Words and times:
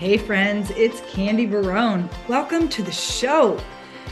Hey, 0.00 0.16
friends, 0.16 0.70
it's 0.76 1.02
Candy 1.12 1.44
Barone. 1.44 2.08
Welcome 2.26 2.70
to 2.70 2.82
the 2.82 2.90
show. 2.90 3.60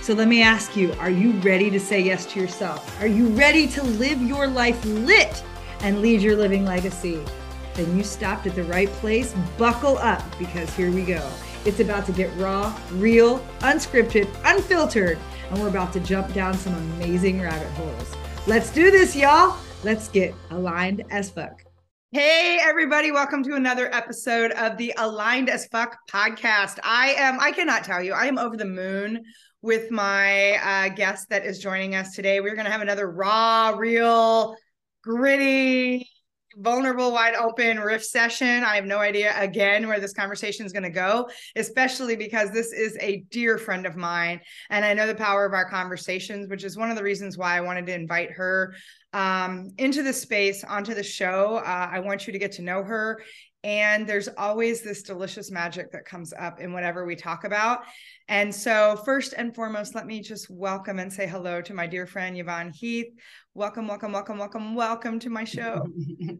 So, 0.03 0.13
let 0.13 0.29
me 0.29 0.43
ask 0.43 0.77
you 0.77 0.93
are 1.01 1.09
you 1.09 1.31
ready 1.41 1.71
to 1.71 1.81
say 1.81 1.99
yes 2.03 2.27
to 2.27 2.41
yourself? 2.41 3.01
Are 3.01 3.07
you 3.07 3.29
ready 3.29 3.67
to 3.69 3.83
live 3.83 4.21
your 4.21 4.47
life 4.47 4.85
lit 4.85 5.43
and 5.81 6.03
leave 6.03 6.23
your 6.23 6.37
living 6.37 6.67
legacy? 6.67 7.25
Then 7.73 7.97
you 7.97 8.05
stopped 8.05 8.47
at 8.47 8.55
the 8.55 8.65
right 8.65 8.91
place. 9.01 9.35
Buckle 9.57 9.97
up 9.97 10.23
because 10.39 10.69
here 10.77 10.91
we 10.91 11.05
go. 11.05 11.27
It's 11.65 11.81
about 11.81 12.05
to 12.05 12.13
get 12.13 12.37
raw, 12.37 12.79
real, 12.93 13.39
unscripted, 13.61 14.29
unfiltered, 14.45 15.19
and 15.49 15.59
we're 15.59 15.69
about 15.69 15.95
to 15.95 16.01
jump 16.01 16.35
down 16.35 16.53
some 16.53 16.75
amazing 16.75 17.41
rabbit 17.41 17.71
holes. 17.71 18.15
Let's 18.47 18.71
do 18.71 18.91
this, 18.91 19.17
y'all. 19.17 19.57
Let's 19.85 20.11
get 20.11 20.35
aligned 20.51 21.05
as 21.09 21.31
fuck. 21.31 21.65
Hey, 22.11 22.59
everybody, 22.63 23.13
welcome 23.13 23.43
to 23.43 23.55
another 23.55 23.95
episode 23.95 24.53
of 24.53 24.79
the 24.79 24.95
Aligned 24.97 25.51
as 25.51 25.67
Fuck 25.67 25.95
podcast. 26.11 26.79
I 26.83 27.15
am, 27.19 27.39
I 27.39 27.53
cannot 27.53 27.85
tell 27.85 28.03
you, 28.03 28.15
I 28.15 28.25
am 28.25 28.39
over 28.39 28.57
the 28.57 28.65
moon 28.65 29.23
with 29.61 29.91
my 29.91 30.53
uh, 30.53 30.89
guest 30.89 31.29
that 31.29 31.45
is 31.45 31.59
joining 31.59 31.95
us 31.95 32.15
today. 32.15 32.41
We're 32.41 32.55
going 32.55 32.65
to 32.65 32.73
have 32.73 32.81
another 32.81 33.11
raw, 33.11 33.75
real, 33.77 34.57
gritty, 35.03 36.09
vulnerable, 36.57 37.13
wide 37.13 37.35
open 37.35 37.79
riff 37.79 38.03
session. 38.03 38.65
I 38.65 38.77
have 38.77 38.87
no 38.87 39.01
idea 39.01 39.35
again 39.39 39.87
where 39.87 40.01
this 40.01 40.15
conversation 40.15 40.65
is 40.65 40.73
going 40.73 40.85
to 40.85 40.91
go, 40.91 41.29
especially 41.57 42.17
because 42.17 42.51
this 42.53 42.73
is 42.73 42.97
a 43.01 43.23
dear 43.31 43.59
friend 43.59 43.85
of 43.85 43.97
mine. 43.97 44.41
And 44.71 44.83
I 44.83 44.95
know 44.95 45.07
the 45.07 45.15
power 45.15 45.45
of 45.45 45.53
our 45.53 45.69
conversations, 45.69 46.49
which 46.49 46.65
is 46.65 46.75
one 46.75 46.91
of 46.91 46.97
the 46.97 47.03
reasons 47.03 47.37
why 47.37 47.57
I 47.57 47.61
wanted 47.61 47.85
to 47.87 47.95
invite 47.95 48.31
her 48.33 48.75
um, 49.13 49.71
into 49.79 50.03
the 50.03 50.13
space, 50.13 50.65
onto 50.65 50.95
the 50.95 51.03
show. 51.03 51.57
Uh, 51.57 51.89
I 51.91 52.01
want 52.01 52.27
you 52.27 52.33
to 52.33 52.39
get 52.39 52.53
to 52.53 52.63
know 52.63 52.83
her. 52.83 53.21
And 53.65 54.07
there's 54.09 54.29
always 54.29 54.83
this 54.83 55.03
delicious 55.03 55.51
magic 55.51 55.91
that 55.91 56.05
comes 56.05 56.33
up 56.33 56.61
in 56.61 56.73
whatever 56.73 57.05
we 57.05 57.17
talk 57.17 57.43
about. 57.43 57.81
And 58.29 58.55
so, 58.55 59.01
first 59.05 59.35
and 59.37 59.53
foremost, 59.53 59.97
let 59.97 60.07
me 60.07 60.21
just 60.21 60.49
welcome 60.49 61.01
and 61.01 61.13
say 61.13 61.27
hello 61.27 61.61
to 61.63 61.75
my 61.75 61.87
dear 61.87 62.07
friend 62.07 62.39
Yvonne 62.39 62.71
Heath. 62.73 63.09
Welcome, 63.55 63.89
welcome, 63.89 64.13
welcome, 64.13 64.39
welcome, 64.39 64.75
welcome 64.77 65.19
to 65.19 65.31
my 65.31 65.43
show. 65.43 65.85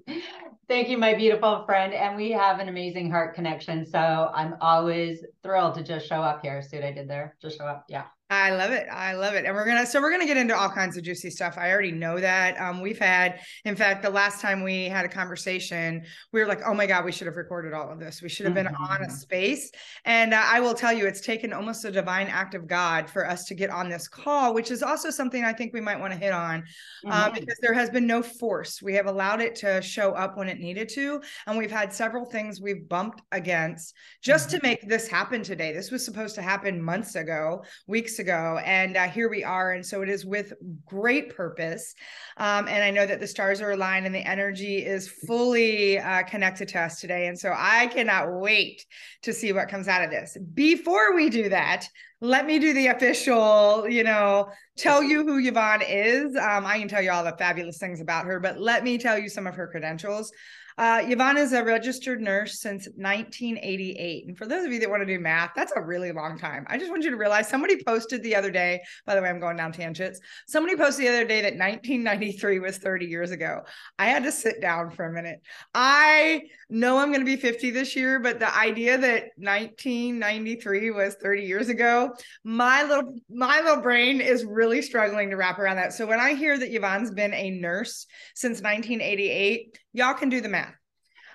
Thank 0.69 0.91
you, 0.91 0.99
my 0.99 1.15
beautiful 1.15 1.65
friend. 1.67 1.93
And 1.93 2.17
we 2.17 2.31
have 2.31 2.61
an 2.61 2.69
amazing 2.69 3.11
heart 3.11 3.35
connection. 3.35 3.85
So 3.85 3.99
I'm 3.99 4.55
always 4.61 5.25
thrilled 5.43 5.75
to 5.75 5.83
just 5.83 6.07
show 6.07 6.23
up 6.23 6.43
here. 6.43 6.63
See 6.63 6.77
what 6.77 6.85
I 6.85 6.93
did 6.93 7.09
there? 7.09 7.37
Just 7.43 7.59
show 7.59 7.65
up. 7.65 7.87
Yeah. 7.89 8.05
I 8.31 8.51
love 8.51 8.73
it. 8.73 8.87
I 8.93 9.15
love 9.15 9.33
it. 9.33 9.47
And 9.47 9.55
we're 9.55 9.65
going 9.65 9.79
to, 9.79 9.87
so 9.87 10.03
we're 10.03 10.11
going 10.11 10.21
to 10.21 10.27
get 10.27 10.37
into 10.37 10.55
all 10.55 10.69
kinds 10.69 10.99
of 10.99 11.03
juicy 11.03 11.31
stuff. 11.31 11.57
I 11.57 11.71
already 11.71 11.93
know 11.93 12.21
that. 12.21 12.61
Um, 12.61 12.83
we've 12.83 12.99
had, 12.99 13.41
in 13.65 13.75
fact, 13.75 14.03
the 14.03 14.11
last 14.11 14.43
time 14.43 14.63
we 14.63 14.85
had 14.85 15.07
a 15.07 15.09
conversation, 15.09 16.05
we 16.31 16.41
were 16.41 16.47
like, 16.47 16.61
oh 16.67 16.75
my 16.75 16.85
God, 16.85 17.07
we 17.07 17.13
should 17.13 17.27
have 17.27 17.37
recorded 17.37 17.73
all 17.73 17.91
of 17.91 17.99
this. 17.99 18.21
We 18.21 18.29
should 18.29 18.45
have 18.45 18.55
been 18.55 18.67
mm-hmm. 18.67 18.85
on 18.85 19.03
a 19.03 19.11
space. 19.11 19.71
And 20.05 20.35
uh, 20.35 20.43
I 20.45 20.61
will 20.61 20.75
tell 20.75 20.93
you, 20.93 21.07
it's 21.07 21.23
taken 21.23 21.55
almost 21.55 21.87
a 21.87 21.91
divine 21.91 22.27
act 22.27 22.55
of 22.55 22.67
God 22.67 23.09
for 23.09 23.27
us 23.27 23.47
to 23.47 23.55
get 23.55 23.71
on 23.71 23.89
this 23.89 24.09
call, 24.09 24.53
which 24.53 24.71
is 24.71 24.83
also 24.83 25.09
something 25.09 25.43
I 25.43 25.55
think 25.55 25.73
we 25.73 25.81
might 25.81 25.99
want 25.99 26.13
to 26.13 26.19
hit 26.19 26.35
on 26.35 26.65
uh, 27.07 27.31
mm-hmm. 27.31 27.35
because 27.35 27.57
there 27.63 27.73
has 27.73 27.89
been 27.89 28.07
no 28.07 28.23
force. 28.23 28.83
We 28.83 28.93
have 28.93 29.07
allowed 29.07 29.41
it 29.41 29.55
to 29.57 29.81
show 29.81 30.13
up 30.13 30.37
when 30.37 30.51
it 30.51 30.59
needed 30.59 30.91
to. 30.91 31.23
And 31.47 31.57
we've 31.57 31.71
had 31.71 31.95
several 31.95 32.27
things 32.27 32.61
we've 32.61 32.87
bumped 32.91 33.23
against 33.33 33.95
just 34.23 34.49
mm-hmm. 34.51 34.59
to 34.59 34.63
make 34.63 34.87
this 34.87 35.09
happen 35.09 35.43
today. 35.43 35.73
This 35.73 35.91
was 35.91 36.05
supposed 36.05 36.35
to 36.35 36.43
happen 36.43 36.83
months 36.83 37.15
ago, 37.15 37.65
weeks 37.87 38.18
ago, 38.19 38.61
and 38.65 38.97
uh, 38.97 39.09
here 39.09 39.29
we 39.29 39.45
are. 39.45 39.73
And 39.73 39.85
so 39.85 40.03
it 40.03 40.09
is 40.09 40.25
with 40.25 40.53
great 40.85 41.35
purpose. 41.35 41.95
Um, 42.37 42.69
and 42.69 42.83
I 42.83 42.91
know 42.91 43.07
that 43.07 43.21
the 43.21 43.27
stars 43.27 43.61
are 43.61 43.73
aligned 43.73 44.07
and 44.07 44.15
the 44.15 44.27
energy 44.27 44.85
is 44.85 45.09
fully 45.09 45.99
uh, 45.99 46.23
connected 46.25 46.69
to 46.69 46.81
us 46.81 47.01
today. 47.01 47.27
And 47.27 47.39
so 47.39 47.53
I 47.57 47.87
cannot 47.89 48.33
wait 48.41 48.85
to 49.23 49.33
see 49.33 49.53
what 49.53 49.69
comes 49.69 49.89
out 49.89 50.05
of 50.05 50.11
this. 50.11 50.37
Before 50.55 51.15
we 51.15 51.31
do 51.31 51.49
that, 51.49 51.89
let 52.21 52.47
me 52.47 52.59
do 52.59 52.75
the 52.75 52.89
official, 52.89 53.89
you 53.89 54.03
know, 54.03 54.51
tell 54.77 55.03
you 55.03 55.25
who 55.25 55.39
Yvonne 55.39 55.83
is. 55.83 56.35
Um, 56.37 56.67
I 56.67 56.79
can 56.79 56.89
tell 56.89 57.03
you 57.03 57.13
all 57.13 57.23
the 57.23 57.37
fabulous 57.39 57.79
things 57.79 58.01
about 58.01 58.25
her, 58.25 58.41
but 58.41 58.59
let 58.59 58.83
me 58.83 58.99
tell 58.99 59.19
you 59.19 59.29
some 59.29 59.47
of 59.47 59.55
her 59.55 59.69
credentials. 59.69 60.33
Uh, 60.79 61.03
Yvonne 61.03 61.37
is 61.37 61.53
a 61.53 61.65
registered 61.65 62.21
nurse 62.21 62.61
since 62.61 62.87
1988. 62.95 64.29
And 64.29 64.39
for 64.39 64.47
those 64.47 64.65
of 64.65 64.73
you 64.73 64.79
that 64.79 64.89
want 64.89 65.03
to 65.03 65.07
do 65.07 65.19
math, 65.19 65.51
that's 65.57 65.73
a 65.75 65.83
really 65.83 66.13
long 66.13 66.39
time. 66.39 66.65
I 66.69 66.79
just 66.79 66.89
want 66.89 67.03
you 67.03 67.11
to 67.11 67.17
realize 67.17 67.49
somebody 67.49 67.83
posted 67.83 68.23
the 68.23 68.37
other 68.37 68.53
day, 68.53 68.81
by 69.05 69.17
the 69.17 69.21
way, 69.21 69.29
I'm 69.29 69.41
going 69.41 69.57
down 69.57 69.73
tangents. 69.73 70.21
Somebody 70.47 70.77
posted 70.77 71.05
the 71.05 71.09
other 71.09 71.25
day 71.25 71.41
that 71.43 71.57
1993 71.57 72.61
was 72.61 72.79
30 72.79 73.07
years 73.07 73.33
ago. 73.33 73.63
I 73.99 74.07
had 74.07 74.23
to 74.23 74.31
sit 74.31 74.61
down 74.61 74.91
for 74.91 75.07
a 75.07 75.13
minute. 75.13 75.41
I 75.75 76.43
know 76.71 76.99
I'm 76.99 77.09
going 77.09 77.21
to 77.21 77.27
be 77.27 77.37
50 77.37 77.73
this 77.73 77.97
year, 77.97 78.21
but 78.21 78.39
the 78.39 78.57
idea 78.57 78.99
that 78.99 79.31
1993 79.37 80.93
was 80.93 81.17
30 81.17 81.43
years 81.43 81.69
ago, 81.71 82.15
my 82.45 82.85
little 82.85 83.17
my 83.29 83.61
little 83.61 83.83
brain 83.83 84.21
is 84.21 84.45
really 84.45 84.81
struggling 84.83 85.31
to 85.31 85.37
wrap 85.37 85.59
around 85.59 85.77
that. 85.77 85.93
So 85.93 86.07
when 86.07 86.21
I 86.21 86.35
hear 86.35 86.57
that 86.57 86.73
Yvonne's 86.73 87.11
been 87.11 87.35
a 87.35 87.51
nurse 87.51 88.07
since 88.35 88.61
1988, 88.61 89.77
y'all 89.93 90.15
can 90.15 90.29
do 90.29 90.41
the 90.41 90.49
math. 90.49 90.75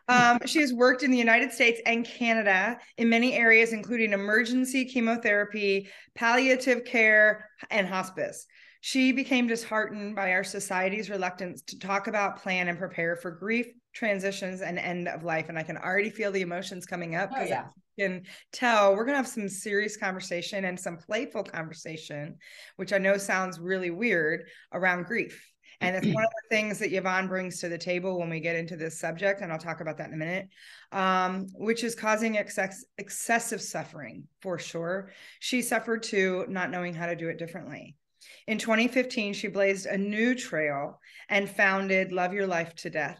Um, 0.09 0.39
she 0.45 0.59
has 0.59 0.73
worked 0.73 1.03
in 1.03 1.11
the 1.11 1.17
United 1.17 1.51
States 1.51 1.79
and 1.85 2.05
Canada 2.05 2.77
in 2.97 3.09
many 3.09 3.33
areas, 3.33 3.71
including 3.71 4.11
emergency 4.11 4.85
chemotherapy, 4.85 5.89
palliative 6.13 6.83
care, 6.83 7.49
and 7.69 7.87
hospice. 7.87 8.45
She 8.81 9.13
became 9.13 9.47
disheartened 9.47 10.13
by 10.13 10.33
our 10.33 10.43
society's 10.43 11.09
reluctance 11.09 11.61
to 11.63 11.79
talk 11.79 12.07
about, 12.07 12.41
plan, 12.41 12.67
and 12.67 12.77
prepare 12.77 13.15
for 13.15 13.31
grief, 13.31 13.67
transitions, 13.93 14.61
and 14.61 14.77
end 14.77 15.07
of 15.07 15.23
life. 15.23 15.47
And 15.47 15.57
I 15.57 15.63
can 15.63 15.77
already 15.77 16.09
feel 16.09 16.33
the 16.33 16.41
emotions 16.41 16.85
coming 16.85 17.15
up 17.15 17.29
because 17.29 17.47
oh, 17.47 17.49
yeah. 17.49 17.63
I 17.97 18.01
can 18.01 18.23
tell 18.51 18.91
we're 18.91 19.05
going 19.05 19.13
to 19.13 19.17
have 19.17 19.27
some 19.27 19.47
serious 19.47 19.95
conversation 19.95 20.65
and 20.65 20.77
some 20.77 20.97
playful 20.97 21.43
conversation, 21.43 22.35
which 22.75 22.91
I 22.91 22.97
know 22.97 23.15
sounds 23.15 23.57
really 23.57 23.89
weird 23.89 24.49
around 24.73 25.05
grief 25.05 25.52
and 25.81 25.95
it's 25.95 26.07
one 26.07 26.23
of 26.23 26.29
the 26.29 26.55
things 26.55 26.79
that 26.79 26.93
Yvonne 26.93 27.27
brings 27.27 27.59
to 27.59 27.69
the 27.69 27.77
table 27.77 28.19
when 28.19 28.29
we 28.29 28.39
get 28.39 28.55
into 28.55 28.75
this 28.75 28.99
subject, 28.99 29.41
and 29.41 29.51
I'll 29.51 29.59
talk 29.59 29.81
about 29.81 29.97
that 29.97 30.07
in 30.07 30.13
a 30.13 30.17
minute, 30.17 30.49
um, 30.91 31.47
which 31.53 31.83
is 31.83 31.95
causing 31.95 32.37
excess, 32.37 32.85
excessive 32.97 33.61
suffering 33.61 34.27
for 34.41 34.59
sure. 34.59 35.11
She 35.39 35.61
suffered 35.61 36.03
too, 36.03 36.45
not 36.47 36.71
knowing 36.71 36.93
how 36.93 37.07
to 37.07 37.15
do 37.15 37.29
it 37.29 37.37
differently. 37.37 37.95
In 38.47 38.57
2015, 38.57 39.33
she 39.33 39.47
blazed 39.47 39.85
a 39.85 39.97
new 39.97 40.35
trail 40.35 40.99
and 41.29 41.49
founded 41.49 42.11
Love 42.11 42.33
Your 42.33 42.47
Life 42.47 42.75
to 42.75 42.89
Death, 42.89 43.19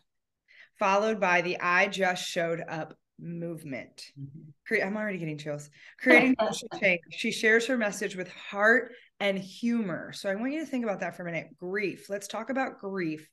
followed 0.79 1.19
by 1.19 1.41
the 1.41 1.59
I 1.59 1.87
Just 1.87 2.25
Showed 2.25 2.61
Up 2.67 2.95
movement. 3.19 4.11
Mm-hmm. 4.19 4.85
I'm 4.85 4.97
already 4.97 5.17
getting 5.17 5.37
chills. 5.37 5.69
Creating 5.99 6.35
change. 6.81 7.01
She 7.11 7.31
shares 7.31 7.67
her 7.67 7.77
message 7.77 8.15
with 8.15 8.29
heart 8.31 8.91
and 9.23 9.39
humor. 9.39 10.11
So 10.11 10.29
I 10.29 10.35
want 10.35 10.51
you 10.51 10.59
to 10.59 10.65
think 10.65 10.83
about 10.83 10.99
that 10.99 11.15
for 11.15 11.23
a 11.23 11.25
minute. 11.25 11.55
Grief. 11.57 12.09
Let's 12.09 12.27
talk 12.27 12.49
about 12.49 12.79
grief 12.79 13.25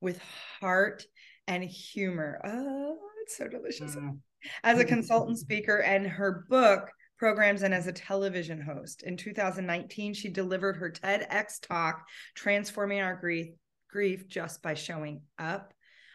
with 0.00 0.18
heart 0.58 1.04
and 1.46 1.62
humor. 1.62 2.40
Oh, 2.42 2.96
it's 3.22 3.36
so 3.36 3.46
delicious. 3.46 3.94
Mm. 3.94 4.20
As 4.62 4.78
a 4.78 4.86
consultant 4.86 5.38
speaker 5.38 5.82
and 5.82 6.06
her 6.06 6.46
book 6.48 6.88
programs 7.18 7.62
and 7.62 7.74
as 7.74 7.86
a 7.86 7.92
television 7.92 8.58
host. 8.58 9.02
In 9.02 9.18
2019, 9.18 10.14
she 10.14 10.30
delivered 10.30 10.78
her 10.78 10.90
TEDx 10.90 11.60
talk, 11.60 12.06
Transforming 12.34 13.02
Our 13.02 13.16
Grief, 13.16 13.48
grief 13.90 14.26
just 14.26 14.62
by 14.62 14.72
showing 14.72 15.20
up 15.38 15.74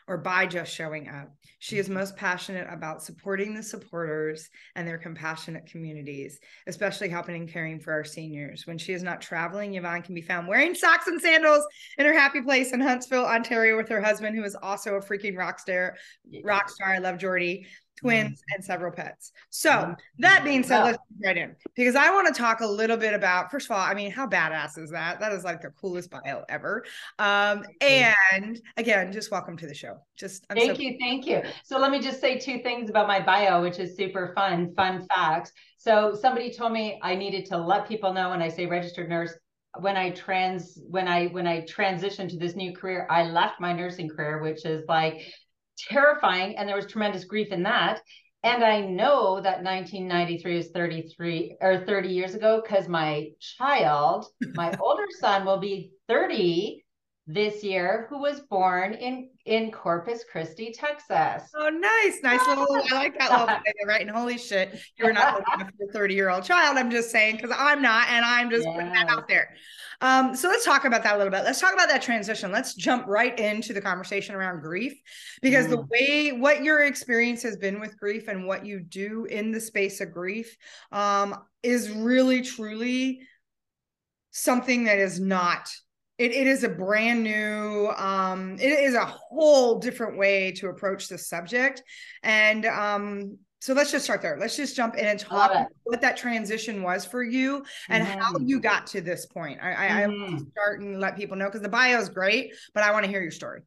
or 0.10 0.18
by 0.18 0.48
just 0.48 0.74
showing 0.74 1.08
up. 1.08 1.32
She 1.60 1.78
is 1.78 1.86
mm-hmm. 1.86 1.96
most 1.96 2.18
passionate 2.18 2.68
about 2.70 3.04
supporting 3.04 3.54
the 3.54 3.62
supporters 3.62 4.50
and 4.76 4.88
their 4.88 4.98
compassionate 4.98 5.68
communities, 5.68 6.40
especially 6.66 7.10
helping 7.10 7.36
and 7.36 7.48
caring 7.48 7.80
for 7.80 7.94
our 7.94 8.04
seniors. 8.04 8.66
When 8.66 8.80
she 8.80 8.94
is 8.94 9.04
not 9.04 9.22
traveling, 9.22 9.76
Yvonne 9.76 10.02
can 10.02 10.16
be 10.16 10.22
found 10.24 10.48
wearing 10.48 10.74
socks 10.74 11.06
and 11.06 11.22
sandals 11.22 11.64
in 12.00 12.08
her 12.08 12.14
happy 12.14 12.42
place 12.42 12.74
in 12.74 12.82
Huntsville, 12.82 13.26
Ontario, 13.26 13.78
with 13.78 13.88
her 13.90 14.02
husband, 14.02 14.36
who 14.36 14.44
is 14.44 14.56
also 14.56 14.96
a 14.96 15.02
freaking 15.02 15.38
rock 15.38 15.60
star. 15.60 15.96
Rock 16.44 16.70
star. 16.70 16.90
I 16.90 16.98
love 16.98 17.20
Jordy 17.20 17.68
twins, 18.00 18.40
mm-hmm. 18.40 18.56
and 18.56 18.64
several 18.64 18.92
pets. 18.92 19.32
So 19.50 19.70
mm-hmm. 19.70 19.94
that 20.20 20.44
being 20.44 20.64
said, 20.64 20.84
let's 20.84 20.98
get 21.22 21.28
right 21.28 21.38
in 21.38 21.56
because 21.76 21.96
I 21.96 22.12
want 22.12 22.28
to 22.28 22.34
talk 22.34 22.62
a 22.62 22.68
little 22.68 22.98
bit 22.98 23.14
about. 23.14 23.52
First 23.52 23.68
of 23.68 23.72
all, 23.72 23.82
I 23.82 23.94
mean, 23.94 24.12
how 24.12 24.28
badass 24.28 24.78
is 24.78 24.92
that? 24.92 25.20
That 25.20 25.32
is 25.32 25.44
like 25.44 25.62
the 25.62 25.70
coolest 25.70 26.10
bio 26.10 26.44
ever. 26.50 26.84
Um, 27.18 27.64
and 27.82 28.60
again, 28.78 29.12
just 29.12 29.32
welcome 29.32 29.58
to 29.58 29.68
the 29.68 29.76
show. 29.76 29.98
Just 30.18 30.46
I'm 30.50 30.58
thank 30.58 30.78
so- 30.78 30.82
you, 30.82 30.98
thank 31.00 31.26
you. 31.26 31.42
So 31.64 31.78
let 31.78 31.92
me 31.92 32.00
just 32.00 32.22
say 32.22 32.38
two 32.38 32.60
things 32.60 32.90
about 32.90 33.08
my 33.08 33.20
bio, 33.20 33.62
which 33.62 33.80
is 33.80 33.96
super 33.96 34.32
fun. 34.36 34.74
Fun 34.76 35.06
facts. 35.08 35.52
So 35.78 36.18
somebody 36.20 36.52
told 36.52 36.74
me 36.74 37.00
I 37.02 37.16
needed 37.16 37.46
to 37.48 37.58
let 37.58 37.88
people 37.88 38.14
know 38.14 38.30
when 38.30 38.42
I 38.42 38.50
say 38.50 38.66
registered 38.66 39.10
nurse 39.10 39.34
when 39.78 39.96
I 39.96 40.10
trans 40.12 40.80
when 40.90 41.08
I 41.08 41.28
when 41.28 41.48
I 41.48 41.62
transitioned 41.62 42.30
to 42.30 42.38
this 42.38 42.56
new 42.56 42.74
career, 42.74 43.08
I 43.10 43.24
left 43.24 43.60
my 43.60 43.72
nursing 43.72 44.10
career, 44.10 44.42
which 44.42 44.66
is 44.66 44.84
like 44.88 45.22
terrifying 45.88 46.58
and 46.58 46.68
there 46.68 46.76
was 46.76 46.86
tremendous 46.86 47.26
grief 47.26 47.52
in 47.52 47.64
that. 47.64 48.02
And 48.42 48.64
i 48.64 48.80
know 48.80 49.42
that 49.42 49.64
1993 49.64 50.58
is 50.58 50.70
33 50.70 51.58
or 51.60 51.86
30 51.86 52.10
years 52.10 52.36
ago 52.36 52.62
because 52.62 52.88
my 52.88 53.32
child 53.40 54.28
my 54.54 54.74
older 54.80 55.08
son 55.20 55.46
will 55.46 55.60
be 55.60 55.92
30 56.08 56.86
this 57.28 57.64
year 57.64 58.08
who 58.10 58.20
was 58.20 58.40
born 58.40 58.94
in 58.94 59.30
in 59.50 59.72
Corpus 59.72 60.24
Christi, 60.32 60.72
Texas. 60.72 61.50
Oh, 61.56 61.70
nice. 61.70 62.22
Nice 62.22 62.48
little, 62.48 62.68
I 62.70 62.88
like 62.94 63.18
that 63.18 63.32
little 63.32 63.48
thing, 63.48 63.88
right? 63.88 64.02
And 64.02 64.10
holy 64.12 64.38
shit, 64.38 64.80
you're 64.96 65.12
not 65.12 65.42
a 65.60 65.92
30 65.92 66.14
year 66.14 66.30
old 66.30 66.44
child. 66.44 66.78
I'm 66.78 66.92
just 66.92 67.10
saying, 67.10 67.38
because 67.38 67.52
I'm 67.58 67.82
not, 67.82 68.08
and 68.10 68.24
I'm 68.24 68.52
just 68.52 68.66
yeah. 68.66 68.74
putting 68.74 68.94
that 68.94 69.10
out 69.10 69.28
there. 69.28 69.50
Um, 70.02 70.36
so 70.36 70.48
let's 70.48 70.64
talk 70.64 70.86
about 70.86 71.02
that 71.04 71.16
a 71.16 71.18
little 71.18 71.32
bit. 71.32 71.44
Let's 71.44 71.60
talk 71.60 71.74
about 71.74 71.90
that 71.90 72.04
transition. 72.04 72.52
Let's 72.52 72.76
jump 72.76 73.08
right 73.08 73.38
into 73.38 73.74
the 73.74 73.82
conversation 73.82 74.36
around 74.36 74.62
grief 74.62 74.94
because 75.42 75.66
mm. 75.66 75.72
the 75.72 75.82
way 75.82 76.32
what 76.32 76.64
your 76.64 76.84
experience 76.84 77.42
has 77.42 77.58
been 77.58 77.80
with 77.80 77.98
grief 77.98 78.28
and 78.28 78.46
what 78.46 78.66
you 78.66 78.80
do 78.80 79.26
in 79.26 79.52
the 79.52 79.60
space 79.60 80.00
of 80.00 80.14
grief 80.14 80.56
um, 80.92 81.36
is 81.64 81.90
really 81.90 82.44
truly 82.44 83.22
something 84.30 84.84
that 84.84 85.00
is 85.00 85.20
not 85.20 85.70
it, 86.20 86.32
it 86.32 86.48
is 86.48 86.64
a 86.64 86.70
brand 86.70 87.24
new 87.24 87.90
um 87.96 88.58
it 88.60 88.68
is 88.68 88.94
a 88.94 89.06
whole 89.06 89.80
different 89.80 90.18
way 90.18 90.52
to 90.52 90.68
approach 90.68 91.08
the 91.08 91.18
subject. 91.18 91.82
And 92.22 92.66
um 92.66 93.38
so 93.62 93.74
let's 93.74 93.92
just 93.92 94.06
start 94.06 94.22
there. 94.22 94.38
Let's 94.40 94.56
just 94.56 94.76
jump 94.76 94.96
in 94.96 95.06
and 95.06 95.20
talk 95.20 95.52
what 95.84 96.00
that 96.00 96.16
transition 96.16 96.82
was 96.82 97.06
for 97.06 97.24
you 97.24 97.66
and 97.90 98.08
mm-hmm. 98.08 98.20
how 98.20 98.38
you 98.40 98.62
got 98.62 98.88
to 98.88 99.02
this 99.02 99.26
point. 99.26 99.60
I 99.62 99.72
i, 99.72 99.88
mm-hmm. 100.04 100.36
I 100.36 100.40
start 100.52 100.82
and 100.82 101.00
let 101.00 101.18
people 101.18 101.36
know 101.36 101.46
because 101.46 101.62
the 101.62 101.70
bio 101.70 102.00
is 102.00 102.10
great 102.10 102.54
but 102.74 102.84
i 102.84 102.92
want 102.92 103.06
to 103.06 103.12
hear 103.12 103.22
your 103.22 103.32
story. 103.32 103.62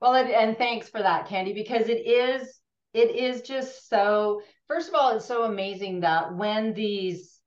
Well 0.00 0.14
and, 0.14 0.30
and 0.30 0.58
thanks 0.58 0.88
for 0.88 1.02
that 1.02 1.26
candy 1.26 1.54
because 1.54 1.88
it 1.88 2.06
is 2.06 2.60
it 2.92 3.16
is 3.16 3.42
just 3.42 3.88
so 3.88 4.42
first 4.68 4.88
of 4.88 4.94
all 4.94 5.16
it's 5.16 5.26
so 5.26 5.44
amazing 5.44 6.00
that 6.00 6.34
when 6.34 6.74
these 6.74 7.40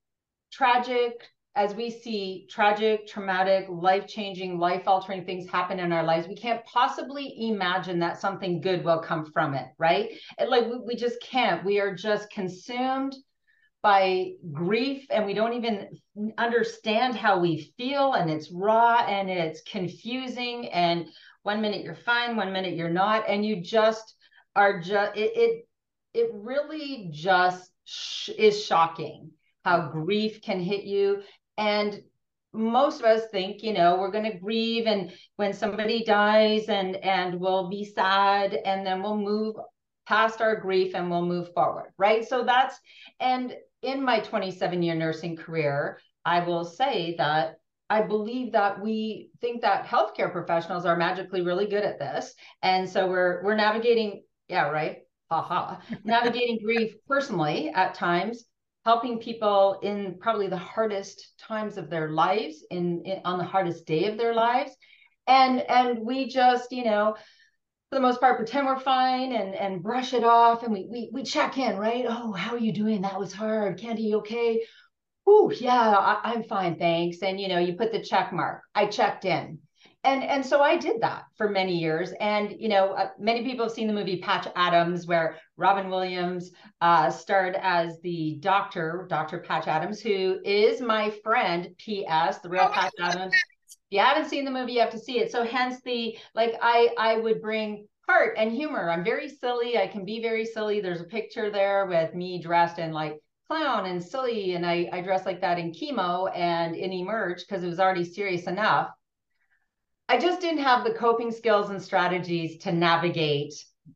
tragic 0.51 1.23
as 1.57 1.73
we 1.73 1.89
see 1.89 2.45
tragic, 2.49 3.07
traumatic, 3.07 3.65
life 3.67 4.05
changing, 4.05 4.59
life 4.59 4.83
altering 4.85 5.25
things 5.25 5.49
happen 5.49 5.79
in 5.79 5.91
our 5.91 6.03
lives, 6.03 6.27
we 6.27 6.35
can't 6.35 6.63
possibly 6.65 7.33
imagine 7.49 7.97
that 7.99 8.21
something 8.21 8.61
good 8.61 8.85
will 8.85 8.99
come 8.99 9.25
from 9.25 9.55
it, 9.55 9.65
right? 9.79 10.11
It, 10.37 10.49
like 10.49 10.67
we, 10.67 10.77
we 10.77 10.95
just 10.95 11.19
can't. 11.19 11.65
We 11.65 11.79
are 11.79 11.95
just 11.95 12.29
consumed 12.29 13.15
by 13.81 14.33
grief 14.53 15.07
and 15.09 15.25
we 15.25 15.33
don't 15.33 15.53
even 15.53 15.87
understand 16.37 17.15
how 17.15 17.39
we 17.39 17.73
feel 17.75 18.13
and 18.13 18.29
it's 18.29 18.51
raw 18.51 19.03
and 19.07 19.27
it's 19.29 19.61
confusing 19.61 20.67
and 20.69 21.07
one 21.41 21.61
minute 21.61 21.83
you're 21.83 21.95
fine 21.95 22.35
one 22.35 22.51
minute 22.51 22.75
you're 22.75 22.89
not 22.89 23.23
and 23.29 23.45
you 23.45 23.61
just 23.61 24.15
are 24.55 24.81
just 24.81 25.15
it 25.15 25.31
it, 25.35 25.67
it 26.13 26.31
really 26.33 27.09
just 27.11 27.71
sh- 27.85 28.29
is 28.37 28.61
shocking 28.61 29.29
how 29.63 29.89
grief 29.89 30.41
can 30.41 30.61
hit 30.61 30.85
you 30.85 31.21
and 31.57 32.01
most 32.53 32.99
of 32.99 33.05
us 33.05 33.23
think 33.31 33.61
you 33.61 33.73
know 33.73 33.97
we're 33.97 34.11
going 34.11 34.31
to 34.31 34.37
grieve 34.37 34.87
and 34.87 35.11
when 35.35 35.53
somebody 35.53 36.03
dies 36.03 36.69
and 36.69 36.95
and 36.97 37.39
we'll 37.39 37.69
be 37.69 37.83
sad 37.83 38.53
and 38.53 38.85
then 38.85 39.01
we'll 39.01 39.17
move 39.17 39.55
past 40.07 40.41
our 40.41 40.55
grief 40.55 40.95
and 40.95 41.09
we'll 41.09 41.25
move 41.25 41.53
forward 41.53 41.91
right 41.97 42.27
so 42.27 42.43
that's 42.43 42.79
and 43.19 43.53
in 43.81 44.03
my 44.03 44.19
27 44.19 44.81
year 44.81 44.95
nursing 44.95 45.35
career 45.35 45.99
i 46.25 46.39
will 46.39 46.63
say 46.63 47.15
that 47.17 47.57
I 47.89 48.01
believe 48.01 48.51
that 48.51 48.81
we 48.81 49.29
think 49.39 49.61
that 49.61 49.85
healthcare 49.85 50.31
professionals 50.31 50.85
are 50.85 50.97
magically 50.97 51.41
really 51.41 51.67
good 51.67 51.85
at 51.85 51.99
this. 51.99 52.33
And 52.61 52.89
so 52.89 53.07
we're 53.07 53.41
we're 53.43 53.55
navigating, 53.55 54.23
yeah, 54.49 54.69
right. 54.69 54.97
Haha. 55.31 55.77
navigating 56.03 56.59
grief 56.63 56.95
personally 57.07 57.69
at 57.69 57.93
times 57.93 58.43
helping 58.87 59.19
people 59.19 59.77
in 59.83 60.17
probably 60.17 60.47
the 60.47 60.55
hardest 60.55 61.33
times 61.37 61.75
of 61.75 61.89
their 61.89 62.09
lives 62.09 62.63
in, 62.71 63.01
in, 63.01 63.19
on 63.25 63.37
the 63.37 63.43
hardest 63.43 63.85
day 63.85 64.05
of 64.05 64.17
their 64.17 64.33
lives. 64.33 64.71
And 65.27 65.59
and 65.69 65.99
we 65.99 66.29
just 66.29 66.71
you 66.71 66.85
know 66.85 67.17
for 67.89 67.95
the 67.97 68.01
most 68.01 68.21
part 68.21 68.37
pretend 68.37 68.65
we're 68.65 68.79
fine 68.79 69.33
and 69.33 69.53
and 69.55 69.83
brush 69.83 70.13
it 70.13 70.23
off. 70.23 70.63
And 70.63 70.71
we 70.71 70.87
we, 70.89 71.09
we 71.11 71.23
check 71.23 71.57
in 71.57 71.75
right? 71.75 72.05
Oh 72.07 72.31
how 72.31 72.53
are 72.55 72.59
you 72.59 72.71
doing? 72.71 73.01
That 73.01 73.19
was 73.19 73.33
hard. 73.33 73.77
Candy 73.77 74.15
okay? 74.15 74.63
Oh 75.25 75.51
yeah 75.51 75.93
I, 75.97 76.31
i'm 76.31 76.43
fine 76.43 76.77
thanks. 76.77 77.17
And 77.21 77.41
you 77.41 77.49
know 77.49 77.59
you 77.59 77.73
put 77.73 77.91
the 77.91 78.01
check 78.01 78.31
mark. 78.31 78.61
I 78.73 78.85
checked 78.85 79.25
in 79.25 79.59
and 80.07 80.23
and 80.23 80.45
so 80.45 80.61
I 80.61 80.77
did 80.77 81.01
that 81.01 81.25
for 81.35 81.49
many 81.49 81.77
years. 81.77 82.13
And 82.21 82.55
you 82.57 82.69
know, 82.69 82.91
uh, 82.91 83.09
many 83.19 83.43
people 83.43 83.65
have 83.65 83.73
seen 83.73 83.87
the 83.87 83.93
movie 83.93 84.21
Patch 84.21 84.47
Adams, 84.55 85.05
where 85.05 85.37
Robin 85.57 85.89
Williams 85.89 86.51
uh, 86.81 87.09
starred 87.09 87.57
as 87.61 87.99
the 88.01 88.37
doctor, 88.39 89.05
Doctor 89.09 89.39
Patch 89.39 89.67
Adams, 89.67 89.99
who 89.99 90.39
is 90.45 90.79
my 90.81 91.11
friend. 91.23 91.69
P.S. 91.77 92.39
The 92.39 92.49
real 92.49 92.67
oh, 92.69 92.73
Patch 92.73 92.93
Adams. 92.99 93.33
If 93.33 93.77
you 93.89 93.99
haven't 93.99 94.29
seen 94.29 94.45
the 94.45 94.51
movie, 94.51 94.73
you 94.73 94.79
have 94.79 94.91
to 94.91 94.99
see 94.99 95.19
it. 95.19 95.31
So 95.31 95.43
hence 95.43 95.81
the 95.83 96.17
like, 96.33 96.55
I 96.61 96.89
I 96.97 97.17
would 97.17 97.41
bring 97.41 97.87
heart 98.07 98.35
and 98.37 98.51
humor. 98.51 98.89
I'm 98.89 99.03
very 99.03 99.27
silly. 99.27 99.77
I 99.77 99.87
can 99.87 100.05
be 100.05 100.21
very 100.21 100.45
silly. 100.45 100.79
There's 100.79 101.01
a 101.01 101.05
picture 101.05 101.51
there 101.51 101.85
with 101.85 102.15
me 102.15 102.41
dressed 102.41 102.79
in 102.79 102.93
like 102.93 103.19
clown 103.49 103.85
and 103.85 104.03
silly 104.03 104.55
and 104.55 104.65
I, 104.65 104.89
I 104.91 104.99
dressed 104.99 105.25
like 105.25 105.39
that 105.39 105.57
in 105.57 105.71
chemo 105.71 106.29
and 106.35 106.75
in 106.75 106.91
emerge 106.91 107.45
because 107.47 107.63
it 107.63 107.67
was 107.67 107.79
already 107.79 108.03
serious 108.03 108.45
enough 108.45 108.89
I 110.09 110.17
just 110.17 110.41
didn't 110.41 110.63
have 110.63 110.83
the 110.83 110.93
coping 110.93 111.31
skills 111.31 111.69
and 111.69 111.81
strategies 111.81 112.59
to 112.59 112.71
navigate 112.71 113.53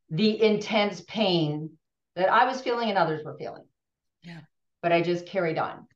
the 0.10 0.42
intense 0.42 1.02
pain 1.02 1.72
that 2.16 2.31
I 2.31 2.46
was 2.46 2.62
feeling 2.62 2.90
and 2.90 2.98
others 2.98 3.24
were 3.24 3.38
feeling. 3.38 3.63
Yeah. 4.24 4.42
But 4.81 4.92
I 4.92 5.02
just 5.02 5.25
carried 5.25 5.58
on. 5.58 5.88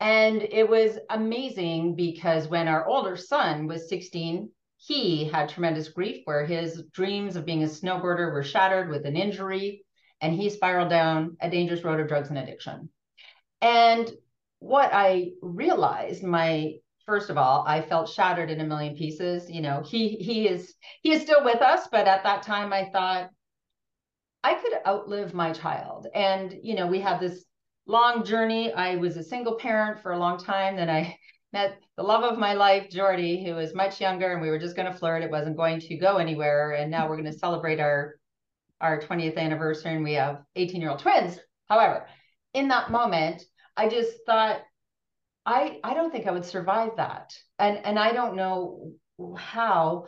And 0.00 0.42
it 0.42 0.68
was 0.68 0.98
amazing 1.10 1.94
because 1.94 2.48
when 2.48 2.66
our 2.66 2.86
older 2.86 3.16
son 3.16 3.66
was 3.66 3.88
16, 3.88 4.50
he 4.78 5.26
had 5.26 5.48
tremendous 5.48 5.88
grief 5.90 6.22
where 6.24 6.44
his 6.44 6.82
dreams 6.92 7.36
of 7.36 7.46
being 7.46 7.62
a 7.62 7.66
snowboarder 7.66 8.32
were 8.32 8.42
shattered 8.42 8.88
with 8.88 9.06
an 9.06 9.16
injury 9.16 9.84
and 10.20 10.34
he 10.34 10.50
spiraled 10.50 10.88
down 10.88 11.36
a 11.40 11.50
dangerous 11.50 11.84
road 11.84 12.00
of 12.00 12.08
drugs 12.08 12.30
and 12.30 12.38
addiction. 12.38 12.88
And 13.60 14.10
what 14.58 14.90
I 14.92 15.32
realized, 15.40 16.24
my 16.24 16.74
first 17.06 17.30
of 17.30 17.36
all 17.36 17.64
i 17.66 17.80
felt 17.80 18.08
shattered 18.08 18.50
in 18.50 18.60
a 18.60 18.64
million 18.64 18.94
pieces 18.96 19.50
you 19.50 19.60
know 19.60 19.82
he 19.82 20.10
he 20.16 20.48
is 20.48 20.74
he 21.02 21.12
is 21.12 21.22
still 21.22 21.44
with 21.44 21.60
us 21.60 21.88
but 21.90 22.06
at 22.06 22.22
that 22.22 22.42
time 22.42 22.72
i 22.72 22.88
thought 22.90 23.30
i 24.44 24.54
could 24.54 24.72
outlive 24.86 25.34
my 25.34 25.52
child. 25.52 26.06
And 26.14 26.54
you 26.62 26.74
know 26.74 26.86
we 26.86 27.00
had 27.00 27.20
this 27.20 27.44
long 27.86 28.24
journey. 28.24 28.72
I 28.72 28.96
was 28.96 29.16
a 29.16 29.22
single 29.22 29.56
parent 29.56 30.00
for 30.00 30.12
a 30.12 30.18
long 30.18 30.38
time. 30.38 30.76
Then 30.76 30.90
i 30.90 31.16
met 31.52 31.78
the 31.98 32.02
love 32.02 32.24
of 32.24 32.38
my 32.38 32.54
life 32.54 32.88
jordy 32.88 33.44
who 33.44 33.58
is 33.58 33.74
much 33.74 34.00
younger 34.00 34.32
and 34.32 34.40
we 34.40 34.48
were 34.48 34.58
just 34.58 34.74
going 34.74 34.90
to 34.90 34.98
flirt. 34.98 35.22
It 35.22 35.30
wasn't 35.30 35.56
going 35.56 35.80
to 35.80 35.96
go 35.96 36.16
anywhere. 36.16 36.72
And 36.72 36.90
now 36.90 37.08
we're 37.08 37.20
going 37.20 37.32
to 37.32 37.38
celebrate 37.38 37.80
our 37.80 38.14
our 38.80 39.00
20th 39.00 39.36
anniversary 39.36 39.94
and 39.94 40.02
we 40.02 40.14
have 40.14 40.42
18 40.56 40.80
year 40.80 40.90
old 40.90 41.00
twins. 41.00 41.38
However 41.68 42.06
in 42.54 42.68
that 42.68 42.90
moment 42.90 43.42
i 43.76 43.88
just 43.88 44.12
thought 44.26 44.60
I 45.44 45.80
I 45.82 45.94
don't 45.94 46.12
think 46.12 46.26
I 46.26 46.32
would 46.32 46.44
survive 46.44 46.96
that. 46.96 47.34
And 47.58 47.78
and 47.84 47.98
I 47.98 48.12
don't 48.12 48.36
know 48.36 48.92
how 49.36 50.06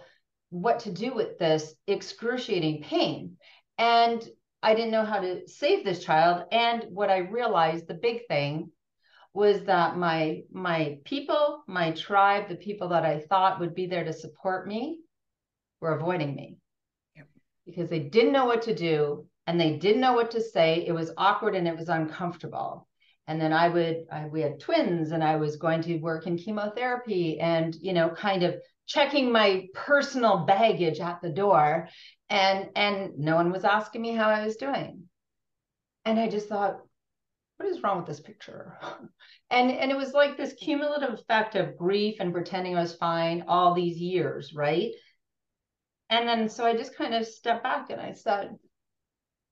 what 0.51 0.81
to 0.81 0.93
do 0.93 1.15
with 1.15 1.39
this 1.39 1.75
excruciating 1.87 2.83
pain. 2.83 3.37
And 3.77 4.23
I 4.63 4.75
didn't 4.75 4.93
know 4.93 5.05
how 5.05 5.21
to 5.21 5.47
save 5.49 5.85
this 5.85 6.05
child 6.05 6.45
and 6.53 6.85
what 6.91 7.11
I 7.11 7.19
realized 7.19 7.87
the 7.87 7.95
big 7.95 8.27
thing 8.29 8.71
was 9.35 9.65
that 9.65 9.97
my 9.97 10.43
my 10.53 10.99
people, 11.05 11.65
my 11.67 11.91
tribe, 11.91 12.49
the 12.49 12.55
people 12.55 12.89
that 12.91 13.05
I 13.05 13.21
thought 13.21 13.59
would 13.61 13.75
be 13.75 13.87
there 13.87 14.05
to 14.05 14.13
support 14.13 14.69
me 14.69 15.01
were 15.81 15.97
avoiding 15.97 16.35
me. 16.35 16.57
Yep. 17.17 17.27
Because 17.67 17.91
they 17.91 17.99
didn't 17.99 18.33
know 18.33 18.47
what 18.47 18.63
to 18.63 18.75
do 18.75 19.27
and 19.47 19.61
they 19.61 19.77
didn't 19.77 20.01
know 20.01 20.13
what 20.13 20.31
to 20.31 20.41
say. 20.41 20.85
It 20.87 20.93
was 20.93 21.11
awkward 21.17 21.57
and 21.57 21.67
it 21.67 21.77
was 21.77 21.89
uncomfortable 21.89 22.87
and 23.27 23.41
then 23.41 23.53
i 23.53 23.69
would 23.69 24.05
I, 24.11 24.27
we 24.27 24.41
had 24.41 24.61
twins 24.61 25.13
and 25.13 25.23
i 25.25 25.37
was 25.37 25.57
going 25.57 25.83
to 25.83 25.97
work 25.99 26.27
in 26.27 26.37
chemotherapy 26.37 27.41
and 27.41 27.75
you 27.81 27.93
know 27.93 28.11
kind 28.11 28.43
of 28.43 28.57
checking 28.87 29.33
my 29.33 29.67
personal 29.75 30.45
baggage 30.45 31.01
at 31.01 31.21
the 31.23 31.31
door. 31.31 31.89
And 32.31 32.71
and 32.75 33.19
no 33.19 33.37
one 33.37 33.53
was 33.53 33.65
asking 33.65 34.03
me 34.03 34.13
how 34.13 34.29
i 34.29 34.45
was 34.45 34.57
doing. 34.57 35.05
And 36.05 36.19
i 36.19 36.29
just 36.29 36.49
thought 36.49 36.81
what 37.57 37.69
is 37.69 37.83
wrong 37.83 37.99
with 37.99 38.07
this 38.07 38.21
picture? 38.21 38.79
And 39.51 39.71
and 39.71 39.91
it 39.91 39.97
was 39.97 40.15
like 40.15 40.37
this 40.37 40.55
cumulative 40.55 41.13
effect 41.13 41.55
of 41.55 41.77
grief 41.77 42.17
and 42.19 42.33
pretending 42.33 42.77
i 42.77 42.81
was 42.81 42.95
fine 42.97 43.45
all 43.47 43.75
these 43.75 43.99
years 43.99 44.53
right? 44.55 44.91
And 46.11 46.27
then 46.27 46.49
so 46.49 46.65
i 46.65 46.75
just 46.75 46.97
kind 46.97 47.15
of 47.15 47.27
stepped 47.27 47.63
back 47.63 47.91
and 47.91 48.01
i 48.01 48.13
said 48.13 48.57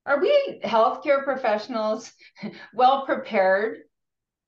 are 0.06 0.20
we 0.20 0.60
healthcare 0.64 1.24
professionals 1.24 2.12
well 2.74 3.06
prepared 3.06 3.78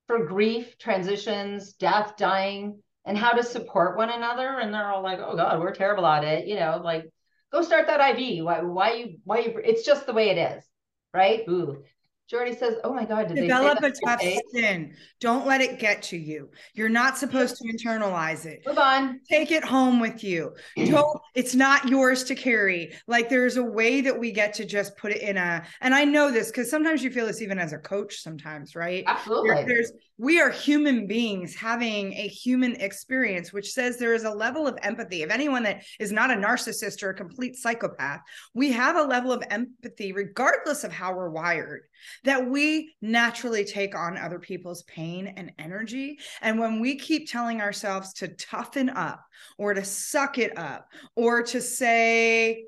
for 0.07 0.27
grief, 0.27 0.77
transitions, 0.79 1.73
death, 1.75 2.15
dying, 2.17 2.83
and 3.05 3.17
how 3.17 3.33
to 3.33 3.43
support 3.43 3.97
one 3.97 4.11
another? 4.11 4.59
And 4.59 4.73
they're 4.73 4.91
all 4.91 5.03
like, 5.03 5.21
"Oh 5.21 5.37
God, 5.37 5.61
we're 5.61 5.75
terrible 5.75 6.07
at 6.07 6.25
it." 6.25 6.47
You 6.47 6.57
know, 6.57 6.81
like 6.83 7.11
go 7.53 7.63
start 7.63 7.87
that 7.87 8.19
IV. 8.19 8.45
Why? 8.45 8.63
Why 8.63 8.93
you? 8.95 9.19
Why 9.25 9.39
you? 9.41 9.61
It's 9.65 9.85
just 9.85 10.07
the 10.07 10.13
way 10.13 10.31
it 10.31 10.57
is, 10.57 10.65
right? 11.13 11.45
Ooh. 11.49 11.85
Jordy 12.29 12.57
says, 12.57 12.77
"Oh 12.85 12.95
my 12.95 13.05
God, 13.05 13.29
did 13.29 13.37
develop 13.37 13.83
a 13.83 13.91
tough 13.91 14.21
skin? 14.21 14.97
Don't 15.21 15.47
let 15.47 15.61
it 15.61 15.79
get 15.79 16.03
to 16.05 16.17
you. 16.17 16.51
You're 16.73 16.89
not 16.89 17.19
supposed 17.19 17.57
to 17.57 17.65
internalize 17.65 18.47
it. 18.47 18.63
Move 18.67 18.79
on. 18.79 19.21
Take 19.31 19.51
it 19.51 19.63
home 19.63 20.01
with 20.01 20.25
you. 20.25 20.55
Don't. 20.77 21.21
It's 21.35 21.55
not 21.55 21.89
yours 21.89 22.25
to 22.25 22.35
carry. 22.35 22.95
Like 23.07 23.29
there's 23.29 23.59
a 23.59 23.63
way 23.63 24.01
that 24.01 24.19
we 24.19 24.33
get 24.33 24.55
to 24.55 24.65
just 24.65 24.97
put 24.97 25.13
it 25.13 25.21
in 25.21 25.37
a. 25.37 25.67
And 25.83 25.95
I 25.95 26.05
know 26.05 26.31
this 26.31 26.51
because 26.51 26.71
sometimes 26.71 27.05
you 27.05 27.11
feel 27.11 27.27
this 27.27 27.43
even 27.43 27.59
as 27.59 27.75
a 27.75 27.79
coach. 27.79 28.23
Sometimes, 28.23 28.75
right? 28.75 29.05
Absolutely. 29.07 29.51
There, 29.51 29.67
there's 29.67 29.93
we 30.17 30.41
are 30.41 30.51
human 30.51 31.07
beings 31.07 31.57
having 31.57 32.13
a 32.13 32.29
human 32.29 32.77
experience, 32.77 33.53
which 33.53 33.73
says 33.73 33.97
there 33.97 34.15
is 34.15 34.25
a 34.25 34.31
level 34.31 34.67
of 34.67 34.79
empathy. 34.83 35.23
If 35.23 35.31
anyone 35.31 35.65
that 35.65 35.83
is 35.99 36.13
not 36.13 36.31
a 36.31 36.35
narcissist 36.35 37.03
or 37.03 37.11
a 37.11 37.15
complete 37.15 37.57
psychopath, 37.57 38.21
we 38.55 38.71
have 38.73 38.97
a 38.97 39.03
level 39.03 39.33
of 39.33 39.43
empathy, 39.51 40.13
regardless 40.13 40.85
of 40.85 40.93
how 40.93 41.15
we're 41.15 41.31
wired, 41.31 41.83
that 42.23 42.49
we 42.49 42.95
naturally 43.03 43.65
take 43.65 43.97
on 43.97 44.17
other 44.17 44.39
people's 44.39 44.85
pain 44.85 45.35
and 45.37 45.51
energy. 45.59 46.19
And 46.41 46.61
when 46.61 46.81
we 46.81 46.97
keep 46.97 47.29
telling 47.29 47.61
ourselves 47.61 48.13
to 48.15 48.29
toughen 48.29 48.91
up 48.91 49.25
or 49.59 49.75
to 49.75 49.85
suck 49.85 50.39
it 50.39 50.57
up 50.57 50.89
or 51.17 51.43
to 51.43 51.61
say, 51.61 52.67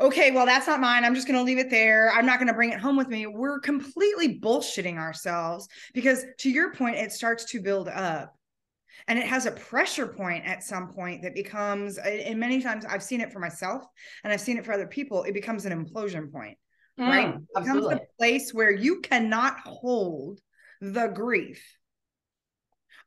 okay, 0.00 0.30
well, 0.30 0.46
that's 0.46 0.66
not 0.66 0.80
mine. 0.80 1.04
I'm 1.04 1.14
just 1.14 1.26
going 1.26 1.38
to 1.38 1.44
leave 1.44 1.58
it 1.58 1.70
there. 1.70 2.10
I'm 2.12 2.26
not 2.26 2.38
going 2.38 2.48
to 2.48 2.54
bring 2.54 2.72
it 2.72 2.78
home 2.78 2.96
with 2.96 3.08
me. 3.08 3.26
We're 3.26 3.60
completely 3.60 4.38
bullshitting 4.38 4.98
ourselves 4.98 5.68
because, 5.94 6.24
to 6.38 6.50
your 6.50 6.72
point, 6.72 6.96
it 6.96 7.12
starts 7.12 7.44
to 7.46 7.60
build 7.60 7.88
up. 7.88 8.34
And 9.08 9.18
it 9.18 9.26
has 9.26 9.46
a 9.46 9.52
pressure 9.52 10.08
point 10.08 10.46
at 10.46 10.64
some 10.64 10.88
point 10.88 11.22
that 11.22 11.34
becomes, 11.34 11.98
and 11.98 12.40
many 12.40 12.60
times 12.60 12.84
I've 12.84 13.02
seen 13.02 13.20
it 13.20 13.32
for 13.32 13.38
myself 13.38 13.84
and 14.24 14.32
I've 14.32 14.40
seen 14.40 14.56
it 14.56 14.64
for 14.64 14.72
other 14.72 14.86
people, 14.86 15.22
it 15.22 15.34
becomes 15.34 15.64
an 15.64 15.84
implosion 15.84 16.32
point, 16.32 16.58
mm, 16.98 17.06
right? 17.06 17.34
It 17.34 17.60
becomes 17.60 17.86
a 17.86 18.00
place 18.18 18.52
where 18.52 18.70
you 18.70 19.00
cannot 19.02 19.60
hold 19.60 20.40
the 20.80 21.06
grief 21.08 21.62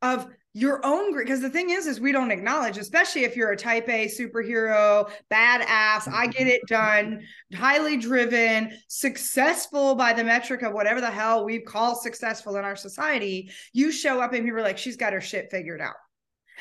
of 0.02 0.28
your 0.60 0.86
own 0.86 1.18
because 1.18 1.42
the 1.42 1.50
thing 1.50 1.70
is 1.70 1.88
is 1.88 2.00
we 2.00 2.12
don't 2.12 2.32
acknowledge 2.32 2.78
especially 2.78 3.24
if 3.24 3.36
you're 3.36 3.52
a 3.52 3.58
type 3.58 3.88
a 3.90 4.08
superhero 4.08 5.10
badass 5.32 6.08
i 6.12 6.28
get 6.28 6.48
it 6.48 6.62
done 6.68 7.22
highly 7.56 7.98
driven 7.98 8.72
successful 8.88 9.96
by 9.96 10.14
the 10.14 10.24
metric 10.24 10.62
of 10.62 10.74
whatever 10.74 11.02
the 11.02 11.10
hell 11.10 11.46
we 11.46 11.60
call 11.60 11.96
successful 11.96 12.56
in 12.56 12.66
our 12.66 12.76
society. 12.76 13.52
You 13.74 13.92
show 13.92 14.22
up 14.22 14.34
and 14.34 14.44
people 14.44 14.60
are 14.60 14.64
like 14.64 14.78
she's 14.78 14.98
got 14.98 15.14
her 15.14 15.22
shit 15.22 15.50
figured 15.52 15.82
out 15.82 15.96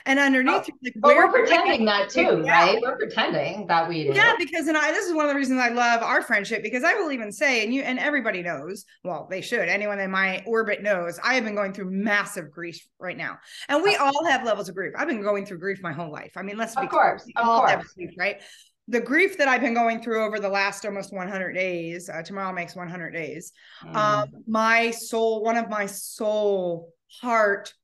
and 0.07 0.19
underneath, 0.19 0.69
oh, 0.69 0.78
like, 0.83 0.95
but 0.97 1.17
we're 1.17 1.31
pretending 1.31 1.85
that 1.87 2.11
too, 2.11 2.43
yeah. 2.45 2.52
right? 2.52 2.78
We're 2.81 2.97
pretending 2.97 3.67
that 3.67 3.88
we 3.88 4.05
do. 4.05 4.12
Yeah, 4.14 4.35
because 4.38 4.67
and 4.69 4.76
I 4.76 4.93
this 4.93 5.07
is 5.07 5.14
one 5.14 5.25
of 5.25 5.31
the 5.31 5.37
reasons 5.37 5.61
I 5.61 5.69
love 5.69 6.02
our 6.02 6.23
friendship 6.23 6.62
because 6.62 6.85
I 6.85 6.95
will 6.95 7.12
even 7.12 7.33
say, 7.33 7.64
and 7.64 7.73
you 7.73 7.83
and 7.83 7.99
everybody 7.99 8.43
knows, 8.43 8.85
well, 9.05 9.26
they 9.31 9.40
should. 9.40 9.69
Anyone 9.69 10.00
in 10.00 10.11
my 10.11 10.43
orbit 10.47 10.83
knows 10.83 11.19
I 11.23 11.35
have 11.35 11.45
been 11.45 11.55
going 11.55 11.73
through 11.73 11.90
massive 11.90 12.50
grief 12.50 12.87
right 12.99 13.17
now, 13.17 13.38
and 13.69 13.83
we 13.83 13.97
all 13.97 14.25
have 14.26 14.45
levels 14.45 14.69
of 14.69 14.75
grief. 14.75 14.93
I've 14.97 15.09
been 15.09 15.23
going 15.23 15.47
through 15.47 15.59
grief 15.59 15.81
my 15.83 15.93
whole 15.93 16.11
life. 16.11 16.33
I 16.37 16.43
mean, 16.43 16.57
let's 16.57 16.75
be 16.75 16.83
of 16.83 16.90
course, 16.90 17.25
of 17.37 17.49
all 17.49 17.61
course. 17.61 17.93
Grief, 17.95 18.11
right? 18.19 18.43
The 18.90 19.00
grief 19.00 19.37
that 19.37 19.49
I've 19.49 19.61
been 19.61 19.75
going 19.75 20.00
through 20.02 20.25
over 20.25 20.40
the 20.40 20.49
last 20.49 20.87
almost 20.87 21.12
100 21.12 21.52
days. 21.52 22.09
Uh, 22.09 22.23
tomorrow 22.23 22.55
makes 22.55 22.75
100 22.75 23.11
days. 23.11 23.52
Mm. 23.85 23.95
Um, 23.95 24.28
my 24.47 24.90
soul, 24.93 25.43
one 25.43 25.59
of 25.59 25.69
my 25.69 25.85
soul, 25.85 26.95
heart 27.21 27.75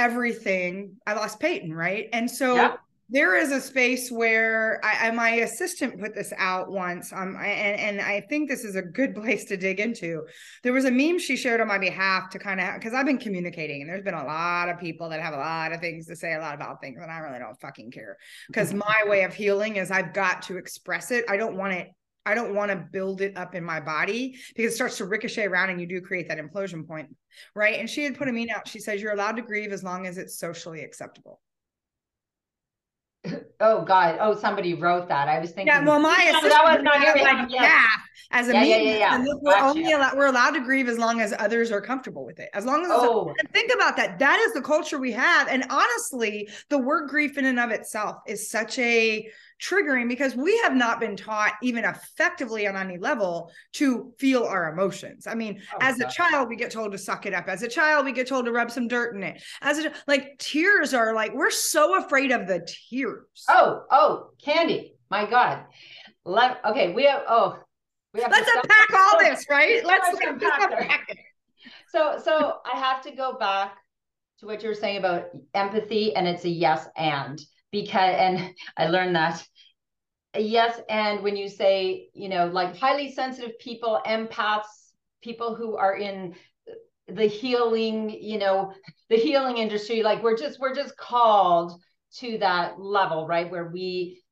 everything, 0.00 0.96
I 1.06 1.12
lost 1.12 1.38
Peyton, 1.40 1.74
right? 1.74 2.08
And 2.12 2.30
so 2.30 2.54
yeah. 2.54 2.76
there 3.10 3.36
is 3.36 3.52
a 3.52 3.60
space 3.60 4.10
where 4.10 4.80
I, 4.82 5.08
I, 5.08 5.10
my 5.10 5.30
assistant 5.30 6.00
put 6.00 6.14
this 6.14 6.32
out 6.38 6.70
once, 6.70 7.12
um, 7.12 7.36
and 7.36 7.78
and 7.78 8.00
I 8.00 8.22
think 8.22 8.48
this 8.48 8.64
is 8.64 8.76
a 8.76 8.82
good 8.82 9.14
place 9.20 9.44
to 9.46 9.58
dig 9.58 9.78
into. 9.78 10.22
There 10.62 10.72
was 10.72 10.86
a 10.86 10.90
meme 10.90 11.18
she 11.18 11.36
shared 11.36 11.60
on 11.60 11.68
my 11.68 11.78
behalf 11.78 12.30
to 12.30 12.38
kind 12.38 12.60
of 12.60 12.74
because 12.74 12.94
I've 12.94 13.06
been 13.06 13.18
communicating, 13.18 13.82
and 13.82 13.90
there's 13.90 14.02
been 14.02 14.14
a 14.14 14.24
lot 14.24 14.70
of 14.70 14.80
people 14.80 15.10
that 15.10 15.20
have 15.20 15.34
a 15.34 15.38
lot 15.38 15.72
of 15.72 15.80
things 15.80 16.06
to 16.06 16.16
say, 16.16 16.32
a 16.34 16.38
lot 16.38 16.54
about 16.54 16.80
things, 16.80 16.98
and 17.00 17.10
I 17.10 17.18
really 17.18 17.38
don't 17.38 17.60
fucking 17.60 17.90
care 17.90 18.16
because 18.46 18.72
my 18.72 19.02
way 19.06 19.24
of 19.24 19.34
healing 19.34 19.76
is 19.76 19.90
I've 19.90 20.14
got 20.14 20.42
to 20.42 20.56
express 20.56 21.10
it. 21.10 21.24
I 21.28 21.36
don't 21.36 21.56
want 21.56 21.74
it 21.74 21.90
I 22.26 22.34
don't 22.34 22.54
want 22.54 22.70
to 22.70 22.76
build 22.76 23.22
it 23.22 23.36
up 23.36 23.54
in 23.54 23.64
my 23.64 23.80
body 23.80 24.36
because 24.54 24.72
it 24.72 24.76
starts 24.76 24.98
to 24.98 25.06
ricochet 25.06 25.46
around 25.46 25.70
and 25.70 25.80
you 25.80 25.86
do 25.86 26.00
create 26.00 26.28
that 26.28 26.38
implosion 26.38 26.86
point. 26.86 27.14
Right. 27.54 27.78
And 27.78 27.88
she 27.88 28.04
had 28.04 28.18
put 28.18 28.28
a 28.28 28.32
mean 28.32 28.50
out. 28.50 28.68
She 28.68 28.78
says, 28.78 29.00
You're 29.00 29.12
allowed 29.12 29.36
to 29.36 29.42
grieve 29.42 29.72
as 29.72 29.82
long 29.82 30.06
as 30.06 30.18
it's 30.18 30.38
socially 30.38 30.82
acceptable. 30.82 31.40
Oh 33.62 33.84
God! 33.84 34.16
Oh, 34.22 34.34
somebody 34.34 34.72
wrote 34.72 35.06
that. 35.08 35.28
I 35.28 35.38
was 35.38 35.50
thinking. 35.50 35.66
Yeah, 35.66 35.84
well, 35.84 36.00
my 36.00 36.16
no, 36.32 36.48
that 36.48 36.64
was 36.64 36.82
not 36.82 37.02
here. 37.02 37.46
Yeah, 37.50 37.84
as 38.30 38.48
a 38.48 38.54
yeah, 38.54 38.62
yeah, 38.62 38.76
yeah, 38.76 38.96
yeah. 38.96 39.24
we're 39.42 39.52
gotcha. 39.52 39.78
only 39.78 39.92
allowed, 39.92 40.16
we're 40.16 40.28
allowed 40.28 40.52
to 40.52 40.60
grieve 40.60 40.88
as 40.88 40.96
long 40.96 41.20
as 41.20 41.34
others 41.38 41.70
are 41.70 41.82
comfortable 41.82 42.24
with 42.24 42.40
it. 42.40 42.48
As 42.54 42.64
long 42.64 42.82
as 42.86 42.90
oh. 42.90 43.34
think 43.52 43.70
about 43.74 43.98
that. 43.98 44.18
That 44.18 44.40
is 44.40 44.54
the 44.54 44.62
culture 44.62 44.98
we 44.98 45.12
have, 45.12 45.46
and 45.48 45.66
honestly, 45.68 46.48
the 46.70 46.78
word 46.78 47.10
grief 47.10 47.36
in 47.36 47.44
and 47.44 47.60
of 47.60 47.70
itself 47.70 48.16
is 48.26 48.50
such 48.50 48.78
a 48.78 49.28
triggering 49.62 50.08
because 50.08 50.34
we 50.34 50.56
have 50.58 50.74
not 50.74 51.00
been 51.00 51.16
taught 51.16 51.54
even 51.62 51.84
effectively 51.84 52.66
on 52.66 52.76
any 52.76 52.98
level 52.98 53.50
to 53.74 54.12
feel 54.18 54.44
our 54.44 54.72
emotions. 54.72 55.26
I 55.26 55.34
mean, 55.34 55.60
oh, 55.74 55.78
as 55.80 56.00
a 56.00 56.08
child, 56.08 56.48
we 56.48 56.56
get 56.56 56.70
told 56.70 56.92
to 56.92 56.98
suck 56.98 57.26
it 57.26 57.34
up. 57.34 57.48
As 57.48 57.62
a 57.62 57.68
child, 57.68 58.04
we 58.04 58.12
get 58.12 58.26
told 58.26 58.46
to 58.46 58.52
rub 58.52 58.70
some 58.70 58.88
dirt 58.88 59.14
in 59.14 59.22
it. 59.22 59.42
As 59.62 59.78
a 59.78 59.92
like 60.06 60.38
tears 60.38 60.94
are 60.94 61.14
like 61.14 61.34
we're 61.34 61.50
so 61.50 61.98
afraid 61.98 62.32
of 62.32 62.46
the 62.46 62.66
tears. 62.90 63.44
Oh, 63.48 63.84
oh, 63.90 64.30
candy. 64.42 64.94
My 65.10 65.28
God. 65.28 65.64
Let 66.24 66.64
okay, 66.64 66.92
we 66.92 67.04
have 67.04 67.22
oh 67.28 67.58
we 68.14 68.22
have 68.22 68.30
let's 68.30 68.50
unpack 68.54 68.92
all 68.92 69.12
oh, 69.14 69.18
this, 69.20 69.46
right? 69.50 69.84
Let's, 69.84 70.06
let's 70.12 70.26
unpack, 70.26 70.62
unpack 70.62 71.06
it. 71.08 71.18
So 71.88 72.20
so 72.22 72.58
I 72.64 72.78
have 72.78 73.02
to 73.02 73.10
go 73.10 73.36
back 73.38 73.76
to 74.40 74.46
what 74.46 74.62
you 74.62 74.68
were 74.68 74.74
saying 74.74 74.96
about 74.96 75.26
empathy 75.54 76.16
and 76.16 76.26
it's 76.26 76.44
a 76.44 76.48
yes 76.48 76.88
and 76.96 77.40
because 77.70 78.14
and 78.16 78.54
i 78.76 78.86
learned 78.86 79.14
that 79.14 79.44
yes 80.36 80.80
and 80.88 81.22
when 81.22 81.36
you 81.36 81.48
say 81.48 82.08
you 82.14 82.28
know 82.28 82.46
like 82.46 82.76
highly 82.76 83.12
sensitive 83.12 83.58
people 83.58 84.00
empaths 84.06 84.92
people 85.22 85.54
who 85.54 85.76
are 85.76 85.96
in 85.96 86.34
the 87.08 87.26
healing 87.26 88.10
you 88.10 88.38
know 88.38 88.72
the 89.08 89.16
healing 89.16 89.58
industry 89.58 90.02
like 90.02 90.22
we're 90.22 90.36
just 90.36 90.60
we're 90.60 90.74
just 90.74 90.96
called 90.96 91.80
to 92.12 92.38
that 92.38 92.80
level 92.80 93.26
right 93.26 93.50
where 93.50 93.70
we 93.70 94.22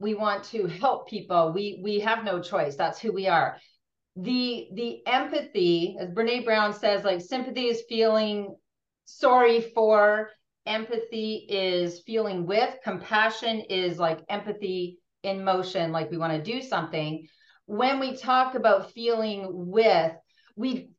we 0.00 0.14
want 0.14 0.44
to 0.44 0.66
help 0.66 1.08
people. 1.08 1.52
We 1.52 1.80
we 1.82 2.00
have 2.00 2.24
no 2.24 2.40
choice. 2.40 2.76
That's 2.76 2.98
who 2.98 3.12
we 3.12 3.26
are. 3.26 3.58
The 4.16 4.68
the 4.74 5.06
empathy 5.06 5.96
as 5.98 6.10
brene 6.10 6.44
brown 6.44 6.72
says 6.72 7.04
like 7.04 7.20
sympathy 7.20 7.66
is 7.66 7.82
feeling 7.88 8.56
sorry 9.04 9.60
for 9.60 10.30
empathy 10.66 11.46
is 11.48 12.00
feeling 12.00 12.46
with, 12.46 12.74
compassion 12.84 13.60
is 13.70 13.98
like 13.98 14.20
empathy 14.28 14.98
in 15.22 15.44
motion, 15.44 15.92
like 15.92 16.10
we 16.10 16.18
want 16.18 16.32
to 16.32 16.52
do 16.52 16.62
something. 16.62 17.26
When 17.66 18.00
we 18.00 18.16
talk 18.16 18.54
about 18.54 18.92
feeling 18.92 19.46
with, 19.50 20.12
we 20.56 20.90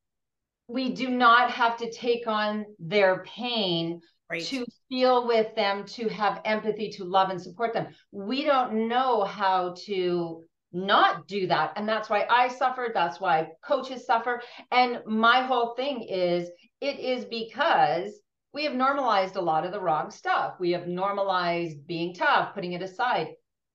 we 0.68 0.94
do 0.94 1.10
not 1.10 1.50
have 1.52 1.78
to 1.78 1.92
take 1.92 2.28
on 2.28 2.66
their 2.78 3.24
pain 3.24 4.02
right. 4.30 4.44
to 4.46 4.66
feel 4.88 5.26
with 5.28 5.56
them, 5.56 5.84
to 5.86 6.08
have 6.10 6.42
empathy, 6.46 6.92
to 6.92 7.04
love 7.04 7.32
and 7.32 7.42
support 7.42 7.74
them. 7.74 7.88
We 8.12 8.44
don't 8.44 8.88
know 8.88 9.24
how 9.24 9.74
to 9.86 10.44
not 10.72 11.28
do 11.28 11.48
that. 11.48 11.74
And 11.76 11.90
that's 11.90 12.10
why 12.10 12.28
I 12.30 12.48
suffered. 12.50 12.92
That's 12.94 13.20
why 13.20 13.48
coaches 13.64 14.06
suffer. 14.06 14.42
And 14.72 15.00
my 15.08 15.42
whole 15.42 15.74
thing 15.74 16.04
is 16.04 16.50
it 16.82 17.00
is 17.00 17.26
because 17.26 18.12
we 18.54 18.64
have 18.64 18.76
normalized 18.76 19.36
a 19.36 19.42
lot 19.42 19.66
of 19.66 19.72
the 19.72 19.82
wrong 19.82 20.12
stuff. 20.12 20.54
We 20.60 20.72
have 20.72 20.88
normalized 20.88 21.86
being 21.86 22.14
tough, 22.14 22.54
putting 22.54 22.74
it 22.74 22.82
aside, 22.82 23.30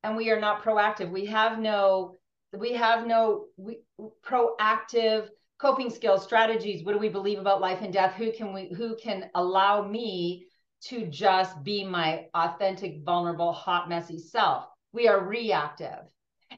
and 0.04 0.16
we 0.16 0.30
are 0.30 0.38
not 0.38 0.62
proactive. 0.62 1.11
We 1.11 1.25
have 1.26 1.58
no, 1.58 2.14
we 2.56 2.75
have 2.75 3.06
no 3.06 3.46
we, 3.56 3.80
proactive 4.25 5.28
coping 5.58 5.90
skills, 5.90 6.23
strategies. 6.23 6.84
What 6.84 6.92
do 6.92 6.99
we 6.99 7.08
believe 7.08 7.38
about 7.38 7.62
life 7.62 7.80
and 7.80 7.92
death? 7.92 8.14
Who 8.14 8.30
can 8.30 8.52
we, 8.52 8.70
who 8.76 8.96
can 9.02 9.30
allow 9.34 9.88
me 9.88 10.46
to 10.82 11.06
just 11.06 11.64
be 11.64 11.84
my 11.84 12.26
authentic, 12.34 13.02
vulnerable, 13.02 13.52
hot, 13.52 13.88
messy 13.88 14.18
self? 14.18 14.66
We 14.92 15.08
are 15.08 15.25
reactive. 15.25 16.04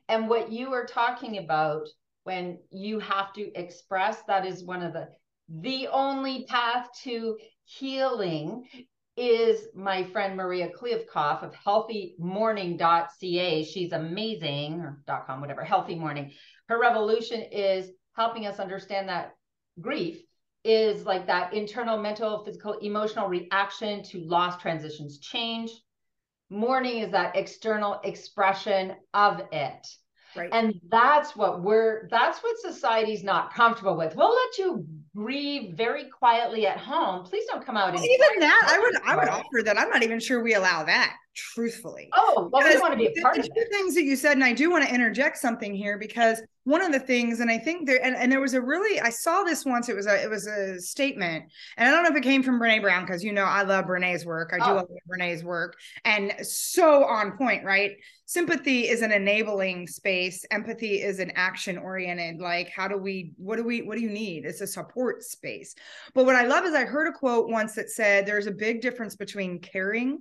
And 0.09 0.29
what 0.29 0.50
you 0.50 0.73
are 0.73 0.85
talking 0.85 1.38
about 1.38 1.88
when 2.25 2.59
you 2.73 2.99
have 2.99 3.33
to 3.35 3.53
express, 3.55 4.23
that 4.25 4.45
is 4.45 4.65
one 4.65 4.83
of 4.83 4.93
the 4.93 5.09
the 5.61 5.87
only 5.87 6.45
path 6.49 6.88
to 7.05 7.38
healing 7.65 8.67
is 9.17 9.69
my 9.75 10.05
friend 10.05 10.37
Maria 10.37 10.69
Kleefkoff 10.69 11.43
of 11.43 11.55
healthymourning.ca. 11.55 13.65
She's 13.65 13.93
amazing, 13.93 14.81
or 14.81 15.03
.com, 15.27 15.41
whatever, 15.41 15.65
healthy 15.65 15.95
morning. 15.95 16.33
Her 16.69 16.79
revolution 16.79 17.41
is 17.41 17.91
helping 18.15 18.47
us 18.47 18.59
understand 18.59 19.09
that 19.09 19.35
grief 19.81 20.23
is 20.65 21.07
like 21.07 21.29
that 21.29 21.55
internal, 21.55 21.97
mental, 21.97 22.45
physical, 22.45 22.75
emotional 22.75 23.29
reaction 23.29 24.03
to 24.03 24.21
loss, 24.21 24.61
transitions, 24.61 25.19
change. 25.21 25.71
Mourning 26.51 26.99
is 26.99 27.13
that 27.13 27.37
external 27.37 28.01
expression 28.05 28.97
of 29.15 29.41
it. 29.53 29.87
Right. 30.37 30.50
And 30.52 30.81
that's 30.90 31.35
what 31.37 31.62
we're 31.62 32.09
that's 32.11 32.40
what 32.40 32.59
society's 32.59 33.25
not 33.25 33.55
comfortable 33.55 33.97
with. 33.97 34.14
We'll 34.16 34.35
let 34.35 34.59
you 34.59 34.87
grieve 35.14 35.76
very 35.76 36.11
quietly 36.11 36.66
at 36.66 36.78
home. 36.78 37.25
Please 37.25 37.45
don't 37.50 37.64
come 37.64 37.76
out. 37.76 37.95
Well, 37.95 38.05
even 38.05 38.40
that, 38.40 38.62
I 38.66 38.78
would 38.78 38.95
I 39.05 39.16
would 39.16 39.28
offer 39.28 39.62
that. 39.64 39.78
I'm 39.78 39.88
not 39.88 40.02
even 40.02 40.21
sure 40.21 40.43
we 40.43 40.55
allow 40.55 40.85
that 40.85 41.16
truthfully. 41.37 42.09
Oh, 42.14 42.49
well, 42.52 42.66
we 42.66 42.81
want 42.81 42.93
to 42.93 42.99
be 42.99 43.07
a 43.07 43.23
part 43.23 43.35
the, 43.35 43.43
of 43.43 43.47
the 43.47 43.55
two 43.55 43.66
things 43.71 43.95
that 43.95 44.05
you 44.05 44.16
said, 44.16 44.33
and 44.33 44.45
I 44.45 44.52
do 44.52 44.71
want 44.71 44.85
to 44.88 44.93
interject 44.93 45.37
something 45.37 45.75
here 45.75 45.99
because 45.99 46.40
one 46.64 46.83
of 46.83 46.90
the 46.90 46.99
things, 46.99 47.38
and 47.38 47.49
I 47.49 47.59
think 47.59 47.87
there, 47.87 48.05
and, 48.05 48.16
and 48.16 48.33
there 48.33 48.40
was 48.40 48.55
a 48.55 48.61
really, 48.61 49.00
I 49.00 49.11
saw 49.11 49.45
this 49.45 49.64
once. 49.64 49.88
It 49.88 49.95
was 49.95 50.07
a, 50.07 50.21
it 50.21 50.28
was 50.28 50.47
a 50.47 50.81
statement, 50.81 51.45
and 51.76 51.88
I 51.88 51.93
don't 51.93 52.02
know 52.02 52.11
if 52.11 52.16
it 52.16 52.23
came 52.23 52.43
from 52.43 52.59
Brene 52.59 52.83
Brown 52.83 53.05
because 53.05 53.23
you 53.23 53.33
know 53.33 53.45
I 53.45 53.62
love 53.62 53.85
Brene's 53.85 54.26
work. 54.26 54.50
I 54.52 54.59
do 54.59 54.73
oh. 54.73 54.75
love 54.76 54.88
Brene's 55.09 55.45
work, 55.45 55.76
and 56.05 56.33
so 56.43 57.05
on 57.05 57.37
point, 57.37 57.64
right? 57.64 57.93
Sympathy 58.25 58.88
is 58.88 59.02
an 59.02 59.12
enabling 59.12 59.87
space. 59.87 60.45
Empathy 60.50 61.02
is 61.02 61.21
an 61.21 61.31
action 61.37 61.78
oriented. 61.78 62.40
Like, 62.40 62.71
how 62.71 62.88
do 62.88 62.97
we? 62.97 63.33
What 63.37 63.57
do 63.57 63.62
we? 63.62 63.83
What 63.83 63.97
do 63.97 64.02
you 64.02 64.11
need? 64.11 64.45
It's 64.45 64.62
a 64.62 64.66
support 64.66 65.23
space. 65.23 65.75
But 66.14 66.25
what 66.25 66.35
I 66.35 66.47
love 66.47 66.64
is 66.64 66.75
I 66.75 66.85
heard 66.85 67.07
a 67.07 67.12
quote 67.12 67.49
once 67.49 67.75
that 67.75 67.90
said, 67.90 68.26
"There's 68.26 68.49
a 68.49 68.52
big 68.52 68.81
difference 68.81 69.14
between 69.14 69.61
caring." 69.61 70.21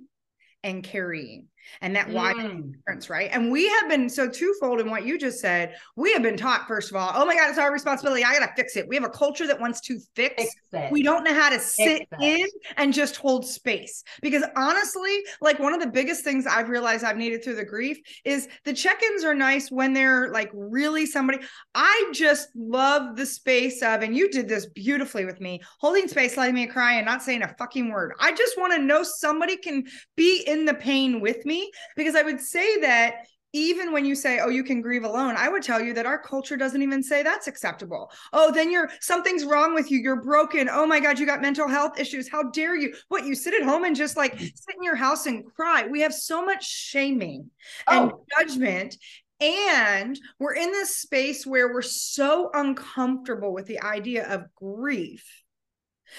And 0.66 0.82
carrying 0.82 1.46
and 1.80 1.94
that 1.96 2.08
why 2.10 2.34
mm. 2.34 2.72
difference, 2.72 3.10
right? 3.10 3.30
And 3.32 3.50
we 3.50 3.68
have 3.68 3.88
been 3.88 4.08
so 4.08 4.28
twofold 4.28 4.80
in 4.80 4.90
what 4.90 5.04
you 5.04 5.18
just 5.18 5.40
said. 5.40 5.74
We 5.96 6.12
have 6.12 6.22
been 6.22 6.36
taught, 6.36 6.66
first 6.66 6.90
of 6.90 6.96
all, 6.96 7.12
oh 7.14 7.24
my 7.24 7.34
God, 7.34 7.50
it's 7.50 7.58
our 7.58 7.72
responsibility. 7.72 8.24
I 8.24 8.32
gotta 8.38 8.52
fix 8.56 8.76
it. 8.76 8.88
We 8.88 8.96
have 8.96 9.04
a 9.04 9.10
culture 9.10 9.46
that 9.46 9.60
wants 9.60 9.80
to 9.82 9.98
fix. 10.14 10.44
fix 10.70 10.92
we 10.92 11.02
don't 11.02 11.24
know 11.24 11.34
how 11.34 11.50
to 11.50 11.58
sit 11.58 12.06
in 12.20 12.46
and 12.76 12.92
just 12.92 13.16
hold 13.16 13.46
space. 13.46 14.02
Because 14.22 14.44
honestly, 14.56 15.24
like 15.40 15.58
one 15.58 15.74
of 15.74 15.80
the 15.80 15.86
biggest 15.86 16.24
things 16.24 16.46
I've 16.46 16.68
realized 16.68 17.04
I've 17.04 17.16
needed 17.16 17.42
through 17.42 17.56
the 17.56 17.64
grief 17.64 17.98
is 18.24 18.48
the 18.64 18.72
check-ins 18.72 19.24
are 19.24 19.34
nice 19.34 19.70
when 19.70 19.92
they're 19.92 20.30
like 20.32 20.50
really 20.52 21.06
somebody. 21.06 21.38
I 21.74 22.10
just 22.14 22.48
love 22.54 23.16
the 23.16 23.26
space 23.26 23.82
of, 23.82 24.02
and 24.02 24.16
you 24.16 24.30
did 24.30 24.48
this 24.48 24.66
beautifully 24.66 25.24
with 25.24 25.40
me, 25.40 25.60
holding 25.80 26.08
space, 26.08 26.36
letting 26.36 26.54
me 26.54 26.66
cry, 26.66 26.94
and 26.94 27.06
not 27.06 27.22
saying 27.22 27.42
a 27.42 27.54
fucking 27.58 27.90
word. 27.90 28.12
I 28.20 28.32
just 28.32 28.58
want 28.58 28.72
to 28.74 28.78
know 28.78 29.02
somebody 29.02 29.56
can 29.56 29.84
be 30.16 30.42
in 30.46 30.64
the 30.64 30.74
pain 30.74 31.20
with 31.20 31.44
me 31.44 31.55
because 31.96 32.14
I 32.14 32.22
would 32.22 32.40
say 32.40 32.80
that 32.80 33.26
even 33.52 33.92
when 33.92 34.04
you 34.04 34.14
say 34.14 34.40
oh 34.40 34.48
you 34.48 34.62
can 34.62 34.82
grieve 34.82 35.04
alone 35.04 35.34
i 35.38 35.48
would 35.48 35.62
tell 35.62 35.80
you 35.80 35.94
that 35.94 36.04
our 36.04 36.18
culture 36.18 36.56
doesn't 36.56 36.82
even 36.82 37.02
say 37.02 37.22
that's 37.22 37.46
acceptable. 37.46 38.10
Oh 38.32 38.52
then 38.52 38.70
you're 38.70 38.90
something's 39.00 39.44
wrong 39.44 39.74
with 39.74 39.90
you. 39.90 39.98
You're 39.98 40.22
broken. 40.22 40.68
Oh 40.70 40.86
my 40.86 41.00
god 41.00 41.18
you 41.18 41.26
got 41.26 41.40
mental 41.40 41.68
health 41.68 41.98
issues. 41.98 42.28
How 42.28 42.44
dare 42.44 42.76
you? 42.76 42.94
What 43.08 43.24
you 43.24 43.34
sit 43.34 43.54
at 43.54 43.62
home 43.62 43.84
and 43.84 43.96
just 43.96 44.16
like 44.16 44.34
mm. 44.34 44.40
sit 44.40 44.76
in 44.76 44.82
your 44.82 44.96
house 44.96 45.26
and 45.26 45.44
cry? 45.54 45.86
We 45.86 46.00
have 46.00 46.12
so 46.12 46.44
much 46.44 46.68
shaming 46.68 47.50
oh. 47.86 48.02
and 48.02 48.12
judgment 48.38 48.96
and 49.40 50.18
we're 50.38 50.54
in 50.54 50.72
this 50.72 50.96
space 50.96 51.46
where 51.46 51.72
we're 51.72 51.82
so 51.82 52.50
uncomfortable 52.54 53.52
with 53.52 53.66
the 53.66 53.82
idea 53.82 54.26
of 54.32 54.54
grief 54.54 55.44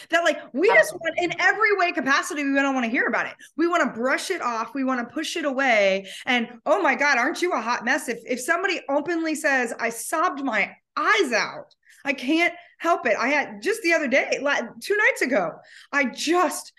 that 0.09 0.23
like 0.23 0.39
we 0.53 0.67
just 0.69 0.93
want 0.93 1.15
in 1.17 1.39
every 1.39 1.75
way 1.77 1.91
capacity, 1.91 2.43
we 2.43 2.53
don't 2.53 2.75
want 2.75 2.85
to 2.85 2.91
hear 2.91 3.07
about 3.07 3.27
it. 3.27 3.33
We 3.55 3.67
want 3.67 3.83
to 3.83 3.99
brush 3.99 4.31
it 4.31 4.41
off. 4.41 4.73
We 4.73 4.83
want 4.83 5.07
to 5.07 5.13
push 5.13 5.35
it 5.35 5.45
away. 5.45 6.07
And 6.25 6.49
oh 6.65 6.81
my 6.81 6.95
God, 6.95 7.17
aren't 7.17 7.41
you 7.41 7.53
a 7.53 7.61
hot 7.61 7.85
mess? 7.85 8.09
If 8.09 8.19
if 8.25 8.39
somebody 8.39 8.81
openly 8.89 9.35
says, 9.35 9.73
I 9.79 9.89
sobbed 9.89 10.43
my 10.43 10.71
eyes 10.95 11.31
out, 11.31 11.73
I 12.05 12.13
can't 12.13 12.53
help 12.79 13.05
it. 13.05 13.17
I 13.17 13.29
had 13.29 13.61
just 13.61 13.81
the 13.81 13.93
other 13.93 14.07
day, 14.07 14.39
like 14.41 14.63
two 14.81 14.95
nights 14.95 15.21
ago, 15.21 15.53
I 15.91 16.05
just 16.05 16.73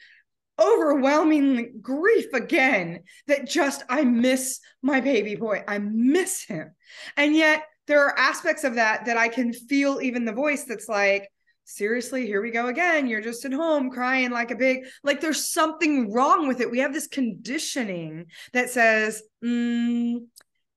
overwhelming 0.60 1.78
grief 1.80 2.32
again 2.32 3.00
that 3.26 3.48
just 3.48 3.84
I 3.88 4.04
miss 4.04 4.60
my 4.82 5.00
baby 5.00 5.36
boy. 5.36 5.62
I 5.68 5.78
miss 5.78 6.42
him. 6.42 6.72
And 7.16 7.34
yet 7.36 7.64
there 7.86 8.04
are 8.04 8.18
aspects 8.18 8.64
of 8.64 8.74
that 8.74 9.06
that 9.06 9.16
I 9.16 9.28
can 9.28 9.52
feel 9.52 10.00
even 10.00 10.24
the 10.24 10.32
voice 10.32 10.64
that's 10.64 10.88
like, 10.88 11.30
seriously, 11.68 12.26
here 12.26 12.40
we 12.40 12.50
go 12.50 12.66
again. 12.68 13.06
You're 13.06 13.20
just 13.20 13.44
at 13.44 13.52
home 13.52 13.90
crying 13.90 14.30
like 14.30 14.50
a 14.50 14.56
big, 14.56 14.86
like 15.04 15.20
there's 15.20 15.52
something 15.52 16.12
wrong 16.12 16.48
with 16.48 16.60
it. 16.60 16.70
We 16.70 16.78
have 16.78 16.94
this 16.94 17.06
conditioning 17.06 18.26
that 18.54 18.70
says, 18.70 19.22
mm, 19.44 20.20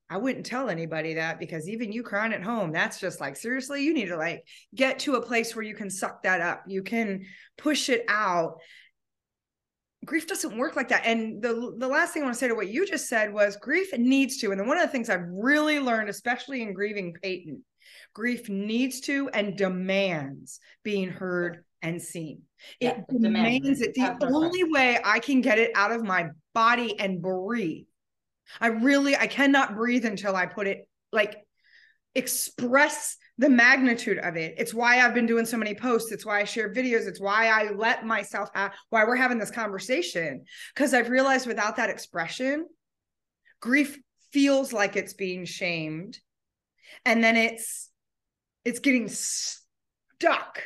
I 0.09 0.17
wouldn't 0.17 0.45
tell 0.45 0.69
anybody 0.69 1.13
that 1.13 1.39
because 1.39 1.69
even 1.69 1.93
you 1.93 2.03
crying 2.03 2.33
at 2.33 2.43
home, 2.43 2.73
that's 2.73 2.99
just 2.99 3.21
like, 3.21 3.37
seriously, 3.37 3.83
you 3.83 3.93
need 3.93 4.09
to 4.09 4.17
like 4.17 4.43
get 4.75 4.99
to 4.99 5.15
a 5.15 5.25
place 5.25 5.55
where 5.55 5.63
you 5.63 5.75
can 5.75 5.89
suck 5.89 6.23
that 6.23 6.41
up. 6.41 6.63
You 6.67 6.83
can 6.83 7.25
push 7.57 7.87
it 7.87 8.03
out. 8.09 8.57
Grief 10.03 10.27
doesn't 10.27 10.57
work 10.57 10.75
like 10.75 10.89
that. 10.89 11.05
And 11.05 11.41
the, 11.41 11.73
the 11.77 11.87
last 11.87 12.13
thing 12.13 12.23
I 12.23 12.25
want 12.25 12.35
to 12.35 12.39
say 12.39 12.49
to 12.49 12.55
what 12.55 12.67
you 12.67 12.85
just 12.85 13.07
said 13.07 13.31
was 13.31 13.55
grief 13.55 13.97
needs 13.97 14.39
to. 14.39 14.51
And 14.51 14.59
then 14.59 14.67
one 14.67 14.77
of 14.77 14.83
the 14.83 14.91
things 14.91 15.09
I've 15.09 15.29
really 15.29 15.79
learned, 15.79 16.09
especially 16.09 16.61
in 16.61 16.73
grieving 16.73 17.13
Peyton, 17.21 17.63
Grief 18.13 18.49
needs 18.49 19.01
to 19.01 19.29
and 19.29 19.55
demands 19.55 20.59
being 20.83 21.09
heard 21.09 21.63
and 21.81 22.01
seen. 22.01 22.43
It, 22.79 23.05
demands 23.07 23.81
it. 23.81 23.95
The 23.95 24.29
only 24.31 24.63
way 24.65 24.99
I 25.03 25.19
can 25.19 25.41
get 25.41 25.57
it 25.57 25.71
out 25.75 25.91
of 25.91 26.03
my 26.03 26.29
body 26.53 26.99
and 26.99 27.21
breathe. 27.21 27.85
I 28.59 28.67
really 28.67 29.15
I 29.15 29.27
cannot 29.27 29.75
breathe 29.75 30.05
until 30.05 30.35
I 30.35 30.45
put 30.45 30.67
it 30.67 30.87
like 31.11 31.37
express 32.15 33.17
the 33.37 33.49
magnitude 33.49 34.19
of 34.19 34.35
it. 34.35 34.55
It's 34.57 34.73
why 34.73 34.99
I've 34.99 35.13
been 35.13 35.25
doing 35.25 35.45
so 35.45 35.57
many 35.57 35.73
posts. 35.73 36.11
It's 36.11 36.25
why 36.25 36.41
I 36.41 36.43
share 36.43 36.73
videos. 36.73 37.07
It's 37.07 37.21
why 37.21 37.47
I 37.47 37.71
let 37.71 38.05
myself 38.05 38.49
have 38.53 38.73
why 38.89 39.05
we're 39.05 39.15
having 39.15 39.39
this 39.39 39.51
conversation. 39.51 40.43
Because 40.75 40.93
I've 40.93 41.09
realized 41.09 41.47
without 41.47 41.77
that 41.77 41.89
expression, 41.89 42.67
grief 43.61 43.97
feels 44.31 44.73
like 44.73 44.95
it's 44.95 45.13
being 45.13 45.45
shamed. 45.45 46.19
And 47.05 47.23
then 47.23 47.37
it's 47.37 47.89
it's 48.65 48.79
getting 48.79 49.07
stuck. 49.09 50.63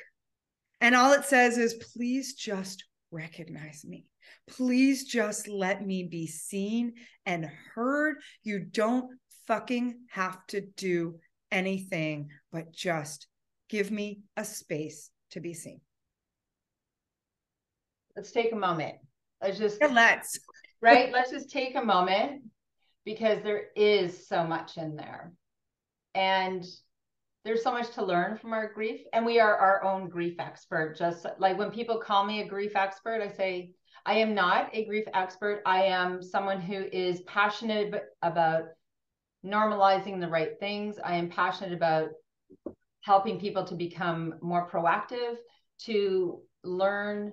And 0.81 0.95
all 0.95 1.13
it 1.13 1.25
says 1.25 1.57
is, 1.57 1.73
please 1.93 2.33
just 2.33 2.83
recognize 3.11 3.83
me. 3.85 4.07
Please 4.47 5.05
just 5.05 5.47
let 5.47 5.85
me 5.85 6.03
be 6.03 6.27
seen 6.27 6.93
and 7.25 7.49
heard. 7.73 8.17
You 8.43 8.59
don't 8.59 9.11
fucking 9.47 9.99
have 10.09 10.45
to 10.47 10.61
do 10.61 11.19
anything 11.51 12.29
but 12.51 12.71
just 12.73 13.27
give 13.69 13.91
me 13.91 14.21
a 14.35 14.43
space 14.43 15.09
to 15.31 15.39
be 15.39 15.53
seen. 15.53 15.79
Let's 18.15 18.31
take 18.31 18.51
a 18.51 18.55
moment. 18.55 18.95
Let's 19.41 19.57
just 19.57 19.81
let's 19.81 20.39
right. 20.81 21.11
let's 21.11 21.31
just 21.31 21.49
take 21.49 21.75
a 21.75 21.83
moment 21.83 22.43
because 23.03 23.43
there 23.43 23.65
is 23.75 24.27
so 24.27 24.45
much 24.45 24.77
in 24.77 24.95
there. 24.95 25.33
And 26.13 26.65
there's 27.45 27.63
so 27.63 27.71
much 27.71 27.91
to 27.91 28.03
learn 28.03 28.37
from 28.37 28.53
our 28.53 28.73
grief 28.73 29.01
and 29.13 29.23
we 29.23 29.39
are 29.39 29.55
our 29.55 29.83
own 29.83 30.09
grief 30.09 30.35
expert. 30.39 30.97
Just 30.97 31.27
like 31.37 31.57
when 31.59 31.69
people 31.69 31.99
call 31.99 32.25
me 32.25 32.41
a 32.41 32.47
grief 32.47 32.75
expert 32.75 33.21
i 33.21 33.29
say 33.29 33.69
i 34.05 34.15
am 34.15 34.33
not 34.33 34.69
a 34.73 34.85
grief 34.85 35.05
expert. 35.13 35.61
I 35.65 35.83
am 35.83 36.21
someone 36.21 36.59
who 36.59 36.85
is 36.91 37.21
passionate 37.21 37.93
about 38.23 38.63
normalizing 39.45 40.19
the 40.19 40.27
right 40.27 40.59
things. 40.59 40.97
I 41.03 41.15
am 41.15 41.29
passionate 41.29 41.73
about 41.73 42.09
helping 43.01 43.39
people 43.39 43.63
to 43.65 43.75
become 43.75 44.35
more 44.41 44.67
proactive 44.67 45.35
to 45.81 46.41
learn 46.63 47.31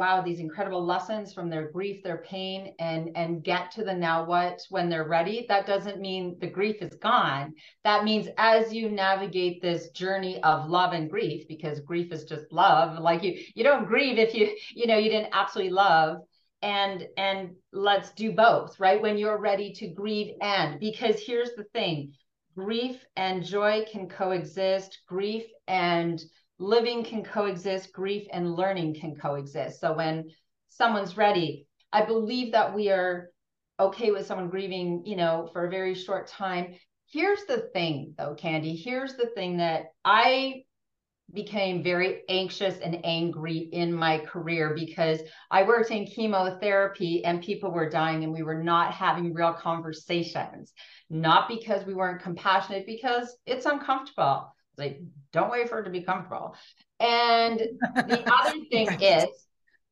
wow 0.00 0.22
these 0.22 0.40
incredible 0.40 0.82
lessons 0.82 1.34
from 1.34 1.50
their 1.50 1.70
grief 1.70 2.02
their 2.02 2.24
pain 2.26 2.74
and 2.78 3.10
and 3.16 3.44
get 3.44 3.70
to 3.70 3.84
the 3.84 3.92
now 3.92 4.24
what 4.24 4.58
when 4.70 4.88
they're 4.88 5.06
ready 5.06 5.44
that 5.46 5.66
doesn't 5.66 6.00
mean 6.00 6.38
the 6.40 6.46
grief 6.46 6.76
is 6.80 6.94
gone. 7.02 7.52
That 7.84 8.02
means 8.02 8.26
as 8.38 8.72
you 8.72 8.88
navigate 8.88 9.60
this 9.60 9.90
journey 9.90 10.42
of 10.42 10.70
love 10.70 10.94
and 10.94 11.10
grief 11.10 11.46
because 11.48 11.80
grief 11.80 12.12
is 12.12 12.24
just 12.24 12.50
love 12.50 12.98
like 12.98 13.22
you 13.22 13.38
you 13.54 13.62
don't 13.62 13.86
grieve 13.86 14.18
if 14.18 14.34
you 14.34 14.56
you 14.74 14.86
know 14.86 14.96
you 14.96 15.10
didn't 15.10 15.34
absolutely 15.34 15.74
love 15.74 16.16
and 16.62 17.06
and 17.18 17.50
let's 17.74 18.10
do 18.12 18.32
both 18.32 18.80
right? 18.80 19.02
When 19.02 19.18
you're 19.18 19.38
ready 19.38 19.70
to 19.74 19.88
grieve 19.88 20.34
and 20.40 20.80
because 20.80 21.20
here's 21.20 21.52
the 21.58 21.64
thing 21.74 22.14
grief 22.54 23.04
and 23.16 23.44
joy 23.44 23.84
can 23.92 24.08
coexist 24.08 25.02
grief 25.06 25.44
and 25.68 26.22
living 26.60 27.02
can 27.02 27.24
coexist, 27.24 27.92
grief 27.92 28.26
and 28.30 28.54
learning 28.54 28.94
can 28.94 29.16
coexist. 29.16 29.80
So 29.80 29.94
when 29.94 30.26
someone's 30.68 31.16
ready, 31.16 31.66
I 31.92 32.04
believe 32.04 32.52
that 32.52 32.74
we 32.74 32.90
are 32.90 33.30
okay 33.80 34.12
with 34.12 34.26
someone 34.26 34.50
grieving, 34.50 35.02
you 35.06 35.16
know, 35.16 35.48
for 35.52 35.66
a 35.66 35.70
very 35.70 35.94
short 35.94 36.28
time. 36.28 36.74
Here's 37.10 37.44
the 37.46 37.70
thing 37.72 38.14
though, 38.16 38.34
Candy. 38.34 38.76
Here's 38.76 39.14
the 39.16 39.30
thing 39.34 39.56
that 39.56 39.86
I 40.04 40.64
became 41.32 41.82
very 41.82 42.22
anxious 42.28 42.78
and 42.78 43.00
angry 43.04 43.56
in 43.72 43.92
my 43.92 44.18
career 44.18 44.74
because 44.74 45.20
I 45.50 45.62
worked 45.62 45.90
in 45.90 46.04
chemotherapy 46.04 47.24
and 47.24 47.42
people 47.42 47.70
were 47.70 47.88
dying 47.88 48.22
and 48.24 48.32
we 48.32 48.42
were 48.42 48.62
not 48.62 48.92
having 48.92 49.32
real 49.32 49.54
conversations. 49.54 50.72
Not 51.08 51.48
because 51.48 51.86
we 51.86 51.94
weren't 51.94 52.22
compassionate, 52.22 52.84
because 52.86 53.34
it's 53.46 53.66
uncomfortable. 53.66 54.52
Like, 54.80 55.00
don't 55.32 55.50
wait 55.50 55.68
for 55.68 55.78
it 55.78 55.84
to 55.84 55.90
be 55.90 56.02
comfortable. 56.02 56.56
And 56.98 57.58
the 57.58 58.32
other 58.40 58.58
thing 58.70 58.88
is, 59.00 59.26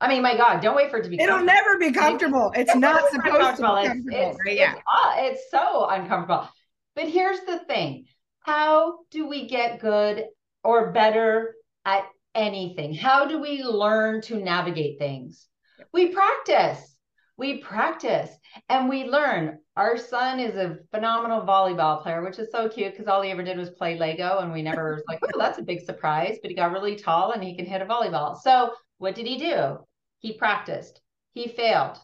I 0.00 0.08
mean, 0.08 0.22
my 0.22 0.36
God, 0.36 0.60
don't 0.60 0.76
wait 0.76 0.90
for 0.90 0.98
it 0.98 1.04
to 1.04 1.08
be. 1.08 1.20
It'll 1.20 1.44
never 1.44 1.78
be 1.78 1.92
comfortable. 1.92 2.52
It's, 2.54 2.70
it's 2.70 2.78
not 2.78 3.10
supposed 3.10 3.14
to 3.14 3.22
be 3.22 3.38
comfortable. 3.38 3.76
It's, 3.76 4.00
it's, 4.06 4.38
right? 4.46 4.56
yeah. 4.56 4.74
uh, 4.86 5.14
it's 5.18 5.50
so 5.50 5.86
uncomfortable. 5.88 6.48
But 6.94 7.08
here's 7.08 7.40
the 7.40 7.60
thing 7.60 8.06
how 8.40 9.00
do 9.10 9.28
we 9.28 9.46
get 9.46 9.80
good 9.80 10.24
or 10.64 10.92
better 10.92 11.54
at 11.84 12.04
anything? 12.34 12.94
How 12.94 13.26
do 13.26 13.40
we 13.40 13.62
learn 13.62 14.22
to 14.22 14.36
navigate 14.36 14.98
things? 14.98 15.46
We 15.92 16.08
practice. 16.08 16.96
We 17.38 17.58
practice 17.58 18.30
and 18.68 18.88
we 18.88 19.04
learn. 19.04 19.60
Our 19.76 19.96
son 19.96 20.40
is 20.40 20.56
a 20.56 20.78
phenomenal 20.90 21.42
volleyball 21.42 22.02
player, 22.02 22.22
which 22.22 22.40
is 22.40 22.50
so 22.50 22.68
cute 22.68 22.92
because 22.92 23.06
all 23.06 23.22
he 23.22 23.30
ever 23.30 23.44
did 23.44 23.56
was 23.56 23.70
play 23.70 23.96
Lego 23.96 24.40
and 24.40 24.52
we 24.52 24.60
never 24.60 24.96
was 24.96 25.04
like, 25.08 25.20
oh, 25.22 25.38
that's 25.38 25.58
a 25.58 25.62
big 25.62 25.80
surprise. 25.80 26.38
But 26.42 26.50
he 26.50 26.56
got 26.56 26.72
really 26.72 26.96
tall 26.96 27.30
and 27.32 27.42
he 27.42 27.56
can 27.56 27.64
hit 27.64 27.80
a 27.80 27.86
volleyball. 27.86 28.36
So 28.36 28.72
what 28.98 29.14
did 29.14 29.26
he 29.26 29.38
do? 29.38 29.78
He 30.18 30.32
practiced. 30.32 31.00
He 31.32 31.46
failed. 31.46 31.96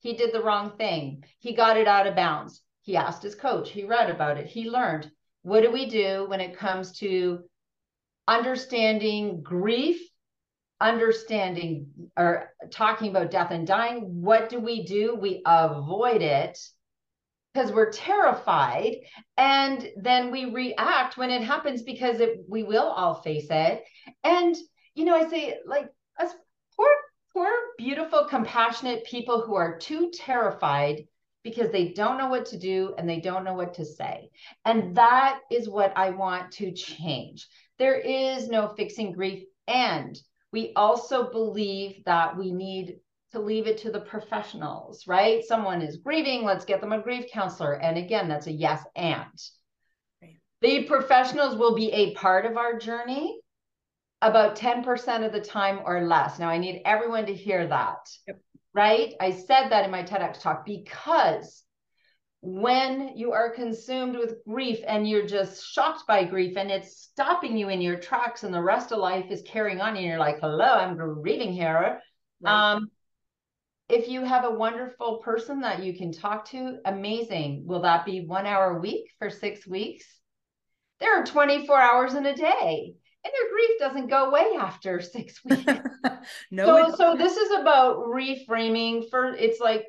He 0.00 0.14
did 0.14 0.32
the 0.32 0.42
wrong 0.42 0.72
thing. 0.78 1.22
He 1.38 1.54
got 1.54 1.76
it 1.76 1.86
out 1.86 2.06
of 2.06 2.16
bounds. 2.16 2.62
He 2.80 2.96
asked 2.96 3.22
his 3.22 3.34
coach. 3.34 3.70
He 3.70 3.84
read 3.84 4.08
about 4.08 4.38
it. 4.38 4.46
He 4.46 4.70
learned. 4.70 5.10
What 5.42 5.62
do 5.62 5.70
we 5.70 5.84
do 5.84 6.24
when 6.28 6.40
it 6.40 6.56
comes 6.56 6.92
to 7.00 7.44
understanding 8.26 9.42
grief, 9.42 10.00
understanding 10.80 11.86
or 12.16 12.50
talking 12.70 13.10
about 13.10 13.30
death 13.30 13.50
and 13.50 13.66
dying? 13.66 14.22
What 14.22 14.48
do 14.48 14.60
we 14.60 14.84
do? 14.84 15.14
We 15.14 15.42
avoid 15.44 16.22
it 16.22 16.58
because 17.52 17.72
we're 17.72 17.90
terrified 17.90 18.96
and 19.36 19.88
then 19.96 20.30
we 20.30 20.46
react 20.46 21.16
when 21.16 21.30
it 21.30 21.42
happens 21.42 21.82
because 21.82 22.20
it, 22.20 22.40
we 22.48 22.62
will 22.62 22.86
all 22.86 23.14
face 23.22 23.48
it 23.50 23.82
and 24.22 24.54
you 24.94 25.04
know 25.04 25.16
i 25.16 25.26
say 25.28 25.56
like 25.66 25.88
us 26.20 26.30
poor 26.76 26.88
poor 27.32 27.48
beautiful 27.78 28.26
compassionate 28.26 29.04
people 29.06 29.40
who 29.40 29.56
are 29.56 29.78
too 29.78 30.10
terrified 30.14 31.02
because 31.44 31.70
they 31.70 31.88
don't 31.88 32.18
know 32.18 32.28
what 32.28 32.46
to 32.46 32.58
do 32.58 32.94
and 32.98 33.08
they 33.08 33.20
don't 33.20 33.44
know 33.44 33.54
what 33.54 33.74
to 33.74 33.84
say. 33.84 34.30
And 34.64 34.96
that 34.96 35.40
is 35.50 35.68
what 35.68 35.92
I 35.96 36.10
want 36.10 36.52
to 36.52 36.72
change. 36.72 37.48
There 37.78 37.98
is 37.98 38.48
no 38.48 38.68
fixing 38.76 39.12
grief. 39.12 39.44
And 39.66 40.18
we 40.52 40.72
also 40.76 41.30
believe 41.30 42.04
that 42.04 42.36
we 42.36 42.52
need 42.52 42.98
to 43.32 43.40
leave 43.40 43.66
it 43.66 43.78
to 43.78 43.90
the 43.90 44.00
professionals, 44.00 45.06
right? 45.06 45.44
Someone 45.44 45.82
is 45.82 45.98
grieving, 45.98 46.44
let's 46.44 46.64
get 46.64 46.80
them 46.80 46.92
a 46.92 47.02
grief 47.02 47.26
counselor. 47.32 47.74
And 47.74 47.98
again, 47.98 48.28
that's 48.28 48.46
a 48.46 48.52
yes 48.52 48.82
and. 48.96 49.26
The 50.60 50.84
professionals 50.84 51.56
will 51.56 51.74
be 51.74 51.92
a 51.92 52.14
part 52.14 52.46
of 52.46 52.56
our 52.56 52.78
journey 52.78 53.38
about 54.22 54.56
10% 54.56 55.24
of 55.24 55.32
the 55.32 55.40
time 55.40 55.80
or 55.84 56.06
less. 56.06 56.38
Now, 56.38 56.48
I 56.48 56.58
need 56.58 56.82
everyone 56.84 57.26
to 57.26 57.34
hear 57.34 57.68
that. 57.68 57.98
Yep 58.26 58.40
right? 58.78 59.14
I 59.20 59.32
said 59.32 59.70
that 59.70 59.84
in 59.84 59.90
my 59.90 60.02
TEDx 60.04 60.40
talk 60.40 60.64
because 60.64 61.64
when 62.40 63.16
you 63.16 63.32
are 63.32 63.50
consumed 63.50 64.16
with 64.16 64.44
grief 64.44 64.78
and 64.86 65.08
you're 65.08 65.26
just 65.26 65.66
shocked 65.66 66.06
by 66.06 66.24
grief 66.24 66.56
and 66.56 66.70
it's 66.70 66.96
stopping 66.96 67.56
you 67.56 67.68
in 67.68 67.80
your 67.80 67.98
tracks 67.98 68.44
and 68.44 68.54
the 68.54 68.62
rest 68.62 68.92
of 68.92 68.98
life 68.98 69.30
is 69.30 69.42
carrying 69.42 69.80
on 69.80 69.96
and 69.96 70.06
you're 70.06 70.18
like, 70.18 70.38
hello, 70.40 70.64
I'm 70.64 70.96
grieving 70.96 71.52
here. 71.52 72.00
Right. 72.40 72.72
Um, 72.74 72.90
if 73.88 74.08
you 74.08 74.24
have 74.24 74.44
a 74.44 74.50
wonderful 74.50 75.18
person 75.18 75.60
that 75.62 75.82
you 75.82 75.96
can 75.96 76.12
talk 76.12 76.48
to, 76.50 76.78
amazing. 76.84 77.64
Will 77.66 77.82
that 77.82 78.04
be 78.04 78.26
one 78.26 78.46
hour 78.46 78.76
a 78.76 78.80
week 78.80 79.10
for 79.18 79.30
six 79.30 79.66
weeks? 79.66 80.04
There 81.00 81.18
are 81.18 81.24
24 81.24 81.80
hours 81.80 82.14
in 82.14 82.26
a 82.26 82.36
day 82.36 82.94
and 83.24 83.32
their 83.32 83.50
grief 83.50 83.78
doesn't 83.78 84.10
go 84.10 84.26
away 84.28 84.56
after 84.60 85.00
six 85.00 85.42
weeks. 85.44 85.72
no. 86.50 86.90
So, 86.90 86.96
so 86.96 87.16
this 87.16 87.36
is 87.36 87.50
about 87.58 87.98
reframing. 88.06 89.08
For 89.10 89.34
it's 89.34 89.60
like, 89.60 89.86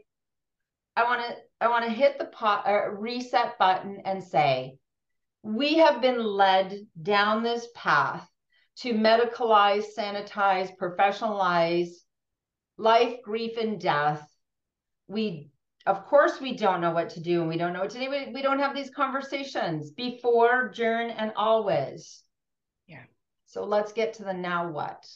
I 0.96 1.04
want 1.04 1.22
to, 1.22 1.36
I 1.62 1.68
want 1.70 1.86
to 1.86 1.92
hit 1.92 2.18
the 2.18 2.26
pot, 2.26 2.68
uh, 2.68 2.90
reset 2.90 3.58
button 3.58 4.02
and 4.06 4.24
say, 4.24 4.78
we 5.44 5.76
have 5.76 6.02
been 6.02 6.22
led 6.22 6.78
down 7.02 7.44
this 7.44 7.68
path 7.74 8.30
to 8.78 8.94
medicalize, 8.94 9.86
sanitize, 9.98 10.72
professionalize 10.82 11.90
life, 12.78 13.22
grief, 13.24 13.58
and 13.58 13.80
death. 13.80 14.26
We 15.08 15.52
of 15.86 16.06
course 16.06 16.40
we 16.40 16.56
don't 16.56 16.82
know 16.82 16.92
what 16.92 17.10
to 17.10 17.20
do 17.20 17.40
and 17.40 17.50
we 17.50 17.58
don't 17.58 17.74
know 17.74 17.82
what 17.82 17.90
to 17.90 18.00
do 18.00 18.10
we, 18.10 18.32
we 18.34 18.42
don't 18.42 18.60
have 18.60 18.76
these 18.76 18.90
conversations 18.90 19.92
before 19.92 20.72
during 20.76 21.10
and 21.10 21.32
always 21.36 22.24
Yeah. 22.88 23.04
so 23.46 23.64
let's 23.66 23.94
get 23.94 24.14
to 24.16 24.24
the 24.24 24.34
now 24.34 24.70
what. 24.72 25.08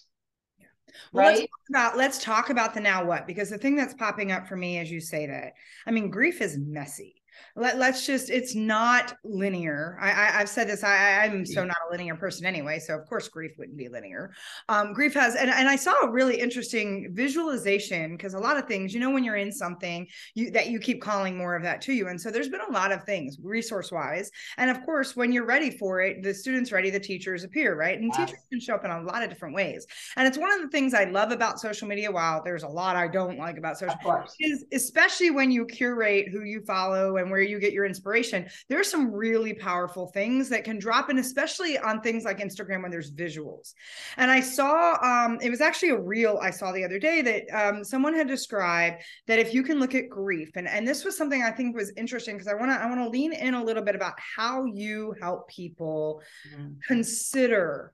Well, 1.11 1.25
right? 1.25 1.37
Let's 1.37 1.47
talk 1.49 1.69
about 1.69 1.97
let's 1.97 2.23
talk 2.23 2.49
about 2.49 2.73
the 2.73 2.81
now 2.81 3.05
what 3.05 3.27
because 3.27 3.49
the 3.49 3.57
thing 3.57 3.75
that's 3.75 3.93
popping 3.93 4.31
up 4.31 4.47
for 4.47 4.55
me 4.55 4.77
as 4.77 4.91
you 4.91 4.99
say 4.99 5.25
that, 5.27 5.53
I 5.85 5.91
mean, 5.91 6.09
grief 6.09 6.41
is 6.41 6.57
messy 6.57 7.22
let, 7.55 7.75
us 7.75 8.05
just 8.05 8.29
it's 8.29 8.55
not 8.55 9.15
linear. 9.23 9.97
I, 10.01 10.09
I 10.09 10.39
have 10.39 10.49
said 10.49 10.67
this 10.67 10.83
I, 10.83 11.25
i'm 11.25 11.45
so 11.45 11.63
not 11.63 11.77
a 11.87 11.91
linear 11.91 12.15
person 12.15 12.45
anyway 12.45 12.79
so 12.79 12.97
of 12.97 13.07
course 13.07 13.27
grief 13.27 13.51
wouldn't 13.57 13.77
be 13.77 13.89
linear. 13.89 14.31
Um, 14.69 14.93
grief 14.93 15.13
has 15.13 15.35
and, 15.35 15.49
and 15.49 15.67
i 15.67 15.75
saw 15.75 15.93
a 16.01 16.11
really 16.11 16.39
interesting 16.39 17.09
visualization 17.13 18.15
because 18.15 18.33
a 18.33 18.39
lot 18.39 18.57
of 18.57 18.65
things 18.65 18.93
you 18.93 18.99
know 18.99 19.11
when 19.11 19.23
you're 19.23 19.35
in 19.35 19.51
something 19.51 20.07
you 20.35 20.51
that 20.51 20.69
you 20.69 20.79
keep 20.79 21.01
calling 21.01 21.37
more 21.37 21.55
of 21.55 21.63
that 21.63 21.81
to 21.81 21.93
you 21.93 22.07
and 22.07 22.19
so 22.19 22.31
there's 22.31 22.49
been 22.49 22.61
a 22.67 22.71
lot 22.71 22.91
of 22.91 23.03
things 23.03 23.37
resource 23.43 23.91
wise 23.91 24.31
and 24.57 24.69
of 24.69 24.83
course 24.83 25.15
when 25.15 25.31
you're 25.31 25.45
ready 25.45 25.69
for 25.69 26.01
it 26.01 26.23
the 26.23 26.33
students 26.33 26.71
ready 26.71 26.89
the 26.89 26.99
teachers 26.99 27.43
appear 27.43 27.75
right? 27.75 27.99
And 27.99 28.11
yes. 28.15 28.29
teachers 28.29 28.43
can 28.49 28.59
show 28.59 28.75
up 28.75 28.85
in 28.85 28.91
a 28.91 29.01
lot 29.01 29.23
of 29.23 29.29
different 29.29 29.55
ways 29.55 29.85
and 30.17 30.27
it's 30.27 30.37
one 30.37 30.51
of 30.51 30.61
the 30.61 30.69
things 30.69 30.93
i 30.93 31.05
love 31.05 31.31
about 31.31 31.59
social 31.59 31.87
media 31.87 32.11
while 32.11 32.43
there's 32.43 32.63
a 32.63 32.67
lot 32.67 32.95
i 32.95 33.07
don't 33.07 33.37
like 33.37 33.57
about 33.57 33.77
social 33.77 33.95
media 34.03 34.25
is 34.39 34.65
especially 34.71 35.31
when 35.31 35.51
you 35.51 35.65
curate 35.65 36.27
who 36.29 36.43
you 36.43 36.61
follow 36.61 37.17
and 37.23 37.31
where 37.31 37.41
you 37.41 37.59
get 37.59 37.73
your 37.73 37.85
inspiration, 37.85 38.47
there's 38.69 38.89
some 38.89 39.11
really 39.11 39.53
powerful 39.55 40.07
things 40.07 40.49
that 40.49 40.63
can 40.63 40.77
drop 40.77 41.09
in, 41.09 41.17
especially 41.17 41.77
on 41.79 42.01
things 42.01 42.23
like 42.23 42.37
Instagram 42.37 42.83
when 42.83 42.91
there's 42.91 43.11
visuals. 43.11 43.73
And 44.17 44.29
I 44.29 44.39
saw, 44.39 44.97
um, 45.01 45.39
it 45.41 45.49
was 45.49 45.61
actually 45.61 45.89
a 45.89 45.99
reel 45.99 46.39
I 46.41 46.51
saw 46.51 46.71
the 46.71 46.85
other 46.85 46.99
day 46.99 47.21
that 47.21 47.43
um, 47.51 47.83
someone 47.83 48.13
had 48.13 48.27
described 48.27 49.01
that 49.27 49.39
if 49.39 49.53
you 49.53 49.63
can 49.63 49.79
look 49.79 49.95
at 49.95 50.09
grief, 50.09 50.51
and, 50.55 50.67
and 50.67 50.87
this 50.87 51.03
was 51.03 51.17
something 51.17 51.41
I 51.41 51.51
think 51.51 51.75
was 51.75 51.91
interesting 51.97 52.35
because 52.35 52.47
I 52.47 52.53
want 52.53 52.71
to 52.71 52.75
I 52.75 52.85
want 52.85 52.99
to 52.99 53.09
lean 53.09 53.33
in 53.33 53.53
a 53.53 53.63
little 53.63 53.83
bit 53.83 53.95
about 53.95 54.13
how 54.17 54.65
you 54.65 55.15
help 55.21 55.47
people 55.47 56.21
mm-hmm. 56.53 56.73
consider 56.87 57.93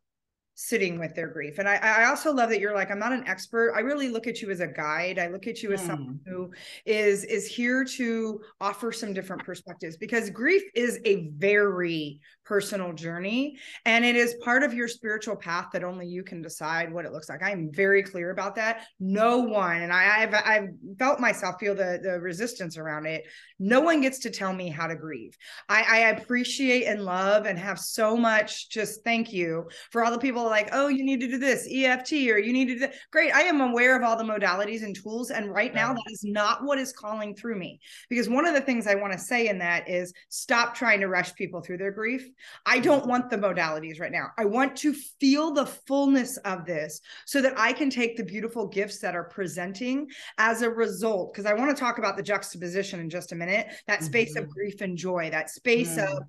sitting 0.61 0.99
with 0.99 1.15
their 1.15 1.29
grief. 1.29 1.57
And 1.57 1.69
I, 1.69 1.77
I 1.77 2.05
also 2.05 2.33
love 2.33 2.49
that 2.49 2.59
you're 2.59 2.75
like, 2.75 2.91
I'm 2.91 2.99
not 2.99 3.13
an 3.13 3.25
expert. 3.25 3.71
I 3.77 3.79
really 3.79 4.09
look 4.09 4.27
at 4.27 4.41
you 4.41 4.51
as 4.51 4.59
a 4.59 4.67
guide. 4.67 5.17
I 5.17 5.27
look 5.27 5.47
at 5.47 5.63
you 5.63 5.71
as 5.71 5.79
someone 5.79 6.19
hmm. 6.25 6.29
who 6.29 6.51
is 6.85 7.23
is 7.23 7.47
here 7.47 7.85
to 7.85 8.41
offer 8.59 8.91
some 8.91 9.13
different 9.13 9.45
perspectives 9.45 9.95
because 9.95 10.29
grief 10.29 10.61
is 10.75 10.99
a 11.05 11.29
very 11.37 12.19
personal 12.49 12.91
journey 12.91 13.55
and 13.85 14.03
it 14.03 14.15
is 14.15 14.33
part 14.43 14.63
of 14.63 14.73
your 14.73 14.87
spiritual 14.87 15.35
path 15.35 15.67
that 15.71 15.83
only 15.83 16.07
you 16.07 16.23
can 16.23 16.41
decide 16.41 16.91
what 16.91 17.05
it 17.05 17.13
looks 17.13 17.29
like. 17.29 17.43
I'm 17.43 17.71
very 17.71 18.01
clear 18.01 18.31
about 18.31 18.55
that. 18.55 18.87
No 18.99 19.37
one, 19.37 19.83
and 19.83 19.93
I, 19.93 20.03
have 20.21 20.33
I've 20.33 20.69
felt 20.97 21.19
myself 21.19 21.57
feel 21.59 21.75
the 21.75 21.99
the 22.01 22.19
resistance 22.19 22.75
around 22.75 23.05
it. 23.05 23.23
No 23.59 23.81
one 23.81 24.01
gets 24.01 24.19
to 24.19 24.31
tell 24.31 24.51
me 24.51 24.69
how 24.69 24.87
to 24.87 24.95
grieve. 24.95 25.37
I, 25.67 25.83
I 25.87 25.97
appreciate 26.09 26.85
and 26.85 27.05
love 27.05 27.45
and 27.45 27.59
have 27.59 27.77
so 27.77 28.17
much 28.17 28.69
just 28.69 29.03
thank 29.03 29.31
you 29.31 29.69
for 29.91 30.03
all 30.03 30.11
the 30.11 30.17
people 30.17 30.43
like, 30.45 30.69
oh, 30.71 30.87
you 30.87 31.03
need 31.03 31.19
to 31.21 31.27
do 31.27 31.37
this 31.37 31.67
EFT 31.71 32.13
or 32.13 32.39
you 32.39 32.51
need 32.51 32.67
to 32.67 32.73
do 32.73 32.79
that. 32.79 32.95
Great. 33.11 33.33
I 33.33 33.41
am 33.41 33.61
aware 33.61 33.95
of 33.95 34.03
all 34.03 34.17
the 34.17 34.23
modalities 34.23 34.83
and 34.83 34.95
tools. 34.95 35.29
And 35.29 35.53
right 35.53 35.73
now, 35.73 35.93
that 35.93 36.03
is 36.09 36.23
not 36.23 36.63
what 36.63 36.79
is 36.79 36.93
calling 36.93 37.35
through 37.35 37.59
me. 37.59 37.79
Because 38.09 38.27
one 38.27 38.47
of 38.47 38.55
the 38.55 38.61
things 38.61 38.87
I 38.87 38.95
want 38.95 39.13
to 39.13 39.19
say 39.19 39.49
in 39.49 39.59
that 39.59 39.89
is 39.89 40.13
stop 40.29 40.73
trying 40.73 41.01
to 41.01 41.07
rush 41.07 41.35
people 41.35 41.61
through 41.61 41.77
their 41.77 41.91
grief. 41.91 42.27
I 42.65 42.79
don't 42.79 43.05
want 43.05 43.29
the 43.29 43.37
modalities 43.37 43.99
right 43.99 44.11
now. 44.11 44.27
I 44.37 44.45
want 44.45 44.75
to 44.77 44.93
feel 44.93 45.51
the 45.51 45.65
fullness 45.65 46.37
of 46.37 46.65
this 46.65 47.01
so 47.25 47.41
that 47.41 47.53
I 47.57 47.73
can 47.73 47.89
take 47.89 48.17
the 48.17 48.23
beautiful 48.23 48.67
gifts 48.67 48.99
that 48.99 49.15
are 49.15 49.25
presenting 49.25 50.07
as 50.37 50.61
a 50.61 50.69
result. 50.69 51.33
Because 51.33 51.45
I 51.45 51.53
want 51.53 51.75
to 51.75 51.79
talk 51.79 51.97
about 51.97 52.17
the 52.17 52.23
juxtaposition 52.23 52.99
in 52.99 53.09
just 53.09 53.31
a 53.31 53.35
minute 53.35 53.67
that 53.87 54.03
space 54.03 54.35
mm-hmm. 54.35 54.45
of 54.45 54.49
grief 54.49 54.81
and 54.81 54.97
joy, 54.97 55.29
that 55.29 55.49
space 55.49 55.97
mm. 55.97 56.07
of 56.07 56.23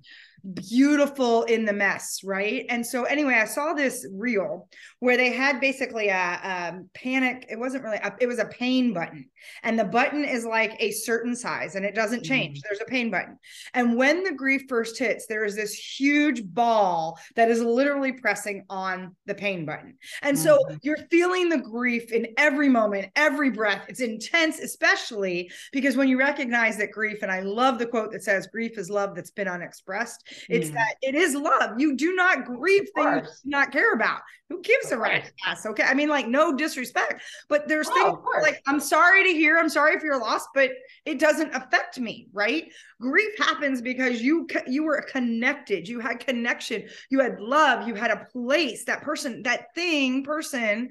beautiful 0.53 1.43
in 1.43 1.65
the 1.65 1.73
mess, 1.73 2.21
right? 2.23 2.65
And 2.69 2.85
so 2.85 3.03
anyway, 3.03 3.35
I 3.35 3.45
saw 3.45 3.73
this 3.73 4.07
reel 4.11 4.67
where 4.99 5.17
they 5.17 5.31
had 5.31 5.59
basically 5.59 6.07
a, 6.09 6.15
a 6.15 6.79
panic. 6.93 7.45
It 7.49 7.59
wasn't 7.59 7.83
really 7.83 7.97
a, 7.97 8.15
it 8.19 8.27
was 8.27 8.39
a 8.39 8.45
pain 8.45 8.93
button, 8.93 9.25
and 9.63 9.77
the 9.77 9.83
button 9.83 10.25
is 10.25 10.45
like 10.45 10.75
a 10.79 10.91
certain 10.91 11.35
size, 11.35 11.75
and 11.75 11.85
it 11.85 11.95
doesn't 11.95 12.23
change. 12.23 12.59
Mm. 12.59 12.61
There's 12.63 12.81
a 12.81 12.85
pain 12.85 13.11
button, 13.11 13.37
and 13.73 13.95
when 13.95 14.23
the 14.23 14.33
grief 14.33 14.63
first 14.67 14.97
hits, 14.97 15.27
there 15.27 15.45
is 15.45 15.55
this 15.55 15.73
huge 15.73 16.43
ball 16.43 17.19
that 17.35 17.51
is 17.51 17.61
literally 17.61 18.13
pressing 18.13 18.65
on 18.69 19.15
the 19.25 19.35
pain 19.35 19.65
button, 19.65 19.95
and 20.21 20.37
mm. 20.37 20.41
so 20.41 20.57
mm-hmm. 20.57 20.77
you're 20.81 20.97
feeling 21.09 21.49
the 21.49 21.59
grief 21.59 22.11
in 22.11 22.27
every 22.37 22.69
moment, 22.69 23.11
every 23.15 23.51
breath. 23.51 23.85
It's 23.87 24.01
intense, 24.01 24.59
especially 24.59 25.51
because 25.71 25.95
when 25.95 26.07
you 26.07 26.17
recognize 26.17 26.77
that 26.77 26.91
grief, 26.91 27.19
and 27.21 27.31
I 27.31 27.41
love 27.41 27.77
the 27.77 27.85
quote 27.85 28.11
that 28.11 28.23
says, 28.23 28.47
"Grief 28.47 28.77
is 28.77 28.89
love 28.89 29.15
that's 29.15 29.31
been 29.31 29.47
unexpressed." 29.47 30.30
It's 30.49 30.69
mm. 30.69 30.73
that 30.73 30.95
it 31.01 31.15
is 31.15 31.35
love. 31.35 31.79
You 31.79 31.95
do 31.95 32.13
not 32.13 32.45
grieve 32.45 32.89
things 32.95 33.27
you 33.43 33.51
do 33.51 33.57
not 33.57 33.71
care 33.71 33.93
about. 33.93 34.21
Who 34.49 34.61
gives 34.61 34.91
a 34.91 34.97
rat's 34.97 35.31
ass? 35.45 35.65
Okay. 35.65 35.83
I 35.83 35.93
mean, 35.93 36.09
like, 36.09 36.27
no 36.27 36.53
disrespect, 36.53 37.23
but 37.47 37.69
there's 37.69 37.87
oh, 37.89 37.93
things 37.93 38.43
like, 38.43 38.61
I'm 38.67 38.81
sorry 38.81 39.23
to 39.23 39.29
hear, 39.29 39.57
I'm 39.57 39.69
sorry 39.69 39.97
for 39.97 40.05
your 40.05 40.19
loss, 40.19 40.45
but 40.53 40.71
it 41.05 41.19
doesn't 41.19 41.55
affect 41.55 41.97
me, 41.97 42.27
right? 42.33 42.65
Grief 42.99 43.31
happens 43.37 43.81
because 43.81 44.21
you 44.21 44.47
you 44.67 44.83
were 44.83 45.05
connected, 45.09 45.87
you 45.87 46.01
had 46.01 46.19
connection, 46.19 46.87
you 47.09 47.21
had 47.21 47.39
love, 47.39 47.87
you 47.87 47.95
had 47.95 48.11
a 48.11 48.25
place, 48.33 48.83
that 48.85 49.03
person, 49.03 49.43
that 49.43 49.73
thing, 49.73 50.23
person 50.23 50.89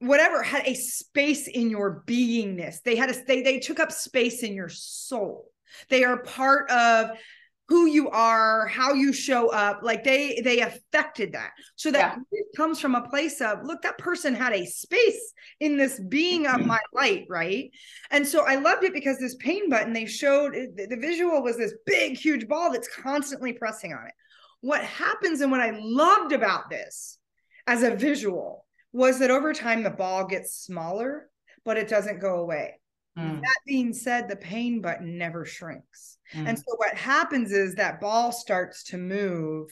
whatever 0.00 0.42
had 0.42 0.66
a 0.66 0.74
space 0.74 1.48
in 1.48 1.70
your 1.70 2.04
beingness 2.06 2.82
they 2.82 2.96
had 2.96 3.10
a 3.10 3.14
they, 3.26 3.40
they 3.40 3.58
took 3.58 3.80
up 3.80 3.90
space 3.90 4.42
in 4.42 4.52
your 4.52 4.68
soul 4.68 5.50
they 5.88 6.04
are 6.04 6.22
part 6.22 6.70
of 6.70 7.10
who 7.68 7.86
you 7.86 8.08
are 8.10 8.66
how 8.68 8.92
you 8.92 9.12
show 9.12 9.48
up 9.48 9.80
like 9.82 10.04
they 10.04 10.40
they 10.44 10.60
affected 10.60 11.32
that. 11.32 11.50
So 11.74 11.90
that 11.90 12.18
yeah. 12.32 12.40
comes 12.56 12.80
from 12.80 12.94
a 12.94 13.08
place 13.08 13.40
of 13.40 13.64
look 13.64 13.82
that 13.82 13.98
person 13.98 14.34
had 14.34 14.52
a 14.52 14.66
space 14.66 15.32
in 15.60 15.76
this 15.76 16.00
being 16.08 16.46
of 16.46 16.56
mm-hmm. 16.56 16.68
my 16.68 16.80
light 16.92 17.26
right? 17.28 17.70
And 18.10 18.26
so 18.26 18.46
i 18.46 18.56
loved 18.56 18.84
it 18.84 18.92
because 18.92 19.18
this 19.18 19.34
pain 19.36 19.68
button 19.68 19.92
they 19.92 20.06
showed 20.06 20.52
the, 20.52 20.86
the 20.86 20.96
visual 20.96 21.42
was 21.42 21.56
this 21.56 21.74
big 21.86 22.16
huge 22.16 22.46
ball 22.46 22.72
that's 22.72 22.88
constantly 22.88 23.52
pressing 23.52 23.92
on 23.92 24.06
it. 24.06 24.14
What 24.60 24.84
happens 24.84 25.40
and 25.40 25.50
what 25.50 25.60
i 25.60 25.76
loved 25.78 26.32
about 26.32 26.70
this 26.70 27.18
as 27.66 27.82
a 27.82 27.96
visual 27.96 28.64
was 28.92 29.18
that 29.18 29.30
over 29.30 29.52
time 29.52 29.82
the 29.82 29.90
ball 29.90 30.26
gets 30.26 30.56
smaller 30.56 31.28
but 31.64 31.76
it 31.76 31.88
doesn't 31.88 32.20
go 32.20 32.36
away 32.36 32.78
Mm. 33.18 33.40
That 33.40 33.58
being 33.66 33.92
said, 33.92 34.28
the 34.28 34.36
pain 34.36 34.80
button 34.80 35.16
never 35.16 35.44
shrinks. 35.44 36.18
Mm. 36.34 36.48
And 36.48 36.58
so 36.58 36.76
what 36.76 36.94
happens 36.94 37.52
is 37.52 37.74
that 37.74 38.00
ball 38.00 38.32
starts 38.32 38.84
to 38.84 38.98
move 38.98 39.70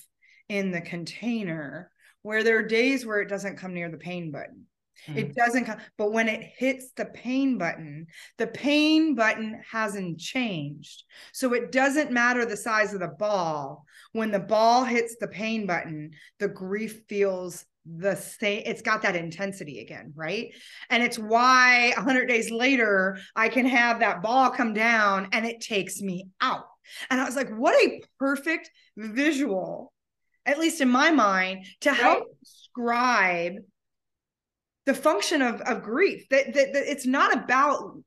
in 0.49 0.71
the 0.71 0.81
container 0.81 1.91
where 2.23 2.43
there 2.43 2.59
are 2.59 2.67
days 2.67 3.05
where 3.05 3.21
it 3.21 3.29
doesn't 3.29 3.59
come 3.59 3.75
near 3.75 3.91
the 3.91 3.99
pain 3.99 4.31
button. 4.31 4.65
Mm. 5.07 5.17
It 5.17 5.35
doesn't 5.35 5.67
come, 5.67 5.79
but 5.99 6.13
when 6.13 6.29
it 6.29 6.43
hits 6.57 6.93
the 6.97 7.07
pain 7.07 7.59
button, 7.59 8.07
the 8.39 8.47
pain 8.47 9.15
button 9.15 9.61
hasn't 9.71 10.19
changed. 10.19 11.05
So 11.33 11.53
it 11.53 11.71
doesn't 11.71 12.13
matter 12.13 12.47
the 12.47 12.57
size 12.57 12.95
of 12.95 13.01
the 13.01 13.09
ball. 13.09 13.85
When 14.13 14.31
the 14.31 14.41
ball 14.41 14.85
hits 14.85 15.17
the 15.21 15.29
pain 15.29 15.67
button, 15.67 16.13
the 16.39 16.49
grief 16.49 17.03
feels 17.09 17.67
the 17.87 18.15
same 18.15 18.63
it's 18.65 18.83
got 18.83 19.03
that 19.03 19.17
intensity 19.17 19.81
again 19.81 20.13
right? 20.15 20.55
And 20.91 21.03
it's 21.03 21.19
why 21.19 21.93
100 21.97 22.27
days 22.27 22.51
later 22.51 23.19
i 23.37 23.49
can 23.49 23.67
have 23.67 24.01
that 24.01 24.23
ball 24.23 24.51
come 24.51 24.75
down 24.75 25.29
and 25.33 25.47
it 25.47 25.61
takes 25.61 26.01
me 26.01 26.29
out. 26.41 26.67
And 27.11 27.21
i 27.21 27.25
was 27.25 27.37
like 27.37 27.51
what 27.51 27.75
a 27.75 28.03
perfect 28.19 28.71
visual 28.97 29.93
at 30.47 30.59
least 30.59 30.81
in 30.81 30.89
my 30.89 31.11
mind 31.11 31.67
to 31.81 31.91
right. 31.91 31.99
help 31.99 32.25
describe 32.43 33.55
the 34.87 34.95
function 34.95 35.43
of, 35.43 35.61
of 35.63 35.83
grief. 35.83 36.29
That, 36.29 36.53
that, 36.55 36.73
that 36.73 36.91
it's 36.91 37.07
not 37.07 37.35
about 37.35 37.99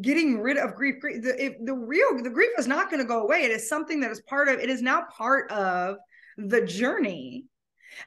getting 0.00 0.40
rid 0.40 0.56
of 0.56 0.74
grief, 0.74 1.00
grief 1.00 1.22
the, 1.22 1.44
if 1.44 1.54
the 1.60 1.74
real 1.74 2.22
the 2.22 2.30
grief 2.30 2.50
is 2.58 2.66
not 2.66 2.90
going 2.90 3.02
to 3.02 3.08
go 3.08 3.22
away. 3.22 3.42
It 3.42 3.50
is 3.50 3.68
something 3.68 4.00
that 4.00 4.10
is 4.10 4.20
part 4.22 4.48
of 4.48 4.58
it 4.58 4.70
is 4.70 4.82
now 4.82 5.04
part 5.16 5.50
of 5.50 5.96
the 6.36 6.62
journey 6.62 7.44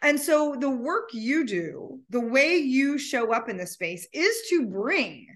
and 0.02 0.19
so 0.19 0.56
the 0.60 0.69
work 0.69 1.10
you 1.13 1.45
do, 1.45 2.00
the 2.10 2.19
way 2.21 2.58
you 2.58 2.97
show 2.97 3.34
up 3.34 3.50
in 3.50 3.58
the 3.58 3.67
space 3.67 4.08
is 4.13 4.47
to 4.50 4.67
bring 4.67 5.28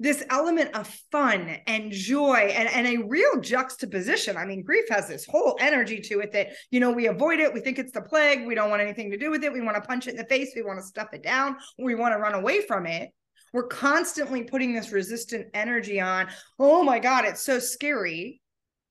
this 0.00 0.24
element 0.28 0.74
of 0.74 0.88
fun 1.12 1.56
and 1.66 1.92
joy 1.92 2.52
and, 2.54 2.68
and 2.68 2.86
a 2.86 3.06
real 3.06 3.40
juxtaposition. 3.40 4.36
I 4.36 4.44
mean, 4.44 4.62
grief 4.62 4.84
has 4.90 5.08
this 5.08 5.24
whole 5.24 5.56
energy 5.60 6.00
to 6.00 6.20
it 6.20 6.32
that, 6.32 6.48
you 6.70 6.80
know, 6.80 6.90
we 6.90 7.06
avoid 7.06 7.38
it. 7.38 7.54
We 7.54 7.60
think 7.60 7.78
it's 7.78 7.92
the 7.92 8.02
plague. 8.02 8.46
We 8.46 8.56
don't 8.56 8.70
want 8.70 8.82
anything 8.82 9.10
to 9.12 9.16
do 9.16 9.30
with 9.30 9.44
it. 9.44 9.52
We 9.52 9.60
want 9.60 9.76
to 9.76 9.88
punch 9.88 10.06
it 10.06 10.10
in 10.10 10.16
the 10.16 10.24
face. 10.24 10.52
We 10.56 10.62
want 10.62 10.80
to 10.80 10.84
stuff 10.84 11.08
it 11.12 11.22
down. 11.22 11.56
We 11.78 11.94
want 11.94 12.12
to 12.12 12.18
run 12.18 12.34
away 12.34 12.66
from 12.66 12.86
it. 12.86 13.10
We're 13.52 13.68
constantly 13.68 14.42
putting 14.42 14.74
this 14.74 14.90
resistant 14.90 15.46
energy 15.54 16.00
on. 16.00 16.26
Oh 16.58 16.82
my 16.82 16.98
God, 16.98 17.24
it's 17.24 17.42
so 17.42 17.60
scary 17.60 18.42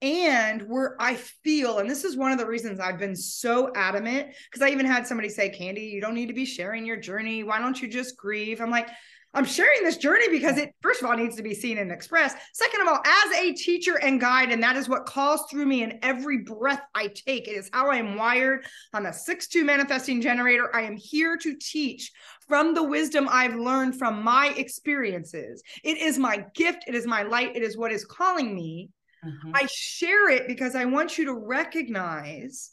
and 0.03 0.63
where 0.63 0.97
I 0.99 1.15
feel, 1.15 1.79
and 1.79 1.89
this 1.89 2.03
is 2.03 2.17
one 2.17 2.33
of 2.33 2.37
the 2.37 2.45
reasons 2.45 2.81
I've 2.81 2.99
been 2.99 3.15
so 3.15 3.71
adamant, 3.73 4.35
because 4.51 4.61
I 4.61 4.69
even 4.69 4.85
had 4.85 5.07
somebody 5.07 5.29
say, 5.29 5.49
Candy, 5.49 5.83
you 5.83 6.01
don't 6.01 6.13
need 6.13 6.27
to 6.27 6.33
be 6.33 6.45
sharing 6.45 6.85
your 6.85 6.97
journey. 6.97 7.43
Why 7.43 7.59
don't 7.59 7.81
you 7.81 7.87
just 7.87 8.17
grieve? 8.17 8.59
I'm 8.59 8.69
like, 8.69 8.89
I'm 9.33 9.45
sharing 9.45 9.81
this 9.81 9.95
journey 9.97 10.29
because 10.29 10.57
it, 10.57 10.75
first 10.81 11.01
of 11.01 11.09
all, 11.09 11.15
needs 11.15 11.37
to 11.37 11.41
be 11.41 11.55
seen 11.55 11.77
and 11.77 11.89
expressed. 11.89 12.37
Second 12.53 12.81
of 12.81 12.87
all, 12.89 12.99
as 13.03 13.37
a 13.39 13.53
teacher 13.53 13.97
and 13.97 14.19
guide, 14.19 14.51
and 14.51 14.61
that 14.61 14.75
is 14.75 14.89
what 14.89 15.05
calls 15.05 15.45
through 15.49 15.65
me 15.65 15.83
in 15.83 15.99
every 16.03 16.39
breath 16.39 16.81
I 16.93 17.07
take. 17.07 17.47
It 17.47 17.55
is 17.55 17.69
how 17.71 17.89
I 17.89 17.95
am 17.95 18.15
wired. 18.15 18.65
I'm 18.93 19.05
a 19.05 19.13
6 19.13 19.47
2 19.47 19.63
manifesting 19.63 20.21
generator. 20.21 20.69
I 20.75 20.81
am 20.81 20.97
here 20.97 21.37
to 21.37 21.55
teach 21.55 22.11
from 22.47 22.75
the 22.75 22.83
wisdom 22.83 23.27
I've 23.31 23.55
learned 23.55 23.97
from 23.97 24.21
my 24.21 24.53
experiences. 24.57 25.63
It 25.83 25.97
is 25.97 26.19
my 26.19 26.45
gift. 26.53 26.83
It 26.87 26.93
is 26.93 27.07
my 27.07 27.23
light. 27.23 27.55
It 27.55 27.63
is 27.63 27.77
what 27.77 27.93
is 27.93 28.05
calling 28.05 28.53
me. 28.53 28.89
Mm-hmm. 29.25 29.51
I 29.53 29.67
share 29.71 30.29
it 30.29 30.47
because 30.47 30.75
I 30.75 30.85
want 30.85 31.17
you 31.17 31.25
to 31.25 31.33
recognize 31.33 32.71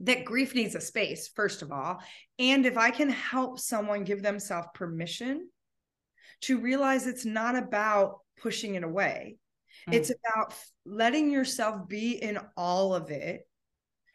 that 0.00 0.24
grief 0.24 0.54
needs 0.54 0.74
a 0.74 0.80
space, 0.80 1.28
first 1.28 1.62
of 1.62 1.70
all. 1.70 2.00
And 2.38 2.66
if 2.66 2.76
I 2.76 2.90
can 2.90 3.10
help 3.10 3.58
someone 3.58 4.04
give 4.04 4.22
themselves 4.22 4.68
permission 4.74 5.48
to 6.42 6.58
realize 6.58 7.06
it's 7.06 7.26
not 7.26 7.54
about 7.54 8.20
pushing 8.40 8.74
it 8.74 8.82
away, 8.82 9.36
mm. 9.88 9.94
it's 9.94 10.10
about 10.10 10.54
letting 10.86 11.30
yourself 11.30 11.86
be 11.86 12.12
in 12.12 12.38
all 12.56 12.94
of 12.94 13.10
it. 13.10 13.46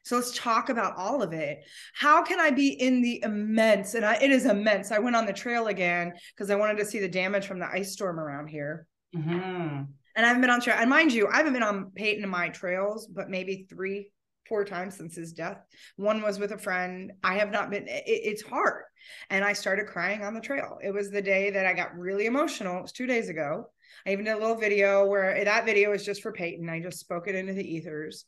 So 0.04 0.18
let's 0.18 0.38
talk 0.38 0.70
about 0.70 0.98
all 0.98 1.24
of 1.24 1.34
it. 1.34 1.63
How 1.96 2.24
can 2.24 2.39
I 2.39 2.52
be 2.52 2.70
in 2.70 3.02
the 3.02 3.22
immense? 3.24 3.96
And 3.96 4.06
I, 4.06 4.15
it 4.15 4.32
is 4.32 4.46
immense. 4.46 4.91
I 4.91 5.00
went 5.00 5.15
on 5.15 5.26
the 5.26 5.34
trail 5.34 5.68
again 5.68 6.13
because 6.36 6.52
I 6.52 6.56
wanted 6.56 6.78
to 6.78 6.86
see 6.86 7.00
the 7.00 7.08
damage 7.08 7.48
from 7.48 7.60
the 7.60 7.68
ice 7.68 7.94
storm 7.94 8.20
around 8.20 8.48
here. 8.48 8.88
Mm-hmm 9.15 9.84
and 10.15 10.25
I 10.25 10.30
haven't 10.30 10.41
been 10.41 10.49
on 10.49 10.62
trail. 10.62 10.78
And 10.80 10.89
mind 10.89 11.13
you, 11.13 11.28
I 11.28 11.38
haven't 11.38 11.54
been 11.54 11.63
on 11.63 11.91
Peyton 11.95 12.23
and 12.23 12.32
my 12.32 12.49
trails, 12.49 13.08
but 13.08 13.30
maybe 13.30 13.65
three, 13.69 14.12
four 14.47 14.65
times 14.65 14.97
since 14.97 15.15
his 15.15 15.34
death. 15.34 15.58
One 15.95 16.21
was 16.21 16.39
with 16.39 16.51
a 16.51 16.58
friend. 16.58 17.12
I 17.23 17.36
have 17.36 17.51
not 17.51 17.69
been. 17.69 17.88
It, 17.88 18.04
it's 18.06 18.41
hard, 18.41 18.84
and 19.30 19.43
I 19.43 19.54
started 19.54 19.88
crying 19.88 20.23
on 20.23 20.34
the 20.34 20.41
trail. 20.41 20.78
It 20.84 20.93
was 20.93 21.10
the 21.10 21.21
day 21.21 21.51
that 21.51 21.65
I 21.65 21.73
got 21.73 21.97
really 21.97 22.25
emotional. 22.25 22.80
It 22.80 22.84
was 22.84 22.91
two 22.91 23.08
days 23.08 23.30
ago. 23.30 23.69
I 24.06 24.12
even 24.12 24.25
did 24.25 24.36
a 24.36 24.39
little 24.39 24.58
video 24.58 25.06
where 25.06 25.43
that 25.43 25.65
video 25.65 25.91
was 25.91 26.06
just 26.06 26.21
for 26.21 26.32
Peyton. 26.32 26.69
I 26.69 26.80
just 26.82 26.99
spoke 26.99 27.28
it 27.28 27.36
into 27.36 27.54
the 27.54 27.75
ethers. 27.75 28.25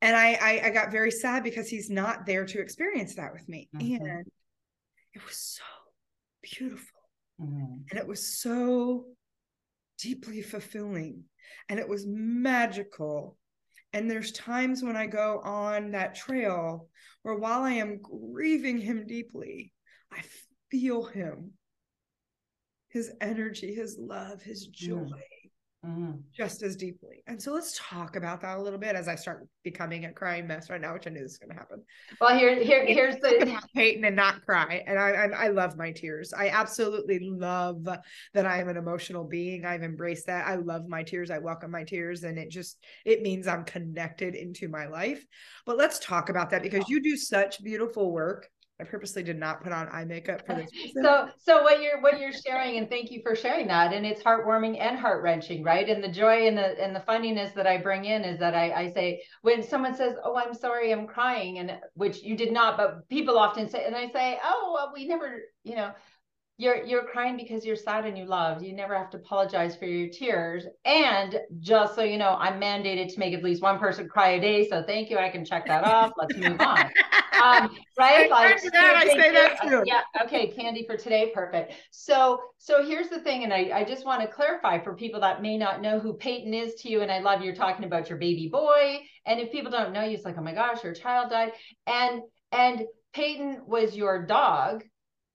And 0.00 0.14
I, 0.14 0.34
I, 0.34 0.66
I 0.66 0.70
got 0.70 0.92
very 0.92 1.10
sad 1.10 1.42
because 1.42 1.68
he's 1.68 1.90
not 1.90 2.24
there 2.24 2.44
to 2.46 2.60
experience 2.60 3.16
that 3.16 3.32
with 3.32 3.48
me. 3.48 3.68
Mm-hmm. 3.74 4.06
And 4.06 4.26
it 5.12 5.24
was 5.26 5.36
so 5.36 5.64
beautiful. 6.42 7.00
Mm-hmm. 7.40 7.82
And 7.90 7.98
it 7.98 8.06
was 8.06 8.24
so 8.24 9.06
deeply 9.98 10.42
fulfilling 10.42 11.24
and 11.68 11.78
it 11.78 11.88
was 11.88 12.06
magical. 12.06 13.36
And 13.92 14.10
there's 14.10 14.32
times 14.32 14.82
when 14.82 14.96
I 14.96 15.06
go 15.06 15.40
on 15.42 15.92
that 15.92 16.14
trail 16.14 16.88
where 17.22 17.36
while 17.36 17.62
I 17.62 17.72
am 17.72 18.00
grieving 18.00 18.78
him 18.78 19.06
deeply, 19.06 19.72
I 20.12 20.22
feel 20.70 21.04
him, 21.04 21.52
his 22.88 23.10
energy, 23.20 23.74
his 23.74 23.96
love, 23.98 24.42
his 24.42 24.68
mm. 24.68 24.72
Mm-hmm. 25.86 26.12
just 26.32 26.62
as 26.62 26.76
deeply. 26.76 27.22
And 27.26 27.40
so 27.40 27.52
let's 27.52 27.78
talk 27.78 28.16
about 28.16 28.40
that 28.40 28.58
a 28.58 28.62
little 28.62 28.78
bit 28.78 28.96
as 28.96 29.08
I 29.08 29.14
start 29.14 29.46
becoming 29.62 30.04
a 30.04 30.12
crying 30.12 30.46
mess 30.46 30.70
right 30.70 30.80
now, 30.80 30.92
which 30.94 31.06
I 31.06 31.10
knew 31.10 31.22
was 31.22 31.38
going 31.38 31.50
to 31.50 31.56
happen. 31.56 31.82
Well, 32.20 32.36
here, 32.36 32.62
here, 32.62 32.84
here's 32.86 33.16
the 33.16 33.60
Peyton 33.74 34.04
and 34.04 34.16
not 34.16 34.44
cry. 34.44 34.82
And 34.86 34.98
I, 34.98 35.10
I, 35.10 35.26
I 35.26 35.48
love 35.48 35.76
my 35.76 35.92
tears. 35.92 36.32
I 36.32 36.48
absolutely 36.48 37.20
love 37.20 37.84
that 37.84 38.46
I 38.46 38.60
am 38.60 38.68
an 38.68 38.76
emotional 38.76 39.24
being. 39.24 39.64
I've 39.64 39.82
embraced 39.82 40.26
that. 40.26 40.46
I 40.46 40.56
love 40.56 40.88
my 40.88 41.02
tears. 41.02 41.30
I 41.30 41.38
welcome 41.38 41.70
my 41.70 41.84
tears, 41.84 42.24
and 42.24 42.38
it 42.38 42.50
just 42.50 42.78
it 43.04 43.22
means 43.22 43.46
I'm 43.46 43.64
connected 43.64 44.34
into 44.34 44.68
my 44.68 44.86
life. 44.86 45.24
But 45.66 45.76
let's 45.76 45.98
talk 45.98 46.28
about 46.28 46.50
that 46.50 46.62
because 46.62 46.88
you 46.88 47.00
do 47.00 47.16
such 47.16 47.62
beautiful 47.62 48.10
work 48.10 48.48
I 48.80 48.84
purposely 48.84 49.24
did 49.24 49.38
not 49.38 49.62
put 49.62 49.72
on 49.72 49.88
eye 49.90 50.04
makeup 50.04 50.46
for 50.46 50.54
this. 50.54 50.70
So, 51.02 51.28
so 51.42 51.62
what 51.62 51.82
you're 51.82 52.00
what 52.00 52.20
you're 52.20 52.32
sharing, 52.32 52.78
and 52.78 52.88
thank 52.88 53.10
you 53.10 53.20
for 53.22 53.34
sharing 53.34 53.66
that. 53.68 53.92
And 53.92 54.06
it's 54.06 54.22
heartwarming 54.22 54.78
and 54.80 54.96
heart 54.96 55.22
wrenching, 55.22 55.64
right? 55.64 55.88
And 55.88 56.02
the 56.02 56.08
joy 56.08 56.46
and 56.46 56.56
the 56.56 56.80
and 56.80 56.94
the 56.94 57.00
funniness 57.00 57.52
that 57.52 57.66
I 57.66 57.78
bring 57.78 58.04
in 58.04 58.22
is 58.22 58.38
that 58.38 58.54
I, 58.54 58.70
I 58.72 58.92
say 58.92 59.22
when 59.42 59.64
someone 59.64 59.96
says, 59.96 60.14
"Oh, 60.22 60.36
I'm 60.36 60.54
sorry, 60.54 60.92
I'm 60.92 61.08
crying," 61.08 61.58
and 61.58 61.72
which 61.94 62.22
you 62.22 62.36
did 62.36 62.52
not, 62.52 62.76
but 62.76 63.08
people 63.08 63.36
often 63.36 63.68
say, 63.68 63.84
and 63.84 63.96
I 63.96 64.10
say, 64.12 64.38
"Oh, 64.44 64.70
well, 64.74 64.92
we 64.94 65.06
never, 65.06 65.40
you 65.64 65.74
know." 65.74 65.92
You're 66.60 66.84
you're 66.84 67.04
crying 67.04 67.36
because 67.36 67.64
you're 67.64 67.76
sad 67.76 68.04
and 68.04 68.18
you 68.18 68.24
loved. 68.24 68.64
You 68.64 68.74
never 68.74 68.96
have 68.96 69.10
to 69.10 69.16
apologize 69.16 69.76
for 69.76 69.84
your 69.84 70.08
tears. 70.08 70.66
And 70.84 71.38
just 71.60 71.94
so 71.94 72.02
you 72.02 72.18
know, 72.18 72.36
I'm 72.36 72.60
mandated 72.60 73.14
to 73.14 73.18
make 73.20 73.32
at 73.32 73.44
least 73.44 73.62
one 73.62 73.78
person 73.78 74.08
cry 74.08 74.30
a 74.30 74.40
day. 74.40 74.68
So 74.68 74.82
thank 74.82 75.08
you. 75.08 75.18
I 75.18 75.28
can 75.28 75.44
check 75.44 75.66
that 75.66 75.84
off. 75.84 76.10
Let's 76.18 76.36
move 76.36 76.60
on. 76.60 76.80
um, 77.42 77.70
right? 77.96 78.28
Like 78.28 78.60
that, 78.72 78.96
I 78.96 79.06
say 79.06 79.32
that 79.32 79.62
too. 79.62 79.84
Yeah. 79.86 80.00
Okay. 80.24 80.48
Candy 80.48 80.84
for 80.84 80.96
today. 80.96 81.30
Perfect. 81.32 81.74
So, 81.92 82.40
so 82.58 82.84
here's 82.84 83.08
the 83.08 83.20
thing, 83.20 83.44
and 83.44 83.52
I, 83.52 83.70
I 83.72 83.84
just 83.84 84.04
want 84.04 84.22
to 84.22 84.26
clarify 84.26 84.82
for 84.82 84.96
people 84.96 85.20
that 85.20 85.40
may 85.40 85.56
not 85.56 85.80
know 85.80 86.00
who 86.00 86.14
Peyton 86.14 86.52
is 86.52 86.74
to 86.80 86.90
you. 86.90 87.02
And 87.02 87.10
I 87.10 87.20
love 87.20 87.40
you're 87.40 87.54
talking 87.54 87.84
about 87.84 88.08
your 88.08 88.18
baby 88.18 88.48
boy. 88.52 88.98
And 89.26 89.38
if 89.38 89.52
people 89.52 89.70
don't 89.70 89.92
know 89.92 90.02
you, 90.02 90.16
it's 90.16 90.24
like, 90.24 90.36
oh 90.38 90.42
my 90.42 90.54
gosh, 90.54 90.82
your 90.82 90.94
child 90.94 91.30
died. 91.30 91.52
And 91.86 92.22
and 92.50 92.82
Peyton 93.12 93.62
was 93.66 93.96
your 93.96 94.26
dog, 94.26 94.82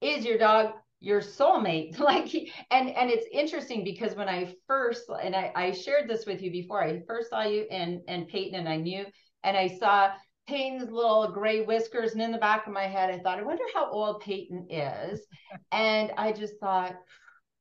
is 0.02 0.26
your 0.26 0.38
dog 0.38 0.74
your 1.04 1.20
soulmate 1.20 2.00
like 2.00 2.34
and 2.72 2.90
and 2.90 3.10
it's 3.10 3.28
interesting 3.32 3.84
because 3.84 4.16
when 4.16 4.30
i 4.30 4.56
first 4.68 5.04
and 5.22 5.36
I, 5.36 5.52
I 5.54 5.72
shared 5.72 6.10
this 6.10 6.26
with 6.26 6.42
you 6.42 6.50
before 6.50 6.82
i 6.82 7.02
first 7.06 7.30
saw 7.30 7.44
you 7.44 7.68
and 7.70 8.00
and 8.08 8.28
peyton 8.28 8.58
and 8.58 8.70
i 8.70 8.78
knew 8.78 9.06
and 9.44 9.58
i 9.58 9.68
saw 9.68 10.12
peyton's 10.48 10.92
little 10.92 11.32
gray 11.32 11.64
whiskers 11.64 12.14
and 12.14 12.22
in 12.22 12.32
the 12.32 12.38
back 12.38 12.68
of 12.68 12.74
my 12.74 12.88
head. 12.88 13.10
I 13.10 13.20
thought 13.20 13.40
i 13.40 13.44
wonder 13.44 13.64
how 13.74 13.90
old 13.90 14.22
peyton 14.22 14.68
is. 14.70 15.22
And 15.72 16.12
i 16.18 16.32
just 16.32 16.60
thought 16.60 16.96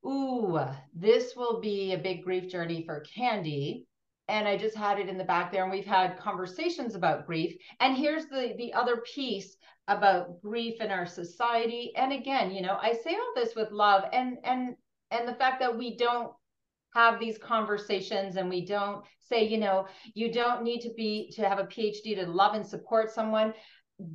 ooh 0.07 0.59
this 0.94 1.35
will 1.37 1.61
be 1.61 1.92
a 1.92 1.98
big 1.98 2.24
grief 2.24 2.50
journey 2.50 2.85
for 2.85 3.00
candy. 3.00 3.87
And 4.28 4.48
i 4.48 4.57
just 4.57 4.76
had 4.76 4.98
it 4.98 5.09
in 5.09 5.18
the 5.18 5.24
back 5.24 5.52
there 5.52 5.64
and 5.64 5.72
we've 5.72 5.85
had 5.85 6.18
conversations 6.18 6.94
about 6.94 7.26
grief. 7.26 7.57
And 7.81 7.96
here's 7.96 8.26
the 8.26 8.55
the 8.57 8.72
other 8.74 9.02
piece 9.14 9.57
about 9.88 10.40
grief 10.40 10.81
in 10.81 10.90
our 10.90 11.07
society. 11.07 11.92
And 11.97 12.12
again 12.12 12.53
you 12.53 12.62
know 12.62 12.79
i 12.81 12.92
say 12.92 13.14
all 13.14 13.33
this 13.35 13.55
with 13.55 13.71
love 13.71 14.05
and 14.12 14.38
and 14.45 14.77
and 15.11 15.29
the 15.29 15.35
fact 15.35 15.61
that 15.61 15.77
we 15.77 15.97
don't 15.97 16.33
have 16.95 17.18
these 17.18 17.38
conversations 17.38 18.37
and 18.37 18.49
we 18.49 18.64
don't 18.64 19.05
say 19.18 19.47
you 19.47 19.59
know 19.59 19.87
you 20.14 20.33
don't 20.33 20.62
need 20.62 20.81
to 20.81 20.90
be 20.97 21.33
to 21.35 21.49
have 21.49 21.59
a 21.59 21.64
phd 21.64 22.03
to 22.03 22.27
love 22.27 22.55
and 22.55 22.66
support 22.66 23.11
someone. 23.11 23.55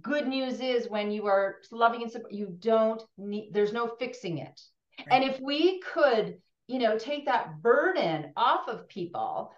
Good 0.01 0.27
news 0.27 0.59
is 0.59 0.89
when 0.89 1.11
you 1.11 1.27
are 1.27 1.57
loving 1.71 2.01
and 2.01 2.11
support 2.11 2.33
you 2.33 2.55
don't 2.59 3.01
need 3.17 3.51
there's 3.53 3.73
no 3.73 3.87
fixing 3.99 4.39
it. 4.39 4.59
Right. 4.99 5.07
and 5.11 5.23
if 5.23 5.39
we 5.39 5.79
could 5.81 6.37
you 6.67 6.79
know 6.79 6.97
take 6.97 7.25
that 7.25 7.61
burden 7.61 8.33
off 8.35 8.67
of 8.67 8.87
people 8.87 9.53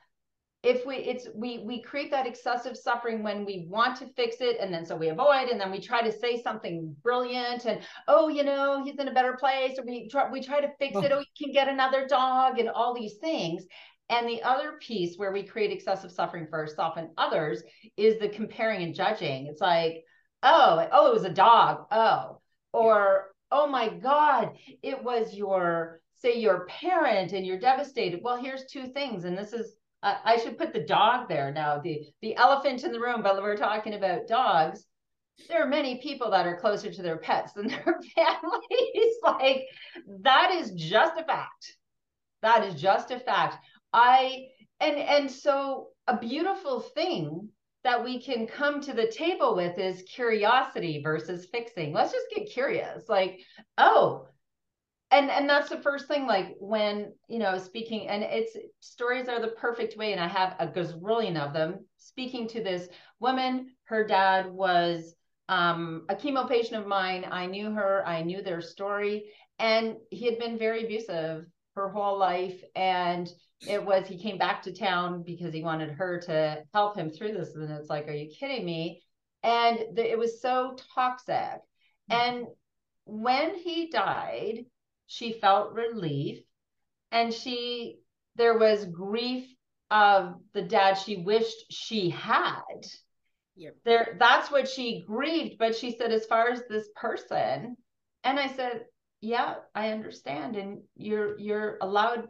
if 0.61 0.85
we 0.85 0.97
it's 0.97 1.27
we 1.33 1.59
we 1.59 1.81
create 1.81 2.11
that 2.11 2.27
excessive 2.27 2.75
suffering 2.75 3.23
when 3.23 3.45
we 3.45 3.65
want 3.69 3.95
to 3.95 4.05
fix 4.17 4.37
it 4.41 4.57
and 4.59 4.73
then 4.73 4.85
so 4.85 4.95
we 4.95 5.07
avoid 5.07 5.47
and 5.47 5.59
then 5.59 5.71
we 5.71 5.79
try 5.79 6.01
to 6.01 6.11
say 6.11 6.41
something 6.41 6.93
brilliant 7.01 7.65
and 7.65 7.79
oh 8.09 8.27
you 8.27 8.43
know 8.43 8.83
he's 8.83 8.99
in 8.99 9.07
a 9.07 9.13
better 9.13 9.37
place 9.39 9.79
or 9.79 9.85
we 9.85 10.09
try 10.09 10.29
we 10.29 10.41
try 10.41 10.59
to 10.59 10.69
fix 10.77 10.97
oh. 10.97 11.01
it 11.01 11.11
oh 11.13 11.19
you 11.19 11.45
can 11.45 11.53
get 11.53 11.69
another 11.69 12.07
dog 12.07 12.59
and 12.59 12.69
all 12.69 12.93
these 12.93 13.15
things. 13.15 13.63
And 14.11 14.27
the 14.27 14.41
other 14.41 14.73
piece 14.81 15.17
where 15.17 15.31
we 15.31 15.43
create 15.43 15.71
excessive 15.71 16.11
suffering 16.11 16.47
for 16.49 16.57
ourselves 16.57 16.97
and 16.97 17.09
others 17.15 17.61
is 17.95 18.19
the 18.19 18.27
comparing 18.27 18.81
and 18.81 18.95
judging. 18.95 19.45
It's 19.45 19.61
like 19.61 20.03
oh 20.43 20.87
oh 20.91 21.07
it 21.07 21.13
was 21.13 21.25
a 21.25 21.29
dog. 21.29 21.85
Oh. 21.89 22.41
Or 22.73 23.31
oh 23.51 23.67
my 23.67 23.87
god 23.87 24.57
it 24.83 25.01
was 25.01 25.33
your 25.33 26.01
say 26.15 26.37
your 26.37 26.65
parent 26.65 27.31
and 27.31 27.45
you're 27.45 27.59
devastated. 27.59 28.19
Well 28.21 28.35
here's 28.35 28.65
two 28.65 28.87
things 28.87 29.23
and 29.23 29.37
this 29.37 29.53
is 29.53 29.78
I 30.01 30.37
should 30.37 30.57
put 30.57 30.73
the 30.73 30.85
dog 30.85 31.27
there 31.27 31.51
now, 31.51 31.79
the 31.79 32.07
the 32.21 32.35
elephant 32.35 32.83
in 32.83 32.91
the 32.91 32.99
room, 32.99 33.21
but 33.21 33.41
we're 33.41 33.57
talking 33.57 33.93
about 33.93 34.27
dogs. 34.27 34.85
There 35.47 35.63
are 35.63 35.67
many 35.67 35.99
people 36.01 36.31
that 36.31 36.45
are 36.45 36.59
closer 36.59 36.91
to 36.91 37.01
their 37.01 37.17
pets 37.17 37.53
than 37.53 37.67
their 37.67 37.99
families. 38.15 39.13
like 39.23 39.65
that 40.23 40.51
is 40.51 40.71
just 40.71 41.19
a 41.19 41.23
fact. 41.23 41.77
That 42.41 42.63
is 42.63 42.79
just 42.79 43.11
a 43.11 43.19
fact. 43.19 43.57
I 43.91 44.47
and 44.79 44.97
and 44.97 45.29
so 45.29 45.89
a 46.07 46.17
beautiful 46.17 46.79
thing 46.79 47.49
that 47.83 48.03
we 48.03 48.21
can 48.21 48.47
come 48.47 48.81
to 48.81 48.93
the 48.93 49.07
table 49.07 49.55
with 49.55 49.77
is 49.77 50.03
curiosity 50.03 51.01
versus 51.01 51.47
fixing. 51.51 51.93
Let's 51.93 52.11
just 52.11 52.25
get 52.35 52.51
curious. 52.51 53.07
Like, 53.07 53.39
oh, 53.77 54.27
and 55.11 55.29
and 55.29 55.49
that's 55.49 55.69
the 55.69 55.81
first 55.81 56.07
thing 56.07 56.27
like 56.27 56.55
when 56.59 57.13
you 57.27 57.39
know 57.39 57.57
speaking 57.57 58.07
and 58.07 58.23
it's 58.23 58.55
stories 58.79 59.27
are 59.27 59.41
the 59.41 59.47
perfect 59.49 59.97
way 59.97 60.11
and 60.11 60.21
i 60.21 60.27
have 60.27 60.55
a 60.59 60.67
gazillion 60.67 61.35
of 61.35 61.53
them 61.53 61.79
speaking 61.97 62.47
to 62.47 62.63
this 62.63 62.87
woman. 63.19 63.71
Her 63.85 64.05
dad 64.05 64.51
was 64.51 65.13
um, 65.47 66.05
a 66.09 66.15
chemo 66.15 66.47
patient 66.47 66.81
of 66.81 66.87
mine. 66.87 67.25
I 67.29 67.45
knew 67.45 67.71
her. 67.71 68.05
I 68.05 68.23
knew 68.23 68.41
their 68.41 68.61
story. 68.61 69.31
And 69.57 69.97
he 70.09 70.25
had 70.25 70.39
been 70.39 70.57
very 70.57 70.85
abusive 70.85 71.45
her 71.75 71.89
whole 71.89 72.17
life. 72.17 72.61
And 72.75 73.29
it 73.67 73.83
was 73.83 74.07
he 74.07 74.21
came 74.21 74.37
back 74.37 74.63
to 74.63 74.73
town 74.73 75.23
because 75.23 75.53
he 75.53 75.63
wanted 75.63 75.91
her 75.91 76.19
to 76.21 76.63
help 76.73 76.95
him 76.95 77.09
through 77.09 77.33
this. 77.33 77.55
And 77.55 77.71
it's 77.71 77.89
like 77.89 78.07
are 78.07 78.13
you 78.13 78.29
kidding 78.29 78.65
me? 78.65 79.03
And 79.43 79.79
the, 79.93 80.09
it 80.09 80.17
was 80.17 80.41
so 80.41 80.75
toxic. 80.95 81.61
Mm-hmm. 82.11 82.37
and 82.37 82.47
when 83.05 83.55
he 83.55 83.89
died 83.91 84.65
she 85.09 85.33
felt 85.33 85.73
relief. 85.73 86.39
And 87.11 87.33
she 87.33 87.99
there 88.35 88.57
was 88.57 88.85
grief 88.85 89.53
of 89.91 90.35
the 90.53 90.61
dad 90.61 90.93
she 90.93 91.17
wished 91.17 91.65
she 91.71 92.09
had. 92.09 92.85
Yep. 93.55 93.75
there 93.83 94.15
that's 94.17 94.49
what 94.49 94.69
she 94.69 95.03
grieved 95.05 95.57
but 95.59 95.75
she 95.75 95.91
said 95.91 96.13
as 96.13 96.25
far 96.25 96.47
as 96.47 96.61
this 96.69 96.87
person 96.95 97.75
and 98.23 98.39
i 98.39 98.47
said 98.47 98.85
yeah 99.19 99.55
i 99.75 99.89
understand 99.89 100.55
and 100.55 100.79
you're 100.95 101.37
you're 101.37 101.77
allowed 101.81 102.29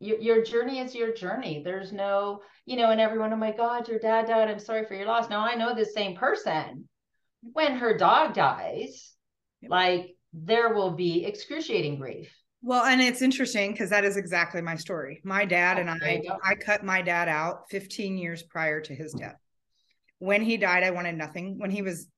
your, 0.00 0.18
your 0.20 0.42
journey 0.42 0.78
is 0.78 0.94
your 0.94 1.12
journey. 1.12 1.62
There's 1.64 1.92
no 1.92 2.42
you 2.66 2.76
know 2.76 2.90
and 2.90 3.00
everyone 3.00 3.32
oh 3.32 3.36
my 3.36 3.52
god 3.52 3.88
your 3.88 3.98
dad 3.98 4.26
died. 4.26 4.48
I'm 4.48 4.58
sorry 4.58 4.86
for 4.86 4.94
your 4.94 5.06
loss. 5.06 5.28
Now 5.28 5.44
i 5.44 5.54
know 5.54 5.74
this 5.74 5.94
same 5.94 6.16
person. 6.16 6.88
When 7.52 7.76
her 7.76 7.96
dog 7.96 8.34
dies 8.34 9.12
yep. 9.60 9.70
like 9.70 10.16
there 10.32 10.74
will 10.74 10.92
be 10.92 11.24
excruciating 11.24 11.98
grief. 11.98 12.32
Well, 12.62 12.84
and 12.84 13.00
it's 13.00 13.22
interesting 13.22 13.72
because 13.72 13.90
that 13.90 14.04
is 14.04 14.16
exactly 14.16 14.60
my 14.60 14.74
story. 14.74 15.20
My 15.24 15.44
dad 15.44 15.78
and 15.78 15.88
I, 15.88 16.22
I 16.44 16.54
cut 16.56 16.84
my 16.84 17.02
dad 17.02 17.28
out 17.28 17.70
15 17.70 18.18
years 18.18 18.42
prior 18.42 18.80
to 18.80 18.94
his 18.94 19.12
death. 19.12 19.36
When 20.18 20.42
he 20.42 20.56
died, 20.56 20.82
I 20.82 20.90
wanted 20.90 21.16
nothing. 21.16 21.58
When 21.58 21.70
he 21.70 21.82
was 21.82 22.08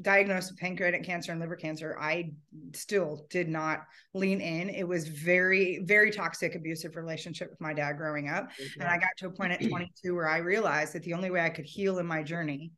diagnosed 0.00 0.50
with 0.50 0.58
pancreatic 0.58 1.04
cancer 1.04 1.32
and 1.32 1.40
liver 1.40 1.56
cancer, 1.56 1.96
I 2.00 2.32
still 2.72 3.26
did 3.28 3.50
not 3.50 3.80
lean 4.14 4.40
in. 4.40 4.70
It 4.70 4.88
was 4.88 5.06
very, 5.06 5.82
very 5.84 6.10
toxic, 6.10 6.54
abusive 6.54 6.96
relationship 6.96 7.50
with 7.50 7.60
my 7.60 7.74
dad 7.74 7.98
growing 7.98 8.30
up. 8.30 8.50
And 8.80 8.88
I 8.88 8.96
got 8.96 9.10
to 9.18 9.26
a 9.26 9.30
point 9.30 9.52
at 9.52 9.68
22 9.68 10.14
where 10.14 10.28
I 10.28 10.38
realized 10.38 10.94
that 10.94 11.02
the 11.02 11.12
only 11.12 11.30
way 11.30 11.40
I 11.40 11.50
could 11.50 11.66
heal 11.66 11.98
in 11.98 12.06
my 12.06 12.22
journey 12.22 12.72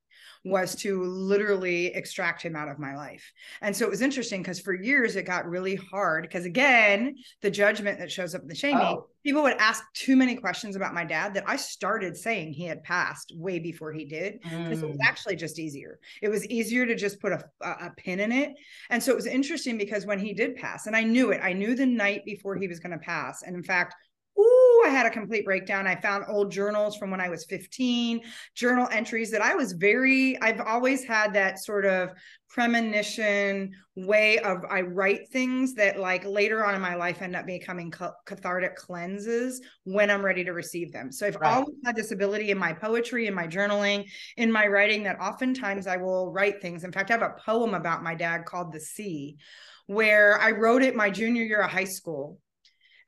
was 0.44 0.74
to 0.76 1.02
literally 1.02 1.86
extract 1.86 2.42
him 2.42 2.54
out 2.54 2.68
of 2.68 2.78
my 2.78 2.96
life. 2.96 3.32
And 3.62 3.74
so 3.74 3.84
it 3.84 3.90
was 3.90 4.02
interesting 4.02 4.42
because 4.42 4.60
for 4.60 4.74
years 4.74 5.16
it 5.16 5.24
got 5.24 5.48
really 5.48 5.76
hard 5.76 6.22
because 6.22 6.44
again, 6.44 7.16
the 7.42 7.50
judgment 7.50 7.98
that 7.98 8.12
shows 8.12 8.34
up 8.34 8.42
in 8.42 8.48
the 8.48 8.54
shaming, 8.54 8.82
oh. 8.82 9.06
people 9.24 9.42
would 9.42 9.56
ask 9.58 9.82
too 9.94 10.16
many 10.16 10.36
questions 10.36 10.76
about 10.76 10.94
my 10.94 11.04
dad 11.04 11.34
that 11.34 11.44
I 11.46 11.56
started 11.56 12.16
saying 12.16 12.52
he 12.52 12.64
had 12.64 12.82
passed 12.82 13.32
way 13.36 13.58
before 13.58 13.92
he 13.92 14.04
did 14.04 14.40
because 14.42 14.80
mm. 14.80 14.82
it 14.82 14.88
was 14.88 14.96
mm. 14.96 15.06
actually 15.06 15.36
just 15.36 15.58
easier. 15.58 15.98
It 16.20 16.28
was 16.28 16.46
easier 16.46 16.86
to 16.86 16.94
just 16.94 17.20
put 17.20 17.32
a, 17.32 17.44
a 17.62 17.90
pin 17.96 18.20
in 18.20 18.32
it. 18.32 18.52
And 18.90 19.02
so 19.02 19.12
it 19.12 19.16
was 19.16 19.26
interesting 19.26 19.78
because 19.78 20.06
when 20.06 20.18
he 20.18 20.34
did 20.34 20.56
pass, 20.56 20.86
and 20.86 20.96
I 20.96 21.02
knew 21.02 21.30
it, 21.30 21.40
I 21.42 21.52
knew 21.52 21.74
the 21.74 21.86
night 21.86 22.24
before 22.24 22.56
he 22.56 22.68
was 22.68 22.80
going 22.80 22.92
to 22.92 22.98
pass. 22.98 23.42
And 23.42 23.56
in 23.56 23.62
fact, 23.62 23.94
I 24.84 24.90
had 24.90 25.06
a 25.06 25.10
complete 25.10 25.44
breakdown. 25.44 25.86
I 25.86 25.96
found 25.96 26.24
old 26.28 26.52
journals 26.52 26.96
from 26.96 27.10
when 27.10 27.20
I 27.20 27.28
was 27.28 27.44
15, 27.46 28.20
journal 28.54 28.88
entries 28.90 29.30
that 29.30 29.42
I 29.42 29.54
was 29.54 29.72
very, 29.72 30.40
I've 30.40 30.60
always 30.60 31.04
had 31.04 31.32
that 31.34 31.58
sort 31.58 31.86
of 31.86 32.10
premonition 32.48 33.72
way 33.96 34.38
of 34.38 34.58
I 34.70 34.82
write 34.82 35.28
things 35.30 35.74
that 35.74 35.98
like 35.98 36.24
later 36.24 36.64
on 36.64 36.76
in 36.76 36.80
my 36.80 36.94
life 36.94 37.20
end 37.20 37.34
up 37.34 37.46
becoming 37.46 37.92
cathartic 38.26 38.76
cleanses 38.76 39.60
when 39.82 40.08
I'm 40.08 40.24
ready 40.24 40.44
to 40.44 40.52
receive 40.52 40.92
them. 40.92 41.10
So 41.10 41.26
I've 41.26 41.36
right. 41.36 41.52
always 41.52 41.74
had 41.84 41.96
this 41.96 42.12
ability 42.12 42.52
in 42.52 42.58
my 42.58 42.72
poetry, 42.72 43.26
in 43.26 43.34
my 43.34 43.48
journaling, 43.48 44.04
in 44.36 44.52
my 44.52 44.66
writing 44.66 45.02
that 45.04 45.20
oftentimes 45.20 45.88
I 45.88 45.96
will 45.96 46.30
write 46.30 46.62
things. 46.62 46.84
In 46.84 46.92
fact, 46.92 47.10
I 47.10 47.14
have 47.14 47.22
a 47.22 47.34
poem 47.44 47.74
about 47.74 48.04
my 48.04 48.14
dad 48.14 48.44
called 48.44 48.72
The 48.72 48.80
Sea 48.80 49.36
where 49.86 50.40
I 50.40 50.50
wrote 50.50 50.82
it 50.82 50.96
my 50.96 51.10
junior 51.10 51.42
year 51.42 51.60
of 51.60 51.70
high 51.70 51.84
school 51.84 52.38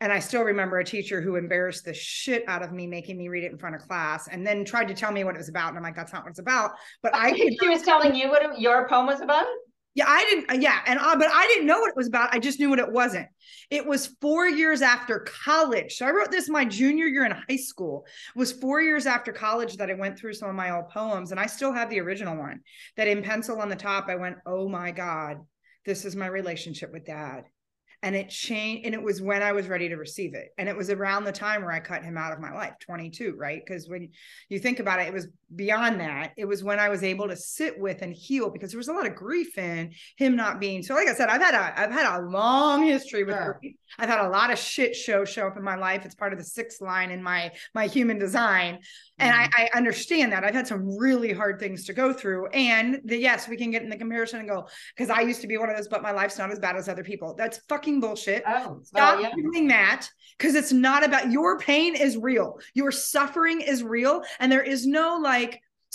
and 0.01 0.13
I 0.13 0.19
still 0.19 0.43
remember 0.43 0.79
a 0.79 0.85
teacher 0.85 1.21
who 1.21 1.37
embarrassed 1.37 1.85
the 1.85 1.95
shit 1.95 2.45
out 2.49 2.63
of 2.63 2.73
me, 2.73 2.87
making 2.87 3.17
me 3.17 3.29
read 3.29 3.45
it 3.45 3.53
in 3.53 3.59
front 3.59 3.77
of 3.77 3.83
class, 3.83 4.29
and 4.29 4.47
then 4.47 4.65
tried 4.65 4.89
to 4.89 4.95
tell 4.95 5.11
me 5.11 5.25
what 5.25 5.35
it 5.35 5.39
was 5.39 5.49
about. 5.49 5.71
And 5.71 5.79
I'm 5.79 5.83
like, 5.83 5.97
that's 5.97 6.13
not 6.13 6.25
what 6.25 6.31
it's 6.31 6.39
about. 6.39 6.73
But 7.03 7.15
I 7.15 7.35
she 7.35 7.69
was 7.69 7.83
telling 7.83 8.15
you 8.15 8.29
what 8.29 8.61
your 8.61 8.89
poem 8.89 9.07
was 9.07 9.21
about. 9.21 9.47
Yeah, 9.95 10.05
I 10.07 10.25
didn't. 10.25 10.51
Uh, 10.51 10.59
yeah, 10.61 10.81
and 10.87 10.99
uh, 10.99 11.17
but 11.17 11.29
I 11.33 11.47
didn't 11.47 11.67
know 11.67 11.81
what 11.81 11.89
it 11.89 11.97
was 11.97 12.09
about. 12.09 12.35
I 12.35 12.39
just 12.39 12.61
knew 12.61 12.69
what 12.69 12.79
it 12.79 12.93
wasn't. 12.93 13.29
It 13.71 13.87
was 13.87 14.15
four 14.21 14.47
years 14.47 14.83
after 14.83 15.21
college. 15.21 15.97
So 15.97 16.05
I 16.05 16.11
wrote 16.11 16.31
this 16.31 16.51
my 16.51 16.67
junior 16.67 17.07
year 17.07 17.25
in 17.25 17.33
high 17.33 17.57
school. 17.57 18.05
It 18.35 18.39
was 18.39 18.53
four 18.53 18.83
years 18.83 19.07
after 19.07 19.33
college 19.33 19.79
that 19.79 19.89
I 19.89 19.95
went 19.95 20.19
through 20.19 20.35
some 20.35 20.51
of 20.51 20.55
my 20.55 20.77
old 20.77 20.91
poems, 20.91 21.31
and 21.31 21.41
I 21.41 21.47
still 21.47 21.73
have 21.73 21.89
the 21.89 22.01
original 22.01 22.37
one. 22.37 22.61
That 22.99 23.09
in 23.09 23.23
pencil 23.23 23.63
on 23.63 23.71
the 23.71 23.77
top, 23.77 24.09
I 24.09 24.17
went, 24.17 24.37
"Oh 24.45 24.69
my 24.69 24.91
god, 24.91 25.39
this 25.87 26.05
is 26.05 26.15
my 26.15 26.27
relationship 26.27 26.93
with 26.93 27.07
dad." 27.07 27.45
And 28.07 28.15
it 28.15 28.29
changed 28.29 28.87
and 28.87 28.95
it 28.95 29.03
was 29.03 29.21
when 29.21 29.43
i 29.43 29.51
was 29.51 29.67
ready 29.67 29.89
to 29.89 29.97
receive 29.97 30.35
it. 30.35 30.55
And 30.59 30.69
it 30.69 30.77
was 30.77 30.91
around 30.91 31.25
the 31.25 31.33
time 31.33 31.63
where 31.63 31.73
i 31.73 31.81
cut 31.81 32.05
him 32.05 32.17
out 32.17 32.33
of 32.33 32.39
my 32.39 32.55
life 32.55 32.75
22 32.81 33.35
right? 33.37 33.61
Because 33.67 33.89
when 33.89 34.11
you 34.49 34.61
think 34.61 34.79
about 34.79 35.01
it 35.01 35.09
it 35.09 35.13
was 35.13 35.27
beyond 35.55 36.01
that 36.01 36.33
it 36.37 36.45
was 36.45 36.65
when 36.65 36.81
i 36.81 36.89
was 36.89 37.05
able 37.05 37.29
to 37.29 37.37
sit 37.37 37.79
with 37.79 38.03
and 38.03 38.13
heal 38.13 38.51
because 38.51 38.73
there 38.73 38.79
was 38.79 38.89
a 38.89 38.93
lot 38.93 39.07
of 39.07 39.15
grief 39.15 39.57
in 39.59 39.93
him 40.17 40.35
not 40.35 40.59
being 40.59 40.83
so 40.83 40.95
like 40.95 41.07
i 41.07 41.15
said 41.15 41.29
i've 41.29 41.41
had 41.41 41.55
a 41.55 41.81
i've 41.81 41.93
had 41.93 42.19
a 42.19 42.23
long 42.23 42.85
history 42.85 43.23
with 43.23 43.37
sure. 43.37 43.59
grief 43.61 43.77
i've 43.99 44.09
had 44.09 44.27
a 44.27 44.29
lot 44.29 44.51
of 44.51 44.59
shit 44.59 44.97
show 44.97 45.25
show 45.25 45.47
up 45.47 45.57
in 45.57 45.63
my 45.63 45.77
life 45.77 46.05
it's 46.05 46.17
part 46.17 46.33
of 46.33 46.39
the 46.39 46.45
sixth 46.45 46.81
line 46.81 47.13
in 47.13 47.23
my 47.23 47.53
my 47.75 47.87
human 47.87 48.19
design 48.19 48.81
and 49.19 49.35
I, 49.35 49.45
mm-hmm. 49.45 49.63
I, 49.63 49.79
understand 49.79 50.33
that 50.33 50.45
I've 50.45 50.55
had 50.55 50.67
some 50.67 50.97
really 50.99 51.33
hard 51.33 51.59
things 51.59 51.87
to 51.87 51.95
go 51.95 52.13
through. 52.13 52.49
And 52.49 53.01
the 53.05 53.17
yes, 53.17 53.49
we 53.49 53.57
can 53.57 53.71
get 53.71 53.83
in 53.83 53.89
the 53.89 53.97
comparison 53.97 54.41
and 54.41 54.49
go, 54.49 54.69
because 54.95 55.09
I 55.09 55.23
used 55.23 55.41
to 55.41 55.47
be 55.47 55.57
one 55.57 55.71
of 55.71 55.77
those, 55.77 55.89
but 55.89 56.03
my 56.03 56.11
life's 56.11 56.39
not 56.39 56.51
as 56.51 56.59
bad 56.59 56.77
as 56.77 56.89
other 56.89 57.03
people. 57.03 57.35
That's 57.35 57.59
fucking 57.69 58.01
bullshit. 58.01 58.43
Oh, 58.47 58.81
Stop 58.83 59.21
yeah. 59.23 59.31
doing 59.35 59.69
that 59.69 60.07
because 60.37 60.55
it's 60.55 60.73
not 60.73 61.03
about 61.03 61.31
your 61.31 61.59
pain 61.59 61.97
is 61.97 62.19
real. 62.19 62.59
Your 62.75 62.93
suffering 62.93 63.63
is 63.63 63.83
real. 63.83 64.23
And 64.39 64.53
there 64.53 64.63
is 64.63 64.87
no 64.87 65.17
like 65.17 65.46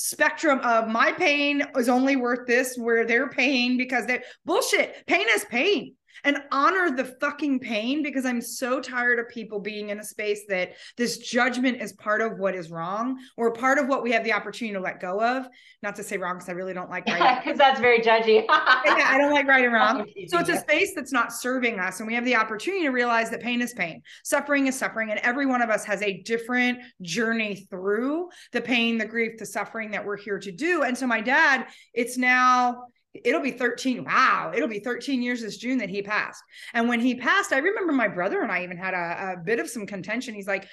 spectrum 0.01 0.59
of 0.63 0.87
my 0.87 1.11
pain 1.11 1.63
is 1.77 1.89
only 1.89 2.15
worth 2.15 2.47
this 2.47 2.75
where 2.77 3.05
they're 3.05 3.29
paying 3.29 3.77
because 3.77 4.05
they're 4.05 4.23
bullshit. 4.45 5.05
Pain 5.05 5.25
is 5.33 5.45
pain 5.45 5.95
and 6.23 6.37
honor 6.51 6.95
the 6.95 7.05
fucking 7.05 7.59
pain 7.59 8.03
because 8.03 8.25
I'm 8.25 8.41
so 8.41 8.79
tired 8.79 9.19
of 9.19 9.29
people 9.29 9.59
being 9.59 9.89
in 9.89 9.99
a 9.99 10.03
space 10.03 10.41
that 10.49 10.73
this 10.97 11.17
judgment 11.17 11.81
is 11.81 11.93
part 11.93 12.21
of 12.21 12.39
what 12.39 12.55
is 12.55 12.69
wrong 12.69 13.17
or 13.37 13.51
part 13.51 13.79
of 13.79 13.87
what 13.87 14.03
we 14.03 14.11
have 14.11 14.23
the 14.23 14.33
opportunity 14.33 14.73
to 14.73 14.81
let 14.81 14.99
go 14.99 15.21
of. 15.21 15.47
Not 15.83 15.95
to 15.95 16.03
say 16.03 16.17
wrong 16.17 16.35
because 16.35 16.49
I 16.49 16.53
really 16.53 16.73
don't 16.73 16.89
like 16.89 17.07
right 17.07 17.39
because 17.43 17.57
that's 17.57 17.79
very 17.79 17.99
judgy. 17.99 18.45
yeah, 18.47 19.07
I 19.09 19.17
don't 19.17 19.31
like 19.31 19.47
right 19.47 19.63
and 19.63 19.73
wrong. 19.73 20.05
So 20.27 20.39
it's 20.39 20.49
a 20.49 20.57
space 20.57 20.93
that's 20.95 21.11
not 21.11 21.33
serving 21.33 21.79
us, 21.79 21.99
and 21.99 22.07
we 22.07 22.13
have 22.13 22.23
the 22.23 22.35
opportunity 22.35 22.83
to 22.83 22.91
realize 22.91 23.29
that 23.31 23.41
pain 23.41 23.61
is 23.61 23.73
pain, 23.73 24.01
suffering 24.23 24.67
is 24.67 24.77
suffering, 24.77 25.09
and 25.09 25.19
every 25.21 25.45
one 25.45 25.61
of 25.61 25.69
us 25.69 25.83
has 25.85 26.01
a 26.01 26.21
different 26.21 26.79
journey 27.01 27.67
through 27.69 28.29
the 28.51 28.61
pain, 28.61 28.97
the 28.97 29.05
grief, 29.05 29.37
the 29.37 29.45
suffering 29.45 29.91
that 29.91 30.05
we're 30.05 30.17
here 30.17 30.39
to 30.39 30.51
do. 30.51 30.83
And 30.83 30.97
so 30.97 31.07
my 31.07 31.21
dad, 31.21 31.67
it's 31.93 32.17
now 32.17 32.83
it'll 33.13 33.41
be 33.41 33.51
13 33.51 34.05
wow 34.05 34.51
it'll 34.55 34.67
be 34.69 34.79
13 34.79 35.21
years 35.21 35.41
this 35.41 35.57
june 35.57 35.79
that 35.79 35.89
he 35.89 36.01
passed. 36.01 36.43
And 36.73 36.87
when 36.87 36.99
he 36.99 37.15
passed 37.15 37.53
i 37.53 37.57
remember 37.57 37.93
my 37.93 38.07
brother 38.07 38.41
and 38.41 38.51
i 38.51 38.63
even 38.63 38.77
had 38.77 38.93
a, 38.93 39.33
a 39.33 39.37
bit 39.43 39.59
of 39.59 39.69
some 39.69 39.85
contention. 39.85 40.33
He's 40.33 40.47
like 40.47 40.67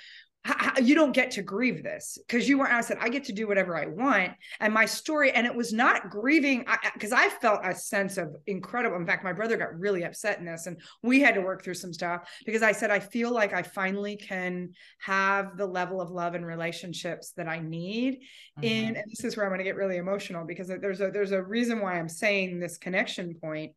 you 0.83 0.95
don't 0.95 1.13
get 1.13 1.31
to 1.33 1.43
grieve 1.43 1.83
this 1.83 2.19
because 2.27 2.49
you 2.49 2.59
weren't. 2.59 2.73
I 2.73 2.81
said 2.81 2.99
I 3.01 3.09
get 3.09 3.25
to 3.25 3.33
do 3.33 3.47
whatever 3.47 3.77
I 3.77 3.87
want, 3.87 4.33
and 4.61 4.73
my 4.73 4.87
story, 4.87 5.33
and 5.33 5.47
it 5.47 5.55
was 5.55 5.73
not 5.73 6.11
grieving 6.11 6.65
because 6.95 7.13
I, 7.13 7.27
I, 7.27 7.29
felt 7.29 7.61
a 7.65 7.75
sense 7.75 8.17
of 8.17 8.37
incredible. 8.47 8.97
In 8.97 9.07
fact, 9.07 9.25
my 9.25 9.33
brother 9.33 9.57
got 9.57 9.79
really 9.79 10.05
upset 10.05 10.39
in 10.39 10.45
this, 10.45 10.67
and 10.67 10.81
we 11.03 11.21
had 11.21 11.35
to 11.35 11.41
work 11.41 11.63
through 11.63 11.75
some 11.75 11.93
stuff 11.93 12.29
because 12.47 12.63
I 12.63 12.73
said 12.73 12.91
I 12.91 13.01
feel 13.01 13.33
like 13.33 13.53
I 13.53 13.63
finally 13.63 14.17
can 14.17 14.71
have 15.01 15.57
the 15.57 15.67
level 15.67 16.01
of 16.01 16.11
love 16.11 16.35
and 16.35 16.47
relationships 16.47 17.33
that 17.37 17.49
I 17.49 17.59
need. 17.59 18.15
Mm-hmm. 18.59 18.65
In 18.65 18.97
and 18.97 19.05
this 19.11 19.25
is 19.25 19.37
where 19.37 19.47
I'm 19.47 19.51
going 19.51 19.59
to 19.59 19.65
get 19.65 19.77
really 19.77 19.97
emotional 19.97 20.45
because 20.45 20.69
there's 20.69 21.01
a 21.01 21.11
there's 21.11 21.33
a 21.33 21.43
reason 21.43 21.81
why 21.81 21.99
I'm 21.99 22.09
saying 22.09 22.59
this 22.59 22.79
connection 22.79 23.35
point 23.35 23.73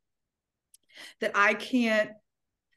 that 1.20 1.32
I 1.36 1.54
can't 1.54 2.12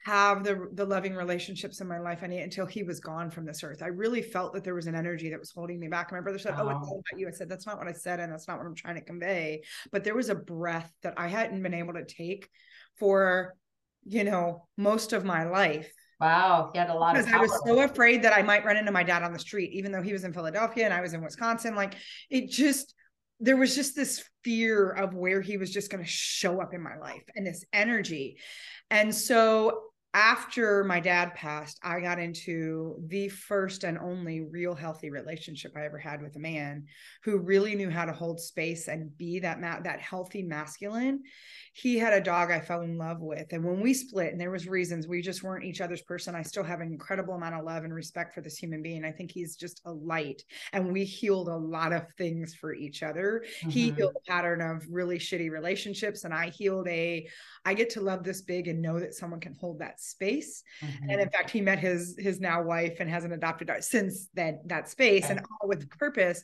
have 0.04 0.44
the 0.44 0.68
the 0.74 0.84
loving 0.84 1.14
relationships 1.14 1.80
in 1.80 1.88
my 1.88 1.98
life 1.98 2.20
I 2.22 2.26
need 2.26 2.42
until 2.42 2.66
he 2.66 2.82
was 2.82 3.00
gone 3.00 3.30
from 3.30 3.46
this 3.46 3.64
earth. 3.64 3.82
I 3.82 3.86
really 3.86 4.20
felt 4.20 4.52
that 4.52 4.62
there 4.62 4.74
was 4.74 4.86
an 4.86 4.94
energy 4.94 5.30
that 5.30 5.40
was 5.40 5.50
holding 5.50 5.80
me 5.80 5.88
back. 5.88 6.10
And 6.10 6.18
My 6.18 6.22
brother 6.22 6.38
said, 6.38 6.54
"Oh, 6.58 6.68
it's 6.68 6.86
all 6.86 7.02
about 7.10 7.18
you." 7.18 7.26
I 7.26 7.30
said, 7.30 7.48
"That's 7.48 7.66
not 7.66 7.78
what 7.78 7.88
I 7.88 7.92
said, 7.92 8.20
and 8.20 8.30
that's 8.30 8.46
not 8.46 8.58
what 8.58 8.66
I'm 8.66 8.74
trying 8.74 8.96
to 8.96 9.00
convey." 9.00 9.62
But 9.92 10.04
there 10.04 10.14
was 10.14 10.28
a 10.28 10.34
breath 10.34 10.92
that 11.02 11.14
I 11.16 11.28
hadn't 11.28 11.62
been 11.62 11.72
able 11.72 11.94
to 11.94 12.04
take 12.04 12.50
for, 12.98 13.56
you 14.04 14.24
know, 14.24 14.68
most 14.76 15.14
of 15.14 15.24
my 15.24 15.44
life. 15.44 15.90
Wow, 16.20 16.70
he 16.74 16.78
had 16.78 16.90
a 16.90 16.94
lot 16.94 17.14
because 17.14 17.32
I 17.32 17.38
was 17.38 17.58
so 17.66 17.80
afraid 17.80 18.22
that 18.24 18.36
I 18.36 18.42
might 18.42 18.64
run 18.64 18.76
into 18.76 18.92
my 18.92 19.04
dad 19.04 19.22
on 19.22 19.32
the 19.32 19.38
street, 19.38 19.72
even 19.72 19.90
though 19.90 20.02
he 20.02 20.12
was 20.12 20.24
in 20.24 20.34
Philadelphia 20.34 20.84
and 20.84 20.92
I 20.92 21.00
was 21.00 21.14
in 21.14 21.22
Wisconsin. 21.22 21.74
Like 21.74 21.94
it 22.28 22.50
just 22.50 22.94
there 23.40 23.56
was 23.56 23.74
just 23.74 23.96
this 23.96 24.22
fear 24.44 24.90
of 24.90 25.14
where 25.14 25.40
he 25.40 25.56
was 25.56 25.70
just 25.70 25.90
going 25.90 26.04
to 26.04 26.08
show 26.08 26.60
up 26.60 26.74
in 26.74 26.82
my 26.82 26.96
life 26.98 27.24
and 27.34 27.46
this 27.46 27.64
energy. 27.72 28.38
And 28.90 29.14
so 29.14 29.80
after 30.14 30.84
my 30.84 31.00
dad 31.00 31.34
passed, 31.34 31.80
I 31.82 31.98
got 31.98 32.20
into 32.20 32.94
the 33.08 33.28
first 33.28 33.82
and 33.82 33.98
only 33.98 34.42
real 34.42 34.76
healthy 34.76 35.10
relationship 35.10 35.72
I 35.76 35.84
ever 35.84 35.98
had 35.98 36.22
with 36.22 36.36
a 36.36 36.38
man 36.38 36.84
who 37.24 37.38
really 37.38 37.74
knew 37.74 37.90
how 37.90 38.04
to 38.04 38.12
hold 38.12 38.40
space 38.40 38.86
and 38.86 39.16
be 39.18 39.40
that 39.40 39.60
ma- 39.60 39.80
that 39.80 39.98
healthy 39.98 40.44
masculine. 40.44 41.24
He 41.72 41.98
had 41.98 42.12
a 42.12 42.20
dog 42.20 42.52
I 42.52 42.60
fell 42.60 42.82
in 42.82 42.96
love 42.96 43.20
with, 43.20 43.52
and 43.52 43.64
when 43.64 43.80
we 43.80 43.92
split, 43.92 44.30
and 44.30 44.40
there 44.40 44.52
was 44.52 44.68
reasons 44.68 45.08
we 45.08 45.20
just 45.20 45.42
weren't 45.42 45.64
each 45.64 45.80
other's 45.80 46.02
person. 46.02 46.36
I 46.36 46.42
still 46.42 46.62
have 46.62 46.80
an 46.80 46.92
incredible 46.92 47.34
amount 47.34 47.56
of 47.56 47.64
love 47.64 47.82
and 47.82 47.92
respect 47.92 48.34
for 48.34 48.40
this 48.40 48.56
human 48.56 48.82
being. 48.82 49.04
I 49.04 49.10
think 49.10 49.32
he's 49.32 49.56
just 49.56 49.80
a 49.84 49.92
light, 49.92 50.42
and 50.72 50.92
we 50.92 51.04
healed 51.04 51.48
a 51.48 51.56
lot 51.56 51.92
of 51.92 52.06
things 52.16 52.54
for 52.54 52.72
each 52.72 53.02
other. 53.02 53.44
Mm-hmm. 53.58 53.70
He 53.70 53.90
healed 53.90 54.14
a 54.16 54.30
pattern 54.30 54.60
of 54.60 54.84
really 54.88 55.18
shitty 55.18 55.50
relationships, 55.50 56.22
and 56.22 56.32
I 56.32 56.50
healed 56.50 56.86
a 56.86 57.26
I 57.64 57.74
get 57.74 57.90
to 57.90 58.00
love 58.00 58.22
this 58.22 58.42
big 58.42 58.68
and 58.68 58.80
know 58.80 59.00
that 59.00 59.14
someone 59.14 59.40
can 59.40 59.56
hold 59.58 59.80
that 59.80 60.00
space. 60.04 60.62
Mm-hmm. 60.80 61.10
And 61.10 61.20
in 61.20 61.30
fact, 61.30 61.50
he 61.50 61.60
met 61.60 61.78
his 61.78 62.16
his 62.18 62.40
now 62.40 62.62
wife 62.62 62.96
and 63.00 63.10
has 63.10 63.24
an 63.24 63.32
adopted 63.32 63.68
daughter 63.68 63.82
since 63.82 64.28
that 64.34 64.66
that 64.68 64.88
space 64.88 65.24
okay. 65.24 65.34
and 65.34 65.40
all 65.40 65.68
with 65.68 65.88
purpose. 65.90 66.42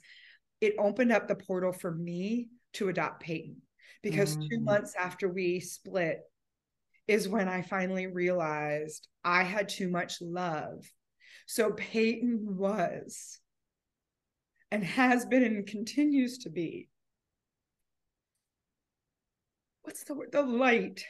It 0.60 0.74
opened 0.78 1.12
up 1.12 1.28
the 1.28 1.34
portal 1.34 1.72
for 1.72 1.90
me 1.90 2.48
to 2.74 2.88
adopt 2.88 3.22
Peyton 3.22 3.56
because 4.02 4.36
mm-hmm. 4.36 4.48
two 4.50 4.60
months 4.60 4.94
after 4.98 5.28
we 5.28 5.60
split 5.60 6.20
is 7.08 7.28
when 7.28 7.48
I 7.48 7.62
finally 7.62 8.06
realized 8.06 9.08
I 9.24 9.42
had 9.42 9.68
too 9.68 9.88
much 9.88 10.20
love. 10.20 10.84
So 11.46 11.72
Peyton 11.72 12.56
was 12.56 13.40
and 14.70 14.84
has 14.84 15.26
been 15.26 15.42
and 15.42 15.66
continues 15.66 16.38
to 16.38 16.50
be 16.50 16.88
what's 19.82 20.04
the 20.04 20.14
word? 20.14 20.30
The 20.30 20.42
light 20.42 21.04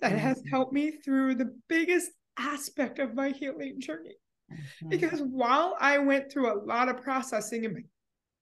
that 0.00 0.12
has 0.12 0.42
helped 0.50 0.72
me 0.72 0.92
through 0.92 1.34
the 1.34 1.54
biggest 1.68 2.10
aspect 2.38 2.98
of 2.98 3.14
my 3.14 3.30
healing 3.30 3.80
journey. 3.80 4.16
Mm-hmm. 4.52 4.88
Because 4.88 5.20
while 5.20 5.76
I 5.78 5.98
went 5.98 6.30
through 6.30 6.52
a 6.52 6.62
lot 6.64 6.88
of 6.88 7.02
processing 7.02 7.64
in 7.64 7.74
my 7.74 7.82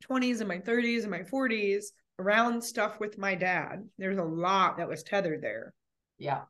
20s 0.08 0.40
and 0.40 0.48
my 0.48 0.58
30s 0.58 1.02
and 1.02 1.10
my 1.10 1.20
40s 1.20 1.86
around 2.18 2.62
stuff 2.62 3.00
with 3.00 3.18
my 3.18 3.34
dad, 3.34 3.84
there's 3.98 4.18
a 4.18 4.24
lot 4.24 4.78
that 4.78 4.88
was 4.88 5.02
tethered 5.02 5.42
there. 5.42 5.74
Yeah. 6.18 6.42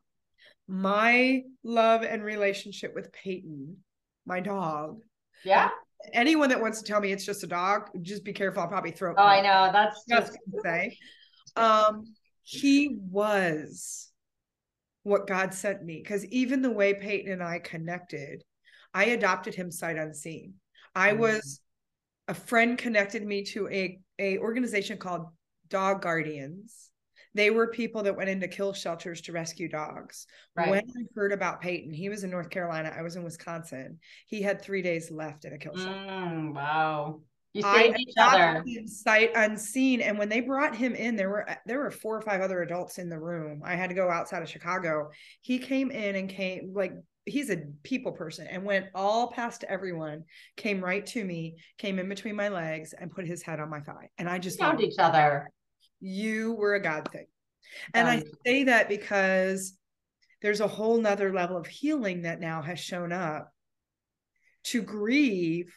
My 0.67 1.41
love 1.63 2.03
and 2.03 2.23
relationship 2.23 2.93
with 2.93 3.11
Peyton, 3.11 3.77
my 4.25 4.39
dog. 4.39 4.99
Yeah. 5.43 5.69
Anyone 6.13 6.49
that 6.49 6.61
wants 6.61 6.81
to 6.81 6.85
tell 6.85 7.01
me 7.01 7.11
it's 7.11 7.25
just 7.25 7.43
a 7.43 7.47
dog, 7.47 7.89
just 8.01 8.23
be 8.23 8.33
careful. 8.33 8.61
I'll 8.61 8.69
probably 8.69 8.91
throw. 8.91 9.13
Oh, 9.17 9.23
I 9.23 9.41
know. 9.41 9.69
That's 9.73 10.05
just 10.07 10.37
say. 10.63 10.97
Um, 11.55 12.13
he 12.43 12.95
was 12.99 14.08
what 15.03 15.27
God 15.27 15.53
sent 15.53 15.83
me. 15.83 16.01
Because 16.01 16.25
even 16.25 16.61
the 16.61 16.71
way 16.71 16.93
Peyton 16.93 17.31
and 17.31 17.43
I 17.43 17.59
connected, 17.59 18.43
I 18.93 19.05
adopted 19.05 19.55
him 19.55 19.71
sight 19.71 19.97
unseen. 19.97 20.55
I 20.95 21.11
mm-hmm. 21.11 21.19
was 21.21 21.61
a 22.27 22.33
friend 22.33 22.77
connected 22.77 23.25
me 23.25 23.43
to 23.43 23.67
a, 23.69 23.99
a 24.19 24.37
organization 24.37 24.97
called 24.97 25.27
Dog 25.69 26.01
Guardians. 26.01 26.89
They 27.35 27.51
were 27.51 27.67
people 27.67 28.03
that 28.03 28.17
went 28.17 28.29
into 28.29 28.47
kill 28.47 28.73
shelters 28.73 29.21
to 29.21 29.31
rescue 29.31 29.69
dogs. 29.69 30.25
Right. 30.55 30.69
When 30.69 30.79
I 30.79 31.03
heard 31.15 31.31
about 31.31 31.61
Peyton, 31.61 31.93
he 31.93 32.09
was 32.09 32.23
in 32.23 32.31
North 32.31 32.49
Carolina. 32.49 32.93
I 32.95 33.03
was 33.03 33.15
in 33.15 33.23
Wisconsin. 33.23 33.99
He 34.25 34.41
had 34.41 34.61
three 34.61 34.81
days 34.81 35.11
left 35.11 35.45
in 35.45 35.53
a 35.53 35.57
kill 35.57 35.77
shelter. 35.77 35.91
Mm, 35.91 36.55
wow. 36.55 37.21
You 37.53 37.63
saved 37.63 37.95
I 37.95 37.99
each 37.99 38.13
other. 38.17 38.63
Sight 38.85 39.31
unseen. 39.35 40.01
And 40.01 40.19
when 40.19 40.29
they 40.29 40.39
brought 40.39 40.75
him 40.75 40.93
in, 40.93 41.15
there 41.15 41.29
were 41.29 41.47
there 41.65 41.79
were 41.79 41.89
four 41.89 42.15
or 42.15 42.21
five 42.21 42.41
other 42.41 42.61
adults 42.61 42.99
in 42.99 43.09
the 43.09 43.19
room. 43.19 43.61
I 43.65 43.75
had 43.75 43.89
to 43.89 43.95
go 43.95 44.09
outside 44.09 44.43
of 44.43 44.49
Chicago. 44.49 45.09
He 45.41 45.57
came 45.57 45.89
in 45.89 46.15
and 46.15 46.29
came 46.29 46.73
like 46.75 46.93
he's 47.25 47.49
a 47.49 47.63
people 47.83 48.11
person 48.11 48.47
and 48.47 48.63
went 48.63 48.87
all 48.93 49.31
past 49.31 49.63
everyone, 49.67 50.25
came 50.57 50.83
right 50.83 51.05
to 51.07 51.23
me, 51.23 51.55
came 51.77 51.97
in 51.97 52.07
between 52.07 52.35
my 52.35 52.49
legs 52.49 52.93
and 52.93 53.11
put 53.11 53.25
his 53.25 53.41
head 53.41 53.59
on 53.59 53.69
my 53.69 53.79
thigh. 53.79 54.09
And 54.17 54.29
I 54.29 54.37
just 54.39 54.59
found 54.59 54.81
each 54.81 54.99
other. 54.99 55.51
You 55.99 56.53
were 56.53 56.75
a 56.75 56.81
God 56.81 57.09
thing. 57.11 57.25
And 57.93 58.07
um, 58.07 58.15
I 58.15 58.23
say 58.45 58.63
that 58.65 58.89
because 58.89 59.75
there's 60.41 60.61
a 60.61 60.67
whole 60.67 60.99
nother 60.99 61.33
level 61.33 61.57
of 61.57 61.67
healing 61.67 62.23
that 62.23 62.39
now 62.39 62.61
has 62.61 62.79
shown 62.79 63.11
up 63.11 63.51
to 64.65 64.81
grieve 64.81 65.73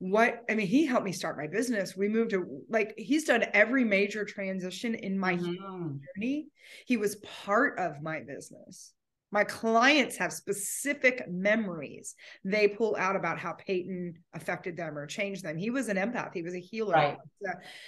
what 0.00 0.42
I 0.48 0.54
mean, 0.54 0.66
he 0.66 0.86
helped 0.86 1.04
me 1.04 1.12
start 1.12 1.36
my 1.36 1.46
business. 1.46 1.94
We 1.94 2.08
moved 2.08 2.30
to 2.30 2.62
like 2.68 2.94
he's 2.96 3.24
done 3.24 3.44
every 3.52 3.84
major 3.84 4.24
transition 4.24 4.94
in 4.94 5.18
my 5.18 5.34
mm-hmm. 5.34 5.96
journey. 6.16 6.48
He 6.86 6.96
was 6.96 7.16
part 7.16 7.78
of 7.78 8.02
my 8.02 8.20
business. 8.20 8.92
My 9.30 9.44
clients 9.44 10.16
have 10.16 10.32
specific 10.32 11.28
memories 11.28 12.16
they 12.44 12.66
pull 12.66 12.96
out 12.96 13.14
about 13.14 13.38
how 13.38 13.52
Peyton 13.52 14.14
affected 14.34 14.76
them 14.76 14.98
or 14.98 15.06
changed 15.06 15.44
them. 15.44 15.56
He 15.56 15.70
was 15.70 15.88
an 15.88 15.98
empath, 15.98 16.32
he 16.34 16.42
was 16.42 16.54
a 16.54 16.60
healer. 16.60 16.94
Right. 16.94 17.18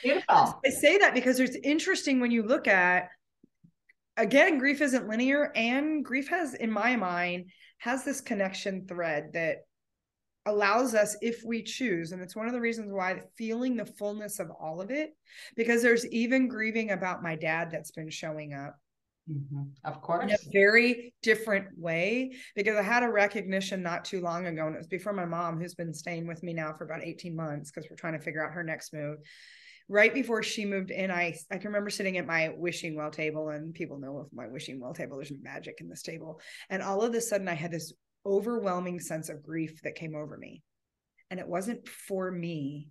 Beautiful. 0.02 0.60
I 0.64 0.70
say 0.70 0.98
that 0.98 1.14
because 1.14 1.40
it's 1.40 1.56
interesting 1.64 2.20
when 2.20 2.30
you 2.30 2.42
look 2.42 2.68
at 2.68 3.08
again, 4.18 4.58
grief 4.58 4.82
isn't 4.82 5.08
linear, 5.08 5.50
and 5.54 6.04
grief 6.04 6.28
has, 6.28 6.54
in 6.54 6.70
my 6.70 6.96
mind, 6.96 7.50
has 7.78 8.04
this 8.04 8.20
connection 8.20 8.86
thread 8.86 9.30
that 9.32 9.64
allows 10.46 10.94
us 10.94 11.16
if 11.20 11.42
we 11.44 11.62
choose 11.62 12.12
and 12.12 12.20
it's 12.20 12.34
one 12.34 12.46
of 12.46 12.52
the 12.52 12.60
reasons 12.60 12.92
why 12.92 13.20
feeling 13.36 13.76
the 13.76 13.86
fullness 13.86 14.40
of 14.40 14.50
all 14.60 14.80
of 14.80 14.90
it 14.90 15.10
because 15.56 15.82
there's 15.82 16.06
even 16.08 16.48
grieving 16.48 16.90
about 16.90 17.22
my 17.22 17.36
dad 17.36 17.70
that's 17.70 17.92
been 17.92 18.10
showing 18.10 18.52
up 18.52 18.76
mm-hmm. 19.30 19.62
of 19.84 20.02
course 20.02 20.24
in 20.24 20.30
a 20.30 20.52
very 20.52 21.14
different 21.22 21.66
way 21.76 22.32
because 22.56 22.76
i 22.76 22.82
had 22.82 23.04
a 23.04 23.08
recognition 23.08 23.82
not 23.82 24.04
too 24.04 24.20
long 24.20 24.46
ago 24.46 24.66
and 24.66 24.74
it 24.74 24.78
was 24.78 24.88
before 24.88 25.12
my 25.12 25.24
mom 25.24 25.60
who's 25.60 25.74
been 25.74 25.94
staying 25.94 26.26
with 26.26 26.42
me 26.42 26.52
now 26.52 26.72
for 26.76 26.84
about 26.84 27.04
18 27.04 27.36
months 27.36 27.70
because 27.70 27.88
we're 27.88 27.96
trying 27.96 28.18
to 28.18 28.24
figure 28.24 28.44
out 28.44 28.52
her 28.52 28.64
next 28.64 28.92
move 28.92 29.18
right 29.88 30.14
before 30.14 30.42
she 30.42 30.64
moved 30.64 30.90
in, 30.90 31.10
I 31.10 31.36
I 31.50 31.58
can 31.58 31.68
remember 31.68 31.90
sitting 31.90 32.16
at 32.16 32.26
my 32.26 32.50
wishing 32.56 32.96
well 32.96 33.10
table, 33.10 33.50
and 33.50 33.74
people 33.74 33.98
know 33.98 34.18
of 34.18 34.32
my 34.32 34.46
wishing 34.46 34.80
well 34.80 34.94
table. 34.94 35.16
There's 35.16 35.32
magic 35.42 35.80
in 35.80 35.88
this 35.88 36.02
table, 36.02 36.40
and 36.70 36.82
all 36.82 37.02
of 37.02 37.14
a 37.14 37.20
sudden, 37.20 37.48
I 37.48 37.54
had 37.54 37.72
this 37.72 37.92
overwhelming 38.24 39.00
sense 39.00 39.28
of 39.28 39.42
grief 39.42 39.82
that 39.82 39.94
came 39.94 40.14
over 40.14 40.36
me, 40.36 40.62
and 41.30 41.40
it 41.40 41.48
wasn't 41.48 41.88
for 41.88 42.30
me. 42.30 42.88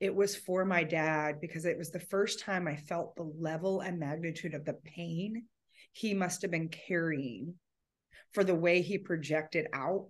It 0.00 0.14
was 0.14 0.34
for 0.34 0.64
my 0.64 0.82
dad 0.82 1.40
because 1.40 1.64
it 1.64 1.78
was 1.78 1.90
the 1.90 2.00
first 2.00 2.40
time 2.40 2.66
I 2.66 2.76
felt 2.76 3.14
the 3.14 3.30
level 3.38 3.80
and 3.80 4.00
magnitude 4.00 4.54
of 4.54 4.64
the 4.64 4.74
pain 4.84 5.44
he 5.92 6.14
must 6.14 6.42
have 6.42 6.50
been 6.50 6.68
carrying 6.68 7.54
for 8.32 8.42
the 8.42 8.54
way 8.54 8.82
he 8.82 8.98
projected 8.98 9.66
out 9.72 10.08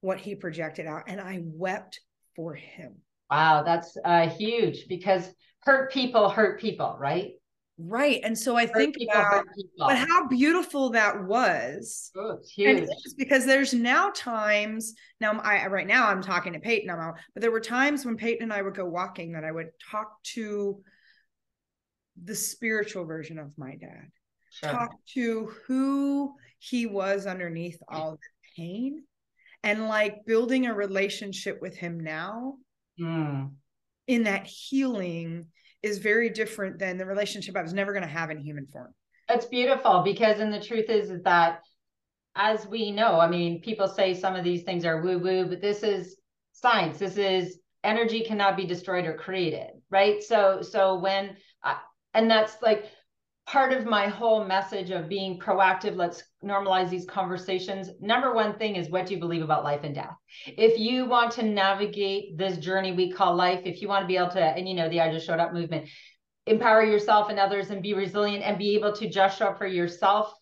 what 0.00 0.20
he 0.20 0.34
projected 0.34 0.86
out. 0.86 1.04
And 1.08 1.20
I 1.20 1.40
wept 1.42 2.00
for 2.34 2.54
him. 2.54 2.96
Wow, 3.30 3.64
that's 3.64 3.96
uh, 4.04 4.28
huge 4.28 4.86
because 4.88 5.28
hurt 5.60 5.92
people 5.92 6.28
hurt 6.28 6.60
people, 6.60 6.96
right? 6.98 7.32
Right. 7.78 8.20
And 8.24 8.38
so 8.38 8.56
I 8.56 8.64
think 8.64 8.96
about 9.10 9.44
but 9.76 9.98
how 9.98 10.26
beautiful 10.28 10.90
that 10.90 11.24
was. 11.24 12.10
Oh, 12.16 12.38
it's 12.56 13.14
because 13.14 13.44
there's 13.44 13.74
now 13.74 14.10
times 14.14 14.94
now 15.20 15.38
I 15.40 15.66
right 15.66 15.86
now 15.86 16.08
I'm 16.08 16.22
talking 16.22 16.54
to 16.54 16.58
Peyton, 16.58 16.88
I'm 16.88 16.98
out, 16.98 17.18
but 17.34 17.42
there 17.42 17.50
were 17.50 17.60
times 17.60 18.06
when 18.06 18.16
Peyton 18.16 18.44
and 18.44 18.52
I 18.52 18.62
would 18.62 18.74
go 18.74 18.86
walking 18.86 19.32
that 19.32 19.44
I 19.44 19.52
would 19.52 19.70
talk 19.90 20.22
to 20.34 20.80
the 22.24 22.34
spiritual 22.34 23.04
version 23.04 23.38
of 23.38 23.52
my 23.58 23.76
dad. 23.76 24.10
Sure. 24.50 24.70
Talk 24.70 24.94
to 25.14 25.52
who 25.66 26.34
he 26.58 26.86
was 26.86 27.26
underneath 27.26 27.78
all 27.88 28.12
the 28.12 28.18
pain 28.56 29.02
and 29.62 29.86
like 29.86 30.24
building 30.24 30.66
a 30.66 30.74
relationship 30.74 31.60
with 31.60 31.76
him 31.76 32.00
now 32.00 32.54
mm. 32.98 33.50
in 34.06 34.22
that 34.22 34.46
healing 34.46 35.48
is 35.82 35.98
very 35.98 36.30
different 36.30 36.78
than 36.78 36.98
the 36.98 37.06
relationship 37.06 37.56
I 37.56 37.62
was 37.62 37.72
never 37.74 37.92
going 37.92 38.02
to 38.02 38.08
have 38.08 38.30
in 38.30 38.38
human 38.38 38.66
form. 38.66 38.94
That's 39.28 39.46
beautiful 39.46 40.02
because, 40.02 40.40
and 40.40 40.52
the 40.52 40.60
truth 40.60 40.88
is, 40.88 41.10
is 41.10 41.22
that 41.22 41.60
as 42.36 42.66
we 42.66 42.90
know, 42.90 43.18
I 43.18 43.28
mean, 43.28 43.60
people 43.60 43.88
say 43.88 44.14
some 44.14 44.36
of 44.36 44.44
these 44.44 44.62
things 44.62 44.84
are 44.84 45.00
woo 45.00 45.18
woo, 45.18 45.46
but 45.46 45.60
this 45.60 45.82
is 45.82 46.16
science. 46.52 46.98
This 46.98 47.16
is 47.16 47.58
energy 47.82 48.24
cannot 48.24 48.56
be 48.56 48.66
destroyed 48.66 49.06
or 49.06 49.14
created, 49.14 49.70
right? 49.90 50.22
So, 50.22 50.60
so 50.62 50.98
when, 50.98 51.36
I, 51.62 51.78
and 52.14 52.30
that's 52.30 52.60
like 52.62 52.86
part 53.46 53.72
of 53.72 53.86
my 53.86 54.08
whole 54.08 54.44
message 54.44 54.90
of 54.90 55.08
being 55.08 55.38
proactive 55.38 55.96
let's 55.96 56.22
normalize 56.44 56.90
these 56.90 57.04
conversations 57.06 57.90
number 58.00 58.34
one 58.34 58.58
thing 58.58 58.76
is 58.76 58.90
what 58.90 59.06
do 59.06 59.14
you 59.14 59.20
believe 59.20 59.42
about 59.42 59.62
life 59.62 59.84
and 59.84 59.94
death? 59.94 60.14
If 60.46 60.78
you 60.78 61.06
want 61.06 61.32
to 61.32 61.42
navigate 61.44 62.36
this 62.36 62.58
journey 62.58 62.92
we 62.92 63.12
call 63.12 63.34
life 63.36 63.62
if 63.64 63.80
you 63.80 63.88
want 63.88 64.02
to 64.02 64.06
be 64.08 64.16
able 64.16 64.30
to 64.30 64.40
and 64.40 64.68
you 64.68 64.74
know 64.74 64.88
the 64.88 65.00
i 65.00 65.12
just 65.12 65.26
showed 65.26 65.38
up 65.38 65.52
movement 65.52 65.88
empower 66.46 66.84
yourself 66.84 67.28
and 67.30 67.38
others 67.38 67.70
and 67.70 67.82
be 67.82 67.94
resilient 67.94 68.44
and 68.44 68.58
be 68.58 68.74
able 68.74 68.92
to 68.92 69.08
just 69.08 69.38
show 69.38 69.46
up 69.48 69.58
for 69.58 69.66
yourself 69.66 70.32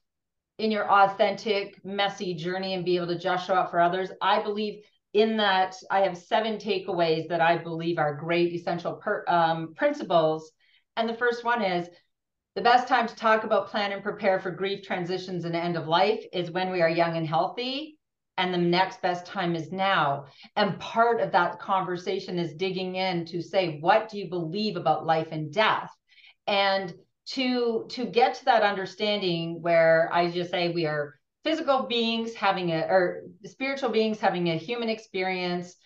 in 0.59 0.71
your 0.71 0.91
authentic 0.91 1.85
messy 1.85 2.35
journey 2.35 2.75
and 2.75 2.85
be 2.85 2.97
able 2.97 3.07
to 3.07 3.19
just 3.19 3.47
show 3.47 3.55
up 3.55 3.71
for 3.71 3.81
others 3.81 4.11
i 4.23 4.43
believe 4.43 4.83
in 5.13 5.37
that 5.37 5.75
i 5.91 6.01
have 6.01 6.17
seven 6.17 6.57
takeaways 6.57 7.29
that 7.29 7.41
i 7.41 7.57
believe 7.57 7.99
are 7.99 8.17
great 8.17 8.53
essential 8.53 8.95
per, 8.95 9.25
um, 9.29 9.75
principles. 9.75 10.51
And 10.97 11.09
the 11.09 11.15
first 11.15 11.45
one 11.45 11.63
is 11.63 11.89
the 12.55 12.63
best 12.63 12.87
time 12.87 13.09
to 13.09 13.17
talk 13.17 13.45
about 13.45 13.69
plan 13.69 13.93
and 13.93 14.03
prepare 14.03 14.39
for 14.39 14.51
grief 14.51 14.85
transitions 14.85 15.45
and 15.45 15.57
end 15.57 15.77
of 15.77 15.89
life 15.89 16.25
is 16.33 16.53
when 16.53 16.71
we 16.71 16.83
are 16.83 16.89
young 16.89 17.17
and 17.17 17.27
healthy. 17.27 17.99
And 18.37 18.53
the 18.53 18.59
next 18.59 19.01
best 19.01 19.27
time 19.27 19.55
is 19.55 19.71
now. 19.71 20.27
And 20.57 20.79
part 20.81 21.21
of 21.21 21.33
that 21.33 21.61
conversation 21.61 22.39
is 22.39 22.55
digging 22.55 22.97
in 22.97 23.27
to 23.27 23.41
say, 23.41 23.79
what 23.81 24.09
do 24.09 24.19
you 24.19 24.29
believe 24.29 24.77
about 24.77 25.07
life 25.07 25.29
and 25.31 25.53
death? 25.53 25.91
And 26.47 26.93
to 27.27 27.87
to 27.91 28.05
get 28.05 28.35
to 28.35 28.45
that 28.45 28.63
understanding 28.63 29.63
where 29.63 30.11
I 30.13 30.31
just 30.31 30.51
say 30.51 30.71
we 30.71 30.85
are 30.85 31.15
physical 31.43 31.85
beings 31.85 32.35
having 32.35 32.71
a 32.71 32.81
or 32.81 33.23
spiritual 33.45 33.91
beings 33.91 34.21
having 34.21 34.51
a 34.51 34.57
human 34.57 34.89
experience 34.89 35.77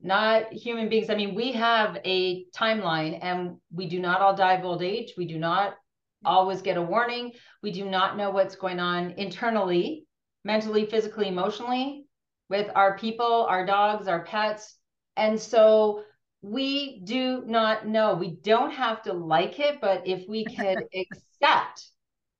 not 0.00 0.52
human 0.52 0.90
beings. 0.90 1.08
I 1.08 1.14
mean, 1.14 1.34
we 1.34 1.52
have 1.52 1.98
a 2.04 2.44
timeline 2.50 3.18
and 3.22 3.56
we 3.72 3.88
do 3.88 3.98
not 3.98 4.20
all 4.20 4.36
die 4.36 4.52
of 4.54 4.64
old 4.64 4.82
age. 4.82 5.14
We 5.16 5.26
do 5.26 5.38
not 5.38 5.76
always 6.24 6.62
get 6.62 6.76
a 6.76 6.82
warning. 6.82 7.32
We 7.62 7.72
do 7.72 7.84
not 7.84 8.16
know 8.16 8.30
what's 8.30 8.56
going 8.56 8.80
on 8.80 9.12
internally, 9.12 10.06
mentally, 10.44 10.86
physically, 10.86 11.28
emotionally 11.28 12.04
with 12.48 12.70
our 12.74 12.98
people, 12.98 13.46
our 13.48 13.64
dogs, 13.64 14.08
our 14.08 14.24
pets. 14.24 14.76
And 15.16 15.40
so 15.40 16.04
we 16.42 17.00
do 17.04 17.42
not 17.46 17.86
know. 17.86 18.14
We 18.14 18.36
don't 18.42 18.72
have 18.72 19.02
to 19.02 19.12
like 19.12 19.58
it, 19.58 19.80
but 19.80 20.06
if 20.06 20.28
we 20.28 20.44
could 20.44 20.84
accept, 20.94 21.88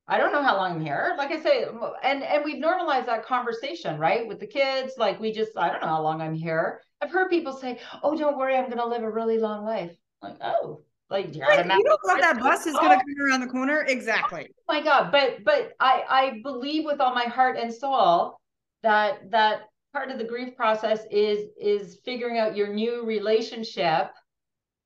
I 0.07 0.19
don't 0.19 0.33
know 0.33 0.43
how 0.43 0.57
long 0.57 0.73
I'm 0.73 0.85
here. 0.85 1.15
Like 1.17 1.31
I 1.31 1.43
say, 1.43 1.65
and 2.03 2.23
and 2.23 2.45
we've 2.45 2.59
normalized 2.59 3.09
that 3.09 3.25
conversation, 3.25 3.99
right? 3.99 4.29
With 4.29 4.39
the 4.39 4.47
kids, 4.47 4.95
like 4.99 5.19
we 5.19 5.33
just, 5.33 5.57
I 5.57 5.71
don't 5.71 5.81
know 5.81 5.89
how 5.89 6.03
long 6.03 6.21
I'm 6.21 6.35
here. 6.35 6.83
I've 7.01 7.11
heard 7.11 7.31
people 7.31 7.55
say, 7.55 7.81
"Oh, 8.03 8.15
don't 8.17 8.37
worry, 8.37 8.55
I'm 8.55 8.67
going 8.67 8.79
to 8.79 8.87
live 8.87 9.03
a 9.03 9.11
really 9.11 9.39
long 9.39 9.65
life." 9.65 9.97
Like, 10.23 10.37
oh, 10.43 10.83
like, 11.11 11.35
you 11.35 11.41
don't 11.41 11.69
know 11.69 12.21
that 12.21 12.39
bus 12.41 12.67
is 12.67 12.75
going 12.75 12.91
to 12.91 12.97
come 12.97 13.27
around 13.27 13.41
the 13.41 13.47
corner. 13.47 13.85
Exactly. 13.89 14.49
Oh 14.51 14.75
my 14.75 14.83
God. 14.83 15.13
But, 15.13 15.45
but 15.45 15.73
I, 15.79 16.05
I 16.09 16.41
believe 16.43 16.85
with 16.85 17.01
all 17.01 17.15
my 17.15 17.25
heart 17.25 17.57
and 17.57 17.73
soul 17.73 18.41
that, 18.83 19.31
that 19.31 19.63
part 19.93 20.11
of 20.11 20.19
the 20.19 20.25
grief 20.25 20.57
process 20.57 21.01
is, 21.11 21.51
is 21.61 21.99
figuring 22.05 22.39
out 22.39 22.57
your 22.57 22.73
new 22.73 23.05
relationship. 23.05 24.11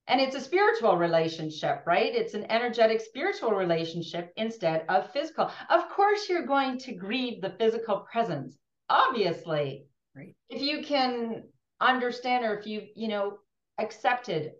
And 0.09 0.21
it's 0.21 0.35
a 0.35 0.41
spiritual 0.41 0.97
relationship, 0.97 1.83
right? 1.87 2.15
It's 2.15 2.35
an 2.35 2.51
energetic 2.51 3.01
spiritual 3.01 3.53
relationship 3.53 4.33
instead 4.37 4.85
of 4.89 5.13
physical. 5.13 5.51
Of 5.69 5.89
course, 5.91 6.29
you're 6.29 6.47
going 6.47 6.79
to 6.79 6.95
grieve 6.95 7.43
the 7.43 7.55
physical 7.59 8.07
presence, 8.11 8.57
obviously. 8.89 9.85
Right. 10.17 10.35
If 10.49 10.63
you 10.63 10.83
can 10.83 11.45
understand 11.81 12.45
or 12.45 12.59
if 12.59 12.67
you, 12.67 12.87
you 12.97 13.09
know, 13.09 13.39
accepted 13.79 14.53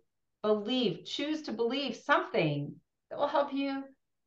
believe, 0.43 1.05
choose 1.05 1.43
to 1.43 1.53
believe 1.53 1.97
something 1.97 2.75
that 3.11 3.19
will 3.19 3.27
help 3.27 3.53
you 3.53 3.85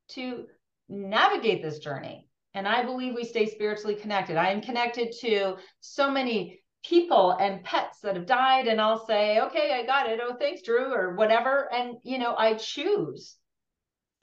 to 0.09 0.45
navigate 0.89 1.61
this 1.61 1.79
journey. 1.79 2.27
And 2.53 2.67
I 2.67 2.83
believe 2.83 3.15
we 3.15 3.23
stay 3.23 3.47
spiritually 3.47 3.95
connected. 3.95 4.35
I 4.35 4.51
am 4.51 4.61
connected 4.61 5.13
to 5.21 5.55
so 5.79 6.11
many 6.11 6.61
people 6.83 7.31
and 7.39 7.63
pets 7.63 7.99
that 8.01 8.15
have 8.15 8.25
died, 8.25 8.67
and 8.67 8.81
I'll 8.81 9.05
say, 9.05 9.39
okay, 9.39 9.71
I 9.71 9.85
got 9.85 10.09
it. 10.09 10.19
Oh, 10.21 10.35
thanks, 10.35 10.61
Drew, 10.63 10.93
or 10.93 11.15
whatever. 11.15 11.71
And 11.73 11.97
you 12.03 12.17
know, 12.17 12.35
I 12.37 12.55
choose 12.55 13.37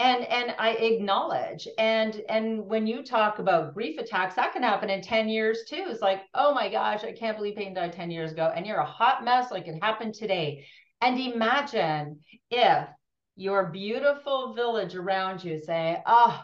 and 0.00 0.24
and 0.26 0.54
i 0.58 0.70
acknowledge 0.70 1.66
and 1.76 2.22
and 2.28 2.64
when 2.66 2.86
you 2.86 3.02
talk 3.02 3.38
about 3.38 3.74
grief 3.74 3.98
attacks 3.98 4.36
that 4.36 4.52
can 4.52 4.62
happen 4.62 4.90
in 4.90 5.02
10 5.02 5.28
years 5.28 5.64
too 5.68 5.86
it's 5.88 6.00
like 6.00 6.22
oh 6.34 6.54
my 6.54 6.68
gosh 6.68 7.02
i 7.04 7.12
can't 7.12 7.36
believe 7.36 7.56
Peyton 7.56 7.74
died 7.74 7.92
10 7.92 8.10
years 8.10 8.32
ago 8.32 8.52
and 8.54 8.66
you're 8.66 8.78
a 8.78 8.86
hot 8.86 9.24
mess 9.24 9.50
like 9.50 9.66
it 9.66 9.82
happened 9.82 10.14
today 10.14 10.64
and 11.00 11.18
imagine 11.18 12.20
if 12.50 12.88
your 13.36 13.66
beautiful 13.66 14.54
village 14.54 14.94
around 14.94 15.44
you 15.44 15.60
say, 15.60 16.02
Oh, 16.06 16.42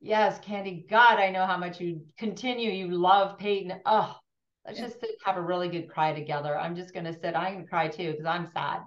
yes, 0.00 0.38
Candy, 0.40 0.86
God, 0.88 1.18
I 1.18 1.30
know 1.30 1.46
how 1.46 1.56
much 1.56 1.80
you 1.80 2.02
continue. 2.18 2.70
You 2.70 2.96
love 2.96 3.38
Peyton. 3.38 3.80
Oh, 3.84 4.16
let's 4.66 4.78
yeah. 4.78 4.86
just 4.86 5.00
sit, 5.00 5.10
have 5.24 5.36
a 5.36 5.42
really 5.42 5.68
good 5.68 5.88
cry 5.88 6.12
together. 6.12 6.56
I'm 6.56 6.76
just 6.76 6.94
going 6.94 7.06
to 7.06 7.12
sit. 7.12 7.34
I'm 7.34 7.54
going 7.54 7.64
to 7.64 7.70
cry 7.70 7.88
too 7.88 8.12
because 8.12 8.26
I'm 8.26 8.48
sad. 8.52 8.80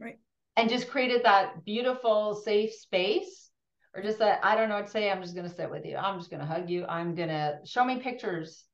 Right. 0.00 0.18
And 0.56 0.68
just 0.68 0.88
created 0.88 1.24
that 1.24 1.64
beautiful, 1.64 2.34
safe 2.34 2.72
space. 2.72 3.50
Or 3.94 4.02
just 4.02 4.18
that, 4.20 4.40
I 4.42 4.56
don't 4.56 4.70
know 4.70 4.76
what 4.76 4.86
to 4.86 4.90
say. 4.90 5.10
I'm 5.10 5.22
just 5.22 5.34
going 5.34 5.48
to 5.48 5.54
sit 5.54 5.70
with 5.70 5.84
you. 5.84 5.96
I'm 5.96 6.18
just 6.18 6.30
going 6.30 6.40
to 6.40 6.46
hug 6.46 6.70
you. 6.70 6.86
I'm 6.86 7.14
going 7.14 7.28
to 7.28 7.58
show 7.64 7.84
me 7.84 7.98
pictures. 7.98 8.64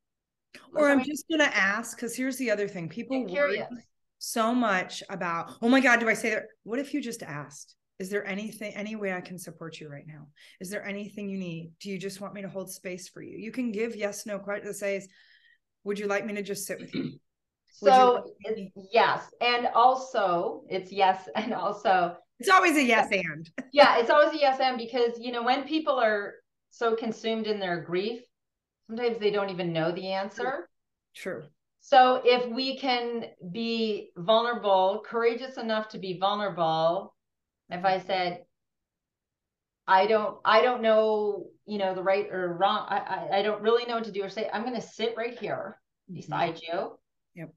Or 0.75 0.89
I'm 0.89 1.05
just 1.05 1.29
going 1.29 1.41
to 1.41 1.57
ask 1.57 1.97
because 1.97 2.15
here's 2.15 2.37
the 2.37 2.51
other 2.51 2.69
thing 2.69 2.89
people 2.89 3.27
worry, 3.27 3.63
so 4.19 4.55
much 4.55 5.03
about, 5.09 5.55
oh 5.63 5.69
my 5.69 5.81
God, 5.81 6.01
do 6.01 6.09
I 6.09 6.15
say 6.15 6.31
that? 6.31 6.45
What 6.65 6.79
if 6.79 6.93
you 6.93 7.01
just 7.01 7.23
asked? 7.23 7.77
Is 7.99 8.11
there 8.11 8.27
anything, 8.27 8.75
any 8.75 8.95
way 8.95 9.13
I 9.13 9.21
can 9.21 9.39
support 9.39 9.81
you 9.81 9.89
right 9.89 10.07
now? 10.07 10.29
Is 10.61 10.71
there 10.71 10.87
anything 10.87 11.29
you 11.29 11.39
need? 11.39 11.73
Do 11.81 11.91
you 11.91 11.99
just 11.99 12.21
want 12.21 12.35
me 12.35 12.43
to 12.43 12.49
hold 12.49 12.71
space 12.71 13.09
for 13.09 13.23
you? 13.23 13.37
You 13.39 13.51
can 13.51 13.73
give 13.73 13.97
yes, 13.97 14.27
no 14.27 14.39
question 14.39 14.69
that 14.69 14.75
says, 14.75 15.09
would 15.85 15.99
you 15.99 16.07
like 16.07 16.25
me 16.25 16.35
to 16.35 16.43
just 16.43 16.67
sit 16.67 16.79
with 16.81 16.95
you? 16.95 17.13
so 17.73 18.25
like 18.45 18.73
yes. 18.93 19.25
And 19.41 19.69
also 19.75 20.63
it's 20.69 20.93
yes. 20.93 21.29
And 21.35 21.55
also 21.55 22.17
it's 22.39 22.51
always 22.51 22.77
a 22.77 22.85
yes 22.85 23.09
and 23.11 23.51
yeah, 23.73 23.99
it's 23.99 24.11
always 24.11 24.33
a 24.33 24.41
yes 24.41 24.61
and 24.61 24.79
because 24.79 25.19
you 25.19 25.33
know, 25.33 25.43
when 25.43 25.67
people 25.67 25.99
are 25.99 26.35
so 26.71 26.95
consumed 26.95 27.47
in 27.47 27.59
their 27.59 27.81
grief, 27.81 28.21
sometimes 28.87 29.19
they 29.19 29.31
don't 29.31 29.51
even 29.51 29.73
know 29.73 29.91
the 29.91 30.13
answer. 30.13 30.69
True. 31.17 31.45
So 31.81 32.21
if 32.25 32.49
we 32.51 32.79
can 32.79 33.27
be 33.51 34.11
vulnerable, 34.17 35.03
courageous 35.07 35.57
enough 35.57 35.89
to 35.91 35.99
be 35.99 36.19
vulnerable, 36.19 37.15
if 37.71 37.85
I 37.85 38.01
said, 38.01 38.45
I 39.87 40.07
don't, 40.07 40.39
I 40.45 40.61
don't 40.61 40.83
know, 40.83 41.47
you 41.65 41.79
know, 41.79 41.95
the 41.95 42.03
right 42.03 42.29
or 42.31 42.53
wrong, 42.59 42.87
I, 42.89 42.99
I, 42.99 43.39
I 43.39 43.43
don't 43.43 43.63
really 43.63 43.87
know 43.87 43.95
what 43.95 44.05
to 44.05 44.13
do 44.13 44.23
or 44.23 44.29
say, 44.29 44.51
I'm 44.53 44.63
going 44.63 44.75
to 44.75 44.87
sit 44.87 45.15
right 45.17 45.39
here 45.39 45.81
mm-hmm. 46.11 46.17
beside 46.17 46.61
you. 46.61 46.99
Yep. 47.37 47.55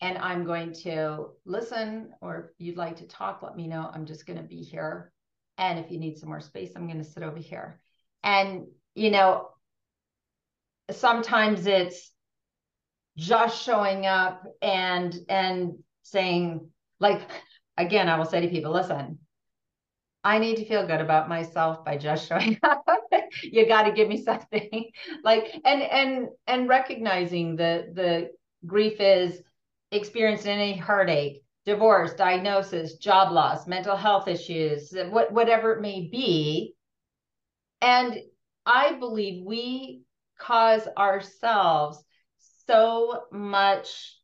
And 0.00 0.18
I'm 0.18 0.44
going 0.44 0.74
to 0.84 1.30
listen, 1.44 2.12
or 2.20 2.38
if 2.38 2.64
you'd 2.64 2.76
like 2.76 2.96
to 2.98 3.06
talk, 3.08 3.42
let 3.42 3.56
me 3.56 3.66
know. 3.66 3.90
I'm 3.92 4.06
just 4.06 4.26
going 4.26 4.38
to 4.38 4.44
be 4.44 4.62
here. 4.62 5.12
And 5.58 5.78
if 5.78 5.90
you 5.90 5.98
need 5.98 6.18
some 6.18 6.28
more 6.28 6.40
space, 6.40 6.72
I'm 6.76 6.86
going 6.86 7.02
to 7.02 7.10
sit 7.10 7.22
over 7.22 7.38
here. 7.38 7.80
And, 8.22 8.66
you 8.94 9.10
know, 9.10 9.48
sometimes 10.90 11.66
it's 11.66 12.10
just 13.16 13.62
showing 13.62 14.06
up 14.06 14.44
and 14.62 15.14
and 15.28 15.74
saying 16.02 16.68
like 17.00 17.20
again 17.76 18.08
i 18.08 18.16
will 18.16 18.24
say 18.24 18.40
to 18.40 18.48
people 18.48 18.72
listen 18.72 19.18
i 20.24 20.38
need 20.38 20.56
to 20.56 20.64
feel 20.64 20.86
good 20.86 21.00
about 21.00 21.28
myself 21.28 21.84
by 21.84 21.96
just 21.96 22.28
showing 22.28 22.58
up. 22.62 22.84
You 23.42 23.66
got 23.66 23.82
to 23.84 23.92
give 23.92 24.08
me 24.08 24.22
something. 24.22 24.90
Like 25.24 25.54
and 25.64 25.82
and 25.82 26.28
and 26.46 26.68
recognizing 26.68 27.56
the 27.56 27.90
the 27.94 28.30
grief 28.66 29.00
is 29.00 29.42
experienced 29.90 30.46
any 30.46 30.76
heartache 30.76 31.42
divorce 31.64 32.14
diagnosis 32.14 32.96
job 32.96 33.32
loss 33.32 33.66
mental 33.68 33.96
health 33.96 34.26
issues 34.26 34.92
what, 35.10 35.32
whatever 35.32 35.72
it 35.72 35.80
may 35.80 36.08
be. 36.10 36.74
And 37.80 38.20
i 38.66 38.92
believe 38.94 39.44
we 39.44 40.02
cause 40.38 40.88
ourselves 40.96 42.02
so 42.72 43.24
much 43.30 44.16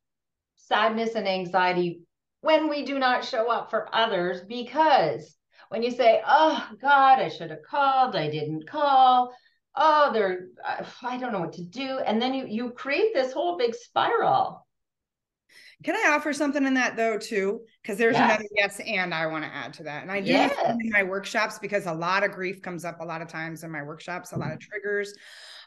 sadness 0.57 1.14
and 1.14 1.28
anxiety 1.28 2.01
when 2.40 2.68
we 2.68 2.84
do 2.84 2.99
not 2.99 3.24
show 3.24 3.51
up 3.51 3.68
for 3.68 3.94
others 3.94 4.40
because 4.49 5.36
when 5.68 5.82
you 5.82 5.90
say, 5.90 6.22
"Oh 6.26 6.66
God, 6.80 7.18
I 7.18 7.28
should 7.28 7.51
have 7.51 7.62
called, 7.62 8.16
I 8.16 8.30
didn't 8.30 8.66
call," 8.66 9.34
oh, 9.76 10.11
they're 10.12 10.46
I 11.03 11.18
don't 11.18 11.32
know 11.32 11.40
what 11.40 11.55
to 11.55 11.64
do, 11.64 11.99
and 11.99 12.22
then 12.22 12.32
you 12.32 12.46
you 12.46 12.70
create 12.70 13.12
this 13.12 13.32
whole 13.32 13.59
big 13.59 13.74
spiral. 13.74 14.66
Can 15.84 15.94
I 15.94 16.14
offer 16.14 16.32
something 16.32 16.64
in 16.64 16.74
that 16.74 16.96
though 16.96 17.18
too? 17.18 17.61
Because 17.82 17.99
there's 17.99 18.14
yes. 18.14 18.24
another 18.24 18.49
yes 18.57 18.80
and 18.80 19.14
I 19.14 19.26
want 19.26 19.44
to 19.44 19.55
add 19.55 19.74
to 19.74 19.84
that. 19.84 20.03
And 20.03 20.11
I 20.11 20.20
do 20.20 20.32
yes. 20.32 20.53
in 20.80 20.90
my 20.90 21.05
workshops 21.05 21.59
because 21.59 21.86
a 21.86 21.92
lot 21.92 22.24
of 22.24 22.32
grief 22.32 22.61
comes 22.62 22.84
up 22.84 23.01
a 23.01 23.05
lot 23.05 23.22
of 23.22 23.28
times 23.28 23.62
in 23.62 23.70
my 23.70 23.82
workshops, 23.82 24.32
a 24.32 24.36
lot 24.36 24.53
of 24.53 24.59
triggers. 24.59 25.14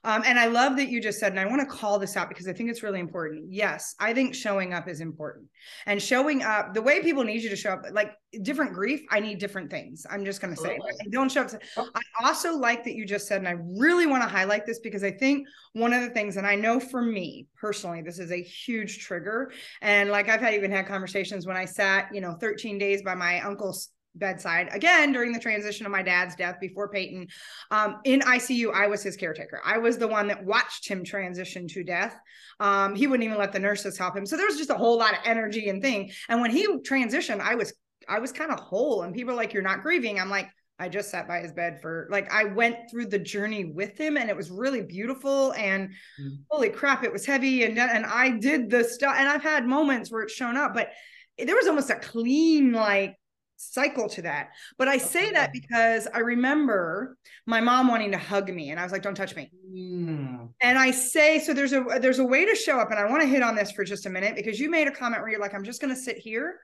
Um, 0.04 0.24
and 0.26 0.39
I 0.39 0.47
love 0.47 0.78
that 0.78 0.89
you 0.89 0.99
just 0.99 1.20
said, 1.20 1.32
and 1.32 1.39
I 1.39 1.45
want 1.45 1.62
to 1.62 1.68
call 1.68 1.99
this 1.99 2.18
out 2.18 2.28
because 2.28 2.47
I 2.47 2.54
think 2.54 2.72
it's 2.72 2.82
really 2.82 2.99
important. 2.99 3.45
Yes, 3.49 3.93
I 3.99 4.14
think 4.14 4.34
showing 4.34 4.74
up 4.74 4.88
is 4.88 4.99
important. 4.99 5.45
And 5.86 6.02
showing 6.02 6.41
up, 6.41 6.74
the 6.74 6.82
way 6.82 7.02
people 7.02 7.24
need 7.24 7.43
you 7.43 7.49
to 7.49 7.56
show 7.56 7.72
up, 7.72 7.84
like 7.91 8.14
different 8.41 8.74
grief, 8.74 9.02
I 9.12 9.20
need 9.20 9.38
different 9.38 9.70
things. 9.70 10.06
I'm 10.10 10.26
just 10.26 10.41
going 10.41 10.56
to 10.56 10.60
say, 10.60 10.80
don't 11.12 11.32
show 11.32 11.41
up. 11.41 11.52
Oh. 11.78 11.88
I 11.93 12.28
also 12.28 12.56
like 12.56 12.84
that 12.86 12.95
you 12.95 13.06
just 13.06 13.28
said, 13.28 13.39
and 13.39 13.47
I 13.47 13.58
really 13.78 14.08
want 14.08 14.24
to 14.24 14.30
highlight 14.30 14.66
this 14.66 14.80
because 14.80 15.04
I 15.04 15.12
think 15.12 15.47
one 15.74 15.93
of 15.93 16.02
the 16.02 16.10
things, 16.10 16.38
and 16.38 16.47
I 16.47 16.56
know 16.56 16.80
for 16.80 17.04
me 17.04 17.47
personally, 17.56 18.02
this 18.02 18.18
is 18.18 18.32
a 18.32 18.41
huge 18.41 18.99
trigger. 18.99 19.52
And 19.82 20.10
like 20.10 20.30
I've 20.30 20.41
had 20.41 20.56
even 20.56 20.72
had 20.72 20.88
conversations 20.88 21.45
when 21.45 21.58
I 21.58 21.66
sat, 21.66 22.10
you 22.12 22.22
know, 22.22 22.34
13 22.41 22.80
days 22.80 23.04
by 23.04 23.14
my 23.14 23.41
uncle's 23.41 23.89
bedside 24.16 24.70
again 24.72 25.12
during 25.12 25.32
the 25.32 25.39
transition 25.39 25.86
of 25.86 25.91
my 25.91 26.01
dad's 26.01 26.36
death 26.36 26.57
before 26.59 26.89
Peyton. 26.89 27.28
Um, 27.70 27.97
in 28.03 28.22
ICU, 28.22 28.74
I 28.74 28.88
was 28.88 29.03
his 29.03 29.16
caretaker. 29.16 29.62
I 29.64 29.78
was 29.78 29.97
the 29.97 30.07
one 30.07 30.28
that 30.28 30.43
watched 30.43 30.88
him 30.88 31.03
transition 31.03 31.68
to 31.70 31.84
death. 31.84 32.18
Um, 32.59 32.95
he 32.95 33.07
wouldn't 33.07 33.26
even 33.26 33.38
let 33.38 33.53
the 33.53 33.59
nurses 33.59 33.97
help 33.97 34.16
him. 34.16 34.26
So 34.26 34.38
there 34.38 34.47
was 34.47 34.57
just 34.57 34.70
a 34.70 34.76
whole 34.76 34.97
lot 34.97 35.14
of 35.14 35.20
energy 35.26 35.70
and 35.70 35.82
thing. 35.82 36.12
And 36.30 36.41
when 36.41 36.51
he 36.51 36.68
transitioned, 36.80 37.39
I 37.39 37.55
was 37.55 37.74
I 38.07 38.20
was 38.20 38.32
kind 38.32 38.51
of 38.51 38.59
whole. 38.59 39.03
And 39.03 39.14
people 39.14 39.34
are 39.34 39.38
like, 39.38 39.53
"You're 39.53 39.64
not 39.64 39.82
grieving." 39.82 40.20
I'm 40.20 40.30
like. 40.30 40.49
I 40.80 40.89
just 40.89 41.12
sat 41.12 41.28
by 41.28 41.41
his 41.41 41.51
bed 41.51 41.80
for 41.80 42.07
like 42.09 42.34
I 42.34 42.45
went 42.45 42.76
through 42.89 43.05
the 43.05 43.20
journey 43.20 43.66
with 43.66 43.99
him 43.99 44.18
and 44.18 44.32
it 44.32 44.36
was 44.36 44.49
really 44.49 44.82
beautiful 44.82 45.53
and 45.53 45.89
mm. 46.20 46.38
holy 46.49 46.70
crap 46.70 47.03
it 47.03 47.14
was 47.14 47.24
heavy 47.24 47.66
and 47.66 47.78
and 47.78 48.03
I 48.03 48.32
did 48.32 48.72
the 48.72 48.84
stuff 48.84 49.14
and 49.16 49.30
I've 49.30 49.43
had 49.43 49.68
moments 49.68 50.12
where 50.12 50.24
it's 50.24 50.34
shown 50.34 50.57
up 50.57 50.74
but 50.74 50.89
there 51.38 51.55
was 51.55 51.68
almost 51.68 51.91
a 51.91 51.97
clean 51.97 52.72
like 52.72 53.16
cycle 53.62 54.09
to 54.09 54.22
that. 54.24 54.49
But 54.78 54.88
I 54.88 54.97
say 54.97 55.32
that 55.32 55.53
because 55.53 56.07
I 56.14 56.20
remember 56.20 57.18
my 57.45 57.62
mom 57.62 57.88
wanting 57.88 58.12
to 58.12 58.18
hug 58.18 58.53
me 58.53 58.72
and 58.72 58.80
I 58.80 58.84
was 58.84 58.91
like, 58.91 59.03
don't 59.03 59.16
touch 59.16 59.36
me. 59.36 59.51
Mm. 59.72 60.49
And 60.62 60.80
I 60.80 60.91
say, 60.91 61.39
so 61.39 61.53
there's 61.53 61.74
a 61.74 61.86
there's 61.99 62.20
a 62.20 62.26
way 62.26 62.45
to 62.45 62.55
show 62.55 62.80
up. 62.80 62.91
And 62.91 62.99
I 62.99 63.09
want 63.09 63.22
to 63.22 63.28
hit 63.28 63.43
on 63.43 63.55
this 63.55 63.72
for 63.72 63.84
just 63.84 64.05
a 64.05 64.09
minute 64.09 64.36
because 64.36 64.59
you 64.59 64.70
made 64.70 64.88
a 64.88 64.91
comment 64.91 65.22
where 65.22 65.32
you're 65.32 65.39
like, 65.39 65.53
I'm 65.53 65.64
just 65.64 65.82
gonna 65.82 65.95
sit 65.95 66.18
here 66.18 66.59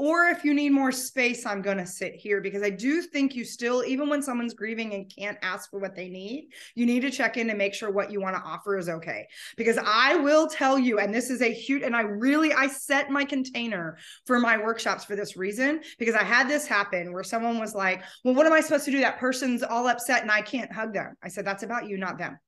or 0.00 0.28
if 0.28 0.46
you 0.46 0.54
need 0.54 0.70
more 0.70 0.92
space, 0.92 1.44
I'm 1.44 1.60
going 1.60 1.76
to 1.76 1.84
sit 1.84 2.14
here 2.14 2.40
because 2.40 2.62
I 2.62 2.70
do 2.70 3.02
think 3.02 3.34
you 3.34 3.44
still, 3.44 3.84
even 3.84 4.08
when 4.08 4.22
someone's 4.22 4.54
grieving 4.54 4.94
and 4.94 5.14
can't 5.14 5.36
ask 5.42 5.68
for 5.68 5.78
what 5.78 5.94
they 5.94 6.08
need, 6.08 6.48
you 6.74 6.86
need 6.86 7.00
to 7.00 7.10
check 7.10 7.36
in 7.36 7.50
and 7.50 7.58
make 7.58 7.74
sure 7.74 7.90
what 7.90 8.10
you 8.10 8.18
want 8.18 8.34
to 8.34 8.40
offer 8.40 8.78
is 8.78 8.88
okay. 8.88 9.28
Because 9.58 9.76
I 9.76 10.16
will 10.16 10.46
tell 10.46 10.78
you, 10.78 11.00
and 11.00 11.12
this 11.12 11.28
is 11.28 11.42
a 11.42 11.52
huge, 11.52 11.82
and 11.82 11.94
I 11.94 12.00
really, 12.00 12.54
I 12.54 12.66
set 12.66 13.10
my 13.10 13.26
container 13.26 13.98
for 14.24 14.38
my 14.38 14.56
workshops 14.56 15.04
for 15.04 15.16
this 15.16 15.36
reason 15.36 15.82
because 15.98 16.14
I 16.14 16.24
had 16.24 16.48
this 16.48 16.66
happen 16.66 17.12
where 17.12 17.22
someone 17.22 17.58
was 17.58 17.74
like, 17.74 18.02
well, 18.24 18.34
what 18.34 18.46
am 18.46 18.54
I 18.54 18.60
supposed 18.60 18.86
to 18.86 18.90
do? 18.90 19.00
That 19.00 19.18
person's 19.18 19.62
all 19.62 19.86
upset 19.86 20.22
and 20.22 20.30
I 20.30 20.40
can't 20.40 20.72
hug 20.72 20.94
them. 20.94 21.14
I 21.22 21.28
said, 21.28 21.44
that's 21.44 21.62
about 21.62 21.86
you, 21.86 21.98
not 21.98 22.16
them. 22.16 22.38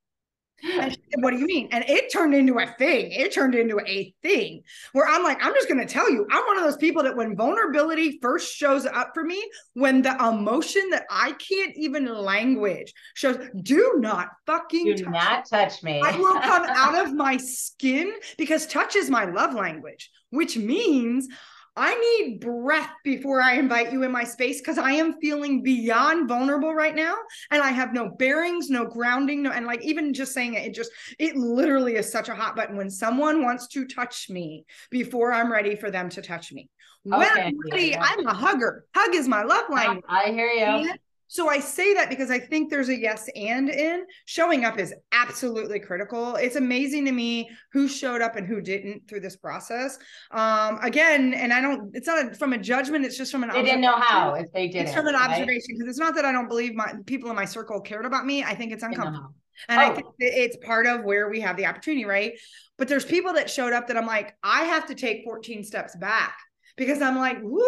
And 0.63 0.93
she 0.93 0.99
said, 1.11 1.23
What 1.23 1.33
do 1.33 1.39
you 1.39 1.47
mean? 1.47 1.69
And 1.73 1.85
it 1.89 2.13
turned 2.13 2.35
into 2.35 2.59
a 2.59 2.67
thing. 2.67 3.11
It 3.13 3.33
turned 3.33 3.55
into 3.55 3.81
a 3.87 4.15
thing 4.23 4.63
where 4.93 5.07
I'm 5.09 5.23
like, 5.23 5.45
I'm 5.45 5.55
just 5.55 5.69
going 5.69 5.85
to 5.85 5.93
tell 5.93 6.11
you, 6.11 6.27
I'm 6.31 6.47
one 6.47 6.59
of 6.59 6.65
those 6.65 6.77
people 6.77 7.03
that 7.03 7.17
when 7.17 7.37
vulnerability 7.37 8.19
first 8.23 8.55
shows 8.55 8.87
up 8.87 9.11
for 9.15 9.25
me, 9.25 9.43
when 9.75 10.03
the 10.03 10.17
emotion 10.17 10.91
that 10.91 11.05
I 11.11 11.33
can't 11.33 11.77
even 11.77 12.07
language 12.07 12.93
shows, 13.15 13.39
do 13.63 13.95
not 13.99 14.29
fucking 14.47 14.85
do 14.85 15.05
touch 15.05 15.13
not 15.13 15.47
touch 15.49 15.83
me. 15.83 16.01
I 16.05 16.17
will 16.17 16.41
come 16.41 16.65
out 16.69 17.07
of 17.07 17.15
my 17.15 17.37
skin 17.37 18.13
because 18.39 18.67
touch 18.67 18.97
is 18.97 19.11
my 19.11 19.25
love 19.25 19.55
language, 19.55 20.11
which 20.31 20.57
means 20.57 21.29
I 21.75 21.95
need 21.95 22.41
breath 22.41 22.91
before 23.03 23.41
I 23.41 23.55
invite 23.55 23.93
you 23.93 24.03
in 24.03 24.13
my 24.13 24.25
space 24.25 24.61
because 24.61 24.77
I 24.77 24.93
am 24.93 25.19
feeling 25.21 25.63
beyond 25.63 26.29
vulnerable 26.29 26.75
right 26.75 26.95
now. 26.95 27.15
And 27.51 27.63
I 27.63 27.71
have 27.71 27.95
no 27.95 28.11
bearings, 28.11 28.69
no 28.69 28.85
grounding, 28.85 29.43
no, 29.43 29.53
and 29.53 29.65
like 29.65 29.83
even 29.83 30.13
just 30.13 30.35
saying 30.35 30.55
it, 30.55 30.67
it 30.67 30.75
just, 30.75 30.91
it 31.19 31.35
literally 31.35 31.95
is 31.97 32.13
such 32.13 32.29
a 32.29 32.35
hot 32.35 32.57
button 32.57 32.77
when 32.77 32.91
someone 32.91 33.43
wants 33.43 33.69
to 33.69 33.87
touch 33.87 34.29
me 34.29 34.67
before 34.91 35.33
I'm 35.33 35.51
ready 35.51 35.75
for 35.75 35.91
them 35.91 36.11
to 36.11 36.21
touch 36.21 36.53
me. 36.53 36.69
When 37.05 37.23
okay. 37.23 37.43
I'm 37.45 37.55
ready, 37.71 37.87
yeah. 37.89 38.03
I'm 38.03 38.27
a 38.27 38.35
hugger. 38.35 38.85
Hug 38.95 39.15
is 39.15 39.27
my 39.27 39.43
love 39.43 39.65
language. 39.71 40.05
I 40.09 40.31
hear 40.31 40.49
you. 40.49 40.93
So 41.33 41.49
I 41.49 41.61
say 41.61 41.95
that 41.95 42.11
because 42.11 42.31
I 42.31 42.39
think 42.39 42.69
there's 42.69 42.91
a 42.91 43.01
yes 43.01 43.27
and 43.35 43.71
in 43.71 44.05
showing 44.27 44.67
up 44.67 44.79
is 44.79 44.93
absolutely 45.13 45.81
critical. 45.81 46.37
It's 46.37 46.57
amazing 46.57 47.07
to 47.07 47.13
me 47.13 47.49
who 47.73 47.89
showed 47.89 48.21
up 48.21 48.37
and 48.37 48.47
who 48.47 48.61
didn't 48.61 49.09
through 49.09 49.21
this 49.21 49.35
process. 49.35 49.99
Um, 50.31 50.79
again, 50.83 51.33
and 51.33 51.51
I 51.51 51.63
don't, 51.63 51.91
it's 51.97 52.07
not 52.07 52.33
a, 52.33 52.35
from 52.35 52.53
a 52.53 52.59
judgment. 52.59 53.07
It's 53.07 53.17
just 53.17 53.33
from 53.33 53.45
an, 53.45 53.49
they 53.49 53.63
didn't 53.63 53.81
know 53.81 53.97
how 53.97 54.35
if 54.35 54.53
they 54.53 54.69
did 54.69 54.83
It's 54.83 54.93
from 54.93 55.07
an 55.07 55.15
right? 55.15 55.31
observation 55.31 55.75
because 55.79 55.89
it's 55.89 55.99
not 55.99 56.15
that 56.17 56.27
I 56.27 56.33
don't 56.33 56.49
believe 56.49 56.75
my 56.75 56.93
people 57.07 57.31
in 57.31 57.37
my 57.37 57.47
circle 57.47 57.81
cared 57.81 58.05
about 58.05 58.27
me. 58.27 58.45
I 58.45 58.55
think 58.55 58.71
it's 58.71 58.83
uncomfortable. 58.83 59.35
And 59.71 59.81
oh. 59.81 59.85
I 59.85 59.95
think 59.95 60.09
it's 60.19 60.59
part 60.59 60.87
of 60.87 61.03
where 61.03 61.31
we 61.31 61.41
have 61.41 61.57
the 61.57 61.65
opportunity, 61.65 62.05
right? 62.05 62.35
But 62.77 62.89
there's 62.89 63.07
people 63.07 63.33
that 63.33 63.49
showed 63.49 63.73
up 63.73 63.89
that 63.89 63.97
I'm 63.97 64.07
like, 64.07 64.37
I 64.43 64.65
have 64.65 64.87
to 64.89 64.95
take 64.95 65.25
14 65.25 65.65
steps 65.65 65.97
back 65.97 66.37
because 66.77 67.01
I'm 67.01 67.17
like, 67.17 67.39
whoo, 67.41 67.65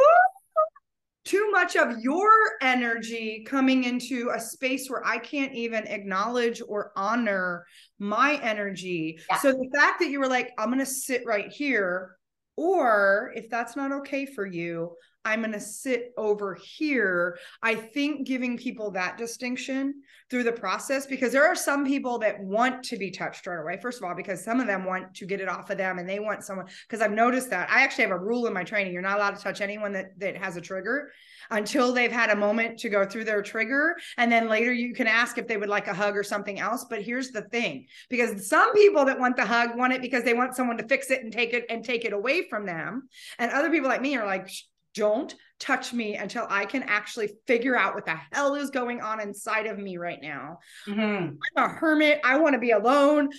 too 1.24 1.50
much 1.50 1.76
of 1.76 1.98
your 2.00 2.28
energy 2.60 3.44
coming 3.46 3.84
into 3.84 4.30
a 4.34 4.40
space 4.40 4.88
where 4.88 5.04
I 5.06 5.18
can't 5.18 5.54
even 5.54 5.86
acknowledge 5.86 6.60
or 6.66 6.92
honor 6.96 7.64
my 7.98 8.38
energy. 8.42 9.18
Yeah. 9.30 9.38
So 9.38 9.52
the 9.52 9.70
fact 9.74 10.00
that 10.00 10.10
you 10.10 10.20
were 10.20 10.28
like, 10.28 10.52
I'm 10.58 10.68
going 10.68 10.80
to 10.80 10.86
sit 10.86 11.24
right 11.24 11.50
here, 11.50 12.16
or 12.56 13.32
if 13.34 13.48
that's 13.48 13.74
not 13.74 13.90
okay 13.92 14.26
for 14.26 14.44
you, 14.44 14.94
I'm 15.24 15.40
going 15.40 15.52
to 15.52 15.60
sit 15.60 16.12
over 16.16 16.54
here. 16.54 17.38
I 17.62 17.74
think 17.74 18.26
giving 18.26 18.56
people 18.56 18.90
that 18.92 19.16
distinction 19.16 20.02
through 20.30 20.44
the 20.44 20.52
process, 20.52 21.06
because 21.06 21.32
there 21.32 21.46
are 21.46 21.54
some 21.54 21.84
people 21.84 22.18
that 22.18 22.40
want 22.40 22.82
to 22.84 22.96
be 22.96 23.10
touched 23.10 23.46
right 23.46 23.60
away. 23.60 23.78
First 23.80 23.98
of 23.98 24.04
all, 24.04 24.14
because 24.14 24.42
some 24.42 24.60
of 24.60 24.66
them 24.66 24.84
want 24.84 25.14
to 25.14 25.26
get 25.26 25.40
it 25.40 25.48
off 25.48 25.70
of 25.70 25.78
them 25.78 25.98
and 25.98 26.08
they 26.08 26.18
want 26.18 26.42
someone, 26.44 26.66
because 26.88 27.02
I've 27.02 27.12
noticed 27.12 27.50
that 27.50 27.70
I 27.70 27.82
actually 27.82 28.04
have 28.04 28.10
a 28.10 28.18
rule 28.18 28.46
in 28.46 28.52
my 28.52 28.64
training. 28.64 28.92
You're 28.92 29.02
not 29.02 29.16
allowed 29.16 29.36
to 29.36 29.42
touch 29.42 29.60
anyone 29.60 29.92
that, 29.92 30.18
that 30.18 30.36
has 30.36 30.56
a 30.56 30.60
trigger 30.60 31.10
until 31.50 31.92
they've 31.92 32.10
had 32.10 32.30
a 32.30 32.36
moment 32.36 32.78
to 32.78 32.88
go 32.88 33.04
through 33.04 33.24
their 33.24 33.42
trigger. 33.42 33.96
And 34.16 34.32
then 34.32 34.48
later 34.48 34.72
you 34.72 34.94
can 34.94 35.06
ask 35.06 35.36
if 35.36 35.46
they 35.46 35.58
would 35.58 35.68
like 35.68 35.88
a 35.88 35.94
hug 35.94 36.16
or 36.16 36.22
something 36.22 36.58
else. 36.58 36.86
But 36.88 37.02
here's 37.02 37.30
the 37.30 37.42
thing, 37.42 37.86
because 38.08 38.48
some 38.48 38.72
people 38.72 39.04
that 39.04 39.20
want 39.20 39.36
the 39.36 39.44
hug 39.44 39.76
want 39.76 39.92
it 39.92 40.00
because 40.00 40.24
they 40.24 40.34
want 40.34 40.56
someone 40.56 40.78
to 40.78 40.88
fix 40.88 41.10
it 41.10 41.22
and 41.22 41.32
take 41.32 41.52
it 41.52 41.66
and 41.68 41.84
take 41.84 42.04
it 42.04 42.12
away 42.12 42.48
from 42.48 42.66
them. 42.66 43.08
And 43.38 43.52
other 43.52 43.70
people 43.70 43.88
like 43.88 44.02
me 44.02 44.16
are 44.16 44.26
like, 44.26 44.48
don't 44.94 45.34
touch 45.60 45.92
me 45.92 46.16
until 46.16 46.46
I 46.48 46.64
can 46.66 46.82
actually 46.84 47.30
figure 47.46 47.76
out 47.76 47.94
what 47.94 48.06
the 48.06 48.18
hell 48.32 48.54
is 48.54 48.70
going 48.70 49.00
on 49.00 49.20
inside 49.20 49.66
of 49.66 49.78
me 49.78 49.96
right 49.96 50.18
now. 50.20 50.58
Mm-hmm. 50.86 51.36
I'm 51.56 51.64
a 51.64 51.68
hermit. 51.68 52.20
I 52.24 52.38
want 52.38 52.54
to 52.54 52.58
be 52.58 52.70
alone. 52.70 53.30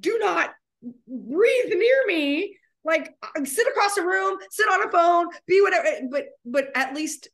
Do 0.00 0.18
not 0.18 0.50
breathe 1.06 1.72
near 1.74 2.06
me. 2.06 2.56
Like 2.84 3.14
uh, 3.22 3.44
sit 3.44 3.66
across 3.68 3.94
the 3.94 4.02
room, 4.02 4.38
sit 4.50 4.68
on 4.68 4.88
a 4.88 4.90
phone, 4.90 5.28
be 5.46 5.60
whatever, 5.60 5.86
but 6.10 6.24
but 6.46 6.68
at 6.74 6.94
least 6.94 7.28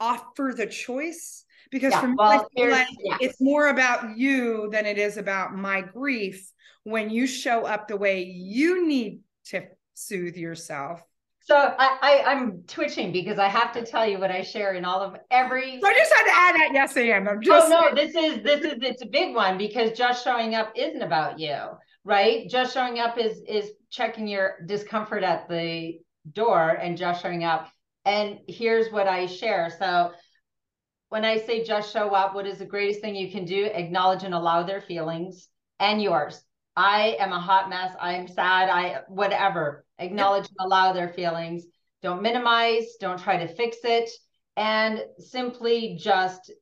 offer 0.00 0.54
the 0.56 0.66
choice 0.66 1.44
because 1.70 1.92
yeah, 1.92 2.00
for 2.00 2.08
me, 2.08 2.14
well, 2.16 2.46
like 2.56 2.88
yeah. 3.04 3.16
it's 3.20 3.40
more 3.40 3.68
about 3.68 4.16
you 4.16 4.70
than 4.72 4.86
it 4.86 4.96
is 4.96 5.18
about 5.18 5.54
my 5.54 5.82
grief 5.82 6.50
when 6.84 7.10
you 7.10 7.26
show 7.26 7.66
up 7.66 7.86
the 7.86 7.96
way 7.96 8.22
you 8.22 8.88
need 8.88 9.20
to 9.46 9.62
soothe 9.92 10.36
yourself 10.36 11.02
so 11.48 11.56
I, 11.56 12.20
I 12.26 12.32
am 12.32 12.64
twitching 12.66 13.10
because 13.10 13.38
I 13.38 13.48
have 13.48 13.72
to 13.72 13.82
tell 13.82 14.06
you 14.06 14.18
what 14.18 14.30
I 14.30 14.42
share 14.42 14.74
in 14.74 14.84
all 14.84 15.00
of 15.00 15.16
every. 15.30 15.80
So 15.80 15.88
I 15.88 15.94
just 15.94 16.12
had 16.12 16.24
to 16.24 16.30
add 16.30 16.54
that 16.56 16.70
yes 16.74 16.94
and 16.94 17.26
I'm 17.26 17.38
oh, 17.38 17.40
just. 17.40 17.72
Oh 17.72 17.80
no, 17.80 17.94
this 17.94 18.14
is 18.14 18.42
this 18.42 18.66
is 18.66 18.74
it's 18.82 19.00
a 19.00 19.06
big 19.06 19.34
one 19.34 19.56
because 19.56 19.96
just 19.96 20.22
showing 20.22 20.54
up 20.54 20.74
isn't 20.76 21.00
about 21.00 21.38
you, 21.38 21.58
right? 22.04 22.46
Just 22.50 22.74
showing 22.74 22.98
up 22.98 23.16
is 23.16 23.40
is 23.48 23.70
checking 23.90 24.28
your 24.28 24.56
discomfort 24.66 25.22
at 25.22 25.48
the 25.48 25.98
door 26.30 26.68
and 26.68 26.98
just 26.98 27.22
showing 27.22 27.44
up. 27.44 27.70
And 28.04 28.40
here's 28.46 28.92
what 28.92 29.08
I 29.08 29.24
share. 29.24 29.74
So 29.78 30.12
when 31.08 31.24
I 31.24 31.38
say 31.38 31.64
just 31.64 31.90
show 31.94 32.10
up, 32.10 32.34
what 32.34 32.46
is 32.46 32.58
the 32.58 32.66
greatest 32.66 33.00
thing 33.00 33.16
you 33.16 33.32
can 33.32 33.46
do? 33.46 33.64
Acknowledge 33.64 34.22
and 34.22 34.34
allow 34.34 34.64
their 34.64 34.82
feelings 34.82 35.48
and 35.80 36.02
yours. 36.02 36.42
I 36.76 37.16
am 37.18 37.32
a 37.32 37.40
hot 37.40 37.70
mess. 37.70 37.92
I'm 37.98 38.28
sad. 38.28 38.68
I 38.68 39.00
whatever. 39.08 39.86
Acknowledge 39.98 40.48
and 40.48 40.56
allow 40.60 40.92
their 40.92 41.08
feelings. 41.08 41.64
Don't 42.02 42.22
minimize. 42.22 42.96
Don't 43.00 43.18
try 43.18 43.36
to 43.36 43.52
fix 43.54 43.78
it. 43.84 44.10
And 44.56 45.04
simply 45.18 45.96
just 46.00 46.52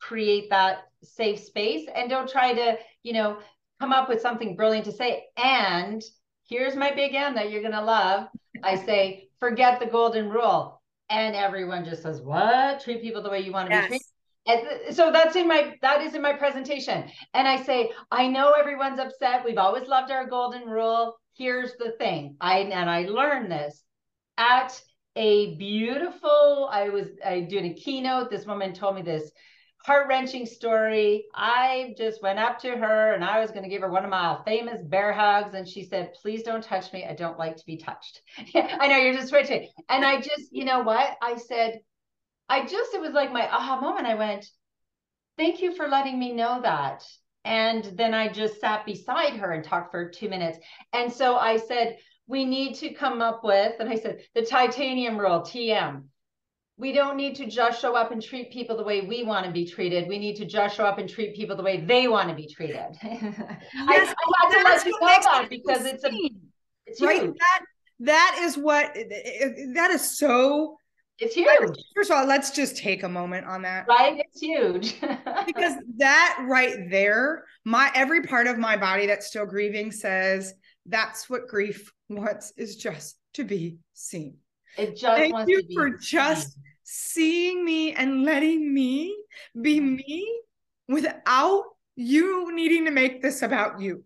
create 0.00 0.50
that 0.50 0.84
safe 1.02 1.38
space 1.40 1.86
and 1.94 2.08
don't 2.08 2.28
try 2.28 2.54
to, 2.54 2.78
you 3.02 3.12
know, 3.12 3.38
come 3.80 3.92
up 3.92 4.08
with 4.08 4.20
something 4.20 4.56
brilliant 4.56 4.86
to 4.86 4.92
say. 4.92 5.24
And 5.36 6.02
here's 6.48 6.76
my 6.76 6.94
big 6.94 7.14
M 7.14 7.34
that 7.34 7.50
you're 7.50 7.62
going 7.62 7.72
to 7.72 7.84
love. 7.84 8.28
I 8.62 8.76
say, 8.76 9.28
forget 9.38 9.80
the 9.80 9.86
golden 9.86 10.30
rule. 10.30 10.80
And 11.08 11.34
everyone 11.34 11.84
just 11.84 12.02
says, 12.02 12.20
what? 12.20 12.80
Treat 12.80 13.02
people 13.02 13.22
the 13.22 13.30
way 13.30 13.40
you 13.40 13.52
want 13.52 13.68
to 13.68 13.74
yes. 13.74 13.84
be 13.84 13.88
treated. 13.88 14.06
And 14.46 14.96
so 14.96 15.12
that's 15.12 15.36
in 15.36 15.46
my 15.46 15.74
that 15.82 16.00
is 16.00 16.14
in 16.14 16.22
my 16.22 16.32
presentation. 16.32 17.04
And 17.34 17.46
I 17.46 17.62
say, 17.62 17.92
I 18.10 18.26
know 18.28 18.52
everyone's 18.52 18.98
upset. 18.98 19.44
We've 19.44 19.58
always 19.58 19.86
loved 19.86 20.10
our 20.10 20.26
golden 20.26 20.66
rule. 20.68 21.19
Here's 21.40 21.72
the 21.78 21.92
thing. 21.92 22.36
I 22.38 22.58
and 22.58 22.90
I 22.90 23.06
learned 23.06 23.50
this 23.50 23.82
at 24.36 24.78
a 25.16 25.56
beautiful, 25.56 26.68
I 26.70 26.90
was 26.90 27.06
I 27.24 27.40
doing 27.40 27.64
a 27.64 27.72
keynote. 27.72 28.28
This 28.28 28.44
woman 28.44 28.74
told 28.74 28.96
me 28.96 29.00
this 29.00 29.30
heart-wrenching 29.86 30.44
story. 30.44 31.24
I 31.34 31.94
just 31.96 32.22
went 32.22 32.38
up 32.38 32.58
to 32.58 32.76
her 32.76 33.14
and 33.14 33.24
I 33.24 33.40
was 33.40 33.52
going 33.52 33.62
to 33.62 33.70
give 33.70 33.80
her 33.80 33.90
one 33.90 34.04
of 34.04 34.10
my 34.10 34.36
famous 34.44 34.82
bear 34.82 35.14
hugs. 35.14 35.54
And 35.54 35.66
she 35.66 35.82
said, 35.82 36.12
please 36.20 36.42
don't 36.42 36.62
touch 36.62 36.92
me. 36.92 37.06
I 37.06 37.14
don't 37.14 37.38
like 37.38 37.56
to 37.56 37.64
be 37.64 37.78
touched. 37.78 38.20
I 38.54 38.88
know 38.88 38.98
you're 38.98 39.14
just 39.14 39.28
switching. 39.28 39.66
And 39.88 40.04
I 40.04 40.20
just, 40.20 40.52
you 40.52 40.66
know 40.66 40.80
what? 40.80 41.16
I 41.22 41.38
said, 41.38 41.80
I 42.50 42.66
just, 42.66 42.92
it 42.92 43.00
was 43.00 43.14
like 43.14 43.32
my 43.32 43.48
aha 43.50 43.80
moment. 43.80 44.06
I 44.06 44.16
went, 44.16 44.46
thank 45.38 45.62
you 45.62 45.74
for 45.74 45.88
letting 45.88 46.18
me 46.18 46.34
know 46.34 46.60
that. 46.60 47.02
And 47.44 47.84
then 47.96 48.14
I 48.14 48.28
just 48.28 48.60
sat 48.60 48.84
beside 48.84 49.34
her 49.34 49.52
and 49.52 49.64
talked 49.64 49.90
for 49.90 50.08
two 50.08 50.28
minutes. 50.28 50.58
And 50.92 51.12
so 51.12 51.36
I 51.36 51.56
said, 51.56 51.96
we 52.26 52.44
need 52.44 52.74
to 52.76 52.90
come 52.90 53.20
up 53.20 53.42
with, 53.42 53.74
and 53.80 53.88
I 53.88 53.96
said, 53.96 54.20
the 54.34 54.42
titanium 54.42 55.18
rule, 55.18 55.40
TM. 55.40 56.04
We 56.76 56.92
don't 56.92 57.16
need 57.16 57.34
to 57.36 57.46
just 57.46 57.80
show 57.80 57.94
up 57.94 58.10
and 58.10 58.22
treat 58.22 58.50
people 58.50 58.76
the 58.76 58.84
way 58.84 59.02
we 59.02 59.22
want 59.22 59.44
to 59.44 59.52
be 59.52 59.66
treated. 59.66 60.08
We 60.08 60.18
need 60.18 60.36
to 60.36 60.46
just 60.46 60.76
show 60.76 60.84
up 60.84 60.98
and 60.98 61.08
treat 61.08 61.36
people 61.36 61.54
the 61.56 61.62
way 61.62 61.80
they 61.80 62.08
want 62.08 62.30
to 62.30 62.34
be 62.34 62.46
treated. 62.46 62.96
Yes, 63.02 63.34
I, 63.74 63.84
I 63.84 64.04
had 64.40 64.50
to 64.50 64.62
let 64.64 64.86
you 64.86 64.92
know 64.92 64.98
that 65.00 65.46
because 65.50 65.84
it's 65.84 66.04
a 66.04 66.10
it's 66.86 67.02
right. 67.02 67.22
Huge. 67.22 67.36
That 67.38 67.64
that 68.00 68.38
is 68.40 68.56
what 68.56 68.94
that 68.94 69.90
is 69.90 70.16
so 70.16 70.78
it's 71.20 71.34
huge. 71.34 71.76
First 71.94 72.10
of 72.10 72.16
all, 72.16 72.26
let's 72.26 72.50
just 72.50 72.78
take 72.78 73.02
a 73.02 73.08
moment 73.08 73.46
on 73.46 73.60
that. 73.62 73.86
Right? 73.86 74.22
It's 74.24 74.40
huge. 74.40 74.96
because 75.46 75.74
that 75.98 76.44
right 76.48 76.90
there, 76.90 77.44
my 77.64 77.90
every 77.94 78.22
part 78.22 78.46
of 78.46 78.58
my 78.58 78.76
body 78.76 79.06
that's 79.06 79.26
still 79.26 79.46
grieving 79.46 79.92
says 79.92 80.54
that's 80.86 81.28
what 81.28 81.48
grief 81.48 81.92
wants 82.08 82.52
is 82.56 82.76
just 82.76 83.18
to 83.34 83.44
be 83.44 83.78
seen. 83.94 84.36
It 84.76 84.96
just 84.96 85.18
Thank 85.18 85.32
wants 85.32 85.50
you 85.50 85.62
to 85.62 85.68
be 85.68 85.74
for 85.74 85.90
just 85.90 86.58
seeing 86.84 87.64
me 87.64 87.92
and 87.92 88.24
letting 88.24 88.72
me 88.72 89.16
be 89.60 89.80
me 89.80 90.40
without 90.88 91.64
you 91.96 92.54
needing 92.54 92.84
to 92.86 92.90
make 92.90 93.22
this 93.22 93.42
about 93.42 93.80
you. 93.80 94.04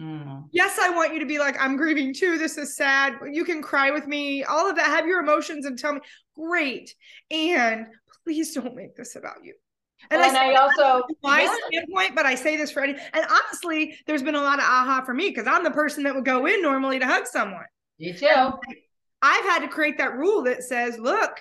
Mm. 0.00 0.44
Yes, 0.52 0.78
I 0.80 0.90
want 0.90 1.12
you 1.12 1.20
to 1.20 1.26
be 1.26 1.38
like, 1.38 1.56
I'm 1.60 1.76
grieving 1.76 2.14
too. 2.14 2.38
This 2.38 2.56
is 2.56 2.76
sad. 2.76 3.14
You 3.30 3.44
can 3.44 3.62
cry 3.62 3.90
with 3.90 4.06
me, 4.06 4.44
all 4.44 4.68
of 4.68 4.76
that. 4.76 4.86
Have 4.86 5.06
your 5.06 5.20
emotions 5.20 5.66
and 5.66 5.78
tell 5.78 5.94
me, 5.94 6.00
great. 6.34 6.94
And 7.30 7.86
please 8.24 8.54
don't 8.54 8.74
make 8.74 8.96
this 8.96 9.16
about 9.16 9.44
you. 9.44 9.54
And, 10.10 10.20
well, 10.20 10.36
I, 10.36 10.44
and 10.46 10.56
I 10.56 10.60
also 10.60 11.06
my 11.22 11.42
yeah. 11.42 11.56
standpoint, 11.68 12.14
but 12.14 12.26
I 12.26 12.34
say 12.34 12.56
this 12.56 12.70
for 12.70 12.82
any 12.82 12.92
and 12.92 13.24
honestly, 13.24 13.96
there's 14.06 14.22
been 14.22 14.34
a 14.34 14.40
lot 14.42 14.58
of 14.58 14.64
aha 14.64 15.02
for 15.04 15.14
me 15.14 15.28
because 15.28 15.46
I'm 15.46 15.64
the 15.64 15.70
person 15.70 16.04
that 16.04 16.14
would 16.14 16.24
go 16.24 16.46
in 16.46 16.62
normally 16.62 16.98
to 16.98 17.06
hug 17.06 17.26
someone. 17.26 17.64
You 17.98 18.14
too. 18.14 18.26
And 18.26 18.54
I've 19.22 19.44
had 19.44 19.60
to 19.60 19.68
create 19.68 19.98
that 19.98 20.16
rule 20.16 20.42
that 20.44 20.64
says, 20.64 20.98
look, 20.98 21.40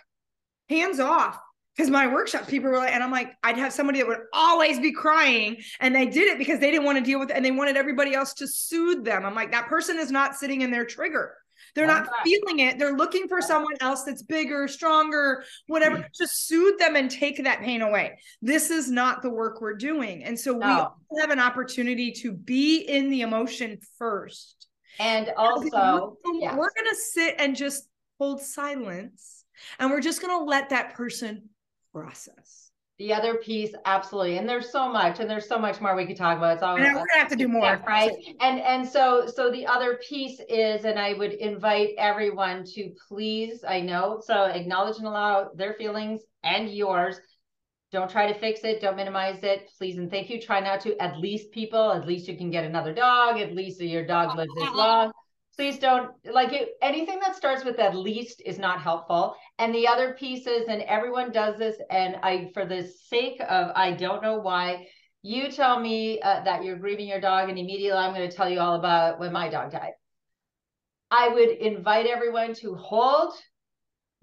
hands 0.70 1.00
off 1.00 1.38
because 1.76 1.90
my 1.90 2.08
workshop 2.08 2.48
people 2.48 2.70
were 2.70 2.78
like 2.78 2.94
and 2.94 3.04
i'm 3.04 3.12
like 3.12 3.34
i'd 3.44 3.58
have 3.58 3.74
somebody 3.74 4.00
that 4.00 4.08
would 4.08 4.22
always 4.34 4.80
be 4.80 4.92
crying 4.92 5.58
and 5.80 5.96
they 5.96 6.06
did 6.06 6.28
it 6.28 6.38
because 6.38 6.60
they 6.60 6.72
didn't 6.72 6.86
want 6.86 6.98
to 6.98 7.04
deal 7.04 7.20
with 7.20 7.30
it 7.30 7.36
and 7.36 7.44
they 7.44 7.52
wanted 7.52 7.78
everybody 7.78 8.14
else 8.14 8.34
to 8.34 8.48
soothe 8.48 9.04
them 9.04 9.26
i'm 9.26 9.36
like 9.36 9.52
that 9.52 9.68
person 9.68 9.98
is 9.98 10.12
not 10.12 10.36
sitting 10.36 10.62
in 10.62 10.72
their 10.72 10.86
trigger 10.86 11.34
they're 11.76 11.88
not 11.88 12.10
feeling 12.24 12.60
it. 12.60 12.78
They're 12.78 12.96
looking 12.96 13.28
for 13.28 13.42
someone 13.42 13.76
else 13.82 14.04
that's 14.04 14.24
bigger 14.24 14.68
stronger 14.68 15.44
whatever. 15.68 15.98
Mm. 15.98 16.12
to 16.14 16.28
soothe 16.28 16.80
them 16.80 16.96
and 16.96 17.10
take 17.10 17.44
that 17.44 17.62
pain 17.62 17.82
away. 17.82 18.20
This 18.42 18.70
is 18.70 18.90
not 18.90 19.22
the 19.22 19.30
work 19.30 19.62
we're 19.62 19.76
doing. 19.76 20.24
And 20.24 20.40
so 20.40 20.54
no. 20.54 20.94
we 21.10 21.22
have 21.22 21.32
an 21.32 21.40
opportunity 21.40 22.12
to 22.14 22.32
be 22.32 22.80
in 22.82 23.10
the 23.10 23.22
emotion 23.22 23.80
first. 23.98 24.68
And 25.00 25.32
also 25.38 26.18
we're, 26.24 26.42
we're 26.42 26.74
going 26.74 26.90
to 26.90 26.96
sit 26.96 27.36
and 27.40 27.56
just 27.56 27.88
hold 28.20 28.42
silence 28.42 29.46
and 29.80 29.90
we're 29.90 30.02
just 30.02 30.22
going 30.22 30.38
to 30.38 30.46
let 30.46 30.70
that 30.70 30.94
person 30.96 31.50
process. 31.94 32.71
The 33.02 33.16
other 33.16 33.38
piece, 33.38 33.74
absolutely, 33.86 34.38
and 34.38 34.48
there's 34.48 34.72
so 34.72 34.88
much, 34.88 35.20
and 35.20 35.28
there's 35.28 35.50
so 35.50 35.58
much 35.58 35.82
more 35.82 35.96
we 35.96 36.06
could 36.06 36.18
talk 36.18 36.38
about. 36.38 36.54
It's 36.54 36.62
all 36.62 36.76
we're 36.76 36.94
gonna 36.94 37.06
have 37.16 37.30
to 37.30 37.36
do 37.36 37.48
more, 37.48 37.82
right? 37.88 38.12
And 38.42 38.62
and 38.62 38.88
so 38.88 39.26
so 39.26 39.50
the 39.50 39.66
other 39.66 40.00
piece 40.08 40.40
is, 40.48 40.86
and 40.86 41.00
I 41.00 41.14
would 41.14 41.34
invite 41.34 41.96
everyone 41.98 42.64
to 42.76 42.92
please, 43.08 43.64
I 43.68 43.82
know, 43.82 44.22
so 44.24 44.44
acknowledge 44.44 44.98
and 44.98 45.08
allow 45.08 45.50
their 45.56 45.74
feelings 45.74 46.22
and 46.44 46.70
yours. 46.70 47.20
Don't 47.92 48.08
try 48.10 48.32
to 48.32 48.38
fix 48.40 48.60
it. 48.64 48.82
Don't 48.82 48.98
minimize 48.98 49.42
it. 49.42 49.68
Please 49.80 49.98
and 49.98 50.12
thank 50.12 50.30
you. 50.30 50.40
Try 50.40 50.60
not 50.60 50.82
to. 50.82 50.96
At 51.02 51.18
least 51.18 51.50
people. 51.50 51.92
At 51.92 52.06
least 52.06 52.28
you 52.28 52.38
can 52.38 52.52
get 52.52 52.66
another 52.66 52.94
dog. 52.94 53.40
At 53.40 53.56
least 53.56 53.82
your 53.82 54.06
dog 54.06 54.38
lives 54.38 54.54
this 54.56 54.70
long 54.76 55.12
please 55.56 55.80
don't 55.80 56.12
like 56.26 56.54
it, 56.54 56.70
anything 56.82 57.20
that 57.20 57.36
starts 57.36 57.64
with 57.64 57.80
at 57.80 57.96
least 57.96 58.42
is 58.46 58.58
not 58.58 58.82
helpful. 58.82 59.36
And 59.60 59.74
the 59.74 59.88
other 59.88 60.14
pieces 60.14 60.68
and 60.68 60.82
everyone 60.84 61.32
does 61.32 61.58
this 61.58 61.76
and 61.90 62.18
i 62.24 62.50
for 62.54 62.66
the 62.66 62.92
sake 63.10 63.40
of 63.42 63.72
i 63.76 63.92
don't 63.92 64.24
know 64.24 64.40
why 64.40 64.88
you 65.24 65.52
tell 65.52 65.80
me 65.80 66.20
uh, 66.22 66.44
that 66.44 66.64
you're 66.64 66.78
grieving 66.78 67.08
your 67.08 67.22
dog 67.22 67.50
and 67.50 67.60
immediately 67.60 67.98
i'm 67.98 68.14
going 68.14 68.28
to 68.28 68.36
tell 68.36 68.50
you 68.50 68.60
all 68.60 68.76
about 68.76 69.20
when 69.20 69.32
my 69.32 69.50
dog 69.50 69.72
died. 69.72 69.92
I 71.12 71.28
would 71.28 71.50
invite 71.50 72.08
everyone 72.08 72.54
to 72.56 72.76
hold 72.76 73.34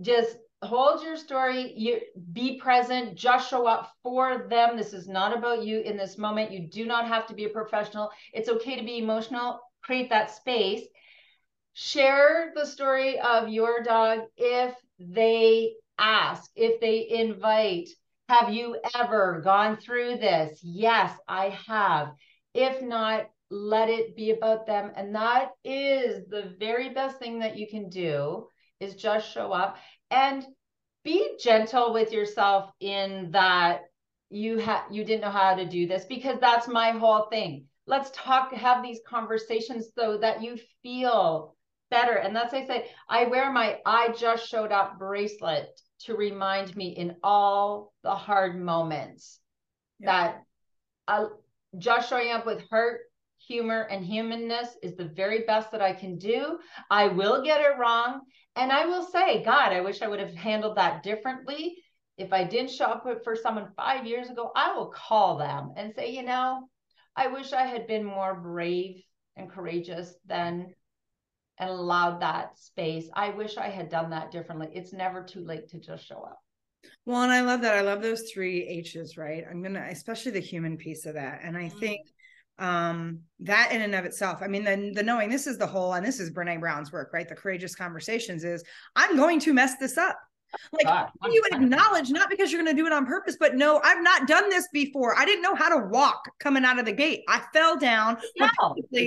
just 0.01 0.37
hold 0.63 1.05
your 1.05 1.17
story 1.17 1.73
you 1.77 2.01
be 2.33 2.59
present 2.59 3.15
just 3.15 3.49
show 3.49 3.67
up 3.67 3.93
for 4.03 4.49
them. 4.51 4.77
This 4.77 4.93
is 4.93 5.07
not 5.09 5.37
about 5.37 5.63
you 5.63 5.81
in 5.81 5.97
this 5.97 6.19
moment. 6.19 6.51
You 6.51 6.69
do 6.69 6.85
not 6.85 7.07
have 7.07 7.27
to 7.29 7.35
be 7.35 7.45
a 7.45 7.49
professional. 7.49 8.11
It's 8.33 8.49
okay 8.49 8.77
to 8.77 8.85
be 8.85 8.99
emotional 8.99 9.61
create 9.83 10.11
that 10.11 10.31
space 10.31 10.83
share 11.81 12.51
the 12.57 12.67
story 12.67 13.21
of 13.21 13.49
your 13.49 13.85
dog 13.85 14.23
if 14.37 14.75
they 14.99 15.75
ask, 15.97 16.51
if 16.57 16.81
they 16.81 17.09
invite. 17.09 17.89
Have 18.29 18.53
you 18.53 18.79
ever 18.97 19.41
gone 19.45 19.77
through 19.77 20.17
this? 20.17 20.59
Yes, 20.61 21.17
I 21.29 21.57
have. 21.69 22.15
If 22.53 22.83
not, 22.83 23.31
let 23.49 23.89
it 23.89 24.17
be 24.17 24.33
about 24.33 24.67
them. 24.67 24.91
And 24.97 25.15
that 25.15 25.51
is 25.63 26.27
the 26.27 26.53
very 26.59 26.89
best 26.89 27.21
thing 27.21 27.39
that 27.39 27.57
you 27.57 27.69
can 27.69 27.89
do 27.89 28.49
is 28.81 28.97
just 28.97 29.33
show 29.33 29.53
up 29.53 29.77
and 30.11 30.45
be 31.05 31.37
gentle 31.39 31.93
with 31.93 32.11
yourself 32.13 32.73
in 32.81 33.31
that 33.31 33.83
you 34.31 34.59
had 34.59 34.83
you 34.91 35.05
didn't 35.05 35.23
know 35.23 35.31
how 35.31 35.55
to 35.55 35.65
do 35.65 35.87
this 35.87 36.05
because 36.07 36.41
that's 36.41 36.67
my 36.67 36.91
whole 36.91 37.29
thing. 37.31 37.67
Let's 37.87 38.11
talk 38.13 38.53
have 38.53 38.83
these 38.83 39.01
conversations 39.09 39.91
so 39.97 40.19
that 40.19 40.43
you 40.43 40.59
feel 40.83 41.55
better. 41.91 42.15
And 42.15 42.35
that's 42.35 42.55
I 42.55 42.67
say 42.67 42.91
I 43.09 43.25
wear 43.25 43.53
my 43.53 43.79
I 43.85 44.13
just 44.13 44.49
showed 44.49 44.73
up 44.73 44.99
bracelet 44.99 45.69
to 46.01 46.15
remind 46.15 46.77
me 46.77 46.89
in 46.91 47.17
all 47.23 47.93
the 48.03 48.15
hard 48.15 48.61
moments 48.61 49.41
yeah. 49.99 50.07
that 50.13 50.43
uh, 51.09 51.27
just 51.77 52.09
showing 52.09 52.31
up 52.31 52.47
with 52.47 52.63
hurt, 52.71 53.01
humor, 53.39 53.83
and 53.91 54.05
humanness 54.05 54.69
is 54.83 54.97
the 54.97 55.09
very 55.09 55.45
best 55.45 55.73
that 55.73 55.83
I 55.83 55.93
can 55.93 56.19
do. 56.19 56.59
I 56.91 57.09
will 57.09 57.43
get 57.43 57.61
it 57.61 57.79
wrong. 57.79 58.21
And 58.57 58.73
I 58.73 58.87
will 58.87 59.05
say, 59.05 59.43
God, 59.45 59.73
I 59.73 59.81
wish 59.81 60.03
I 60.03 60.09
would 60.09 60.21
have 60.21 60.35
handled 60.35 60.77
that 60.77 61.03
differently. 61.03 61.77
If 62.17 62.33
I 62.33 62.45
didn't 62.45 62.73
show 62.73 62.87
up 62.87 63.07
for 63.23 63.37
someone 63.37 63.69
five 63.77 64.07
years 64.07 64.29
ago, 64.29 64.51
I 64.57 64.75
will 64.75 64.89
call 64.89 65.39
them 65.39 65.73
and 65.77 65.95
say, 65.95 66.11
you 66.11 66.25
know, 66.25 66.69
I 67.15 67.29
wish 67.29 67.53
I 67.53 67.63
had 67.63 67.87
been 67.87 68.05
more 68.05 68.35
brave 68.35 69.03
and 69.37 69.51
courageous 69.51 70.15
then 70.27 70.75
and 71.59 71.71
allowed 71.71 72.21
that 72.21 72.59
space. 72.59 73.09
I 73.15 73.31
wish 73.31 73.57
I 73.57 73.69
had 73.69 73.89
done 73.89 74.11
that 74.11 74.31
differently. 74.31 74.69
It's 74.73 74.93
never 74.93 75.23
too 75.23 75.45
late 75.45 75.69
to 75.71 75.79
just 75.79 76.07
show 76.07 76.23
up. 76.23 76.39
Well, 77.07 77.23
and 77.23 77.33
I 77.33 77.41
love 77.41 77.63
that. 77.63 77.75
I 77.75 77.81
love 77.81 78.03
those 78.03 78.31
three 78.33 78.67
H's, 78.67 79.17
right? 79.17 79.45
I'm 79.49 79.63
gonna, 79.63 79.87
especially 79.91 80.33
the 80.33 80.41
human 80.41 80.77
piece 80.77 81.07
of 81.07 81.15
that. 81.15 81.41
And 81.43 81.57
I 81.57 81.65
mm-hmm. 81.65 81.79
think 81.79 82.01
um 82.59 83.21
that 83.39 83.71
in 83.71 83.83
and 83.83 83.95
of 83.95 84.05
itself 84.05 84.41
i 84.43 84.49
mean 84.49 84.65
then 84.65 84.93
the 84.93 85.03
knowing 85.03 85.31
this 85.31 85.47
is 85.47 85.59
the 85.59 85.67
whole 85.67 85.93
and 85.93 86.05
this 86.05 86.19
is 86.19 86.31
brene 86.33 86.59
brown's 86.59 86.91
work 86.91 87.13
right 87.13 87.29
the 87.29 87.35
courageous 87.35 87.77
conversations 87.77 88.43
is 88.43 88.65
i'm 88.97 89.17
going 89.17 89.39
to 89.39 89.53
mess 89.53 89.77
this 89.77 89.97
up 89.97 90.19
like 90.73 90.85
God, 90.85 91.11
you 91.31 91.43
would 91.45 91.61
acknowledge 91.63 92.11
not 92.11 92.31
because 92.31 92.51
you're 92.51 92.63
going 92.63 92.75
to 92.75 92.81
do 92.81 92.87
it 92.87 92.93
on 92.93 93.05
purpose 93.05 93.37
but 93.39 93.55
no 93.55 93.81
i've 93.85 94.03
not 94.03 94.27
done 94.27 94.49
this 94.49 94.67
before. 94.73 95.17
I 95.19 95.25
didn't 95.25 95.43
know 95.43 95.55
how 95.55 95.69
to 95.69 95.87
walk 95.87 96.31
coming 96.39 96.65
out 96.65 96.79
of 96.79 96.87
the 96.87 96.93
gate. 96.93 97.23
I 97.29 97.43
fell 97.53 97.77
down 97.77 98.19
no, 98.39 98.49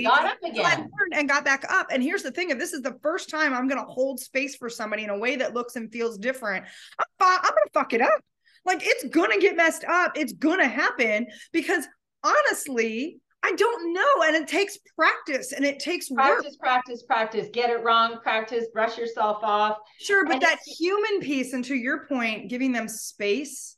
got 0.02 0.24
up 0.24 0.38
again. 0.44 0.90
and 1.12 1.28
got 1.28 1.44
back 1.44 1.64
up. 1.68 1.88
And 1.90 2.02
here's 2.02 2.22
the 2.22 2.30
thing 2.30 2.50
if 2.50 2.58
this 2.58 2.72
is 2.72 2.82
the 2.82 2.98
first 3.02 3.30
time 3.30 3.54
i'm 3.54 3.68
going 3.68 3.80
to 3.84 3.90
hold 3.90 4.20
space 4.20 4.56
for 4.56 4.68
somebody 4.68 5.04
in 5.04 5.10
a 5.10 5.18
way 5.18 5.36
that 5.36 5.54
looks 5.54 5.76
and 5.76 5.92
feels 5.92 6.18
different 6.18 6.64
i'm, 6.98 7.06
I'm 7.20 7.40
going 7.40 7.66
to 7.66 7.70
fuck 7.72 7.92
it 7.92 8.00
up. 8.00 8.20
Like 8.64 8.82
it's 8.82 9.04
going 9.08 9.30
to 9.32 9.38
get 9.38 9.56
messed 9.56 9.84
up. 9.84 10.12
It's 10.16 10.32
going 10.32 10.58
to 10.58 10.68
happen 10.68 11.26
because 11.52 11.86
honestly 12.22 13.18
I 13.44 13.52
don't 13.52 13.92
know. 13.92 14.22
And 14.24 14.36
it 14.36 14.46
takes 14.46 14.78
practice 14.96 15.52
and 15.52 15.64
it 15.64 15.80
takes 15.80 16.08
practice, 16.08 16.52
work. 16.52 16.60
practice, 16.60 17.02
practice. 17.02 17.48
Get 17.52 17.70
it 17.70 17.82
wrong, 17.82 18.18
practice, 18.22 18.66
brush 18.72 18.96
yourself 18.96 19.38
off. 19.42 19.78
Sure. 20.00 20.24
But 20.24 20.34
and 20.34 20.42
that 20.42 20.60
human 20.78 21.20
piece, 21.20 21.52
and 21.52 21.64
to 21.64 21.74
your 21.74 22.06
point, 22.06 22.48
giving 22.48 22.72
them 22.72 22.88
space, 22.88 23.76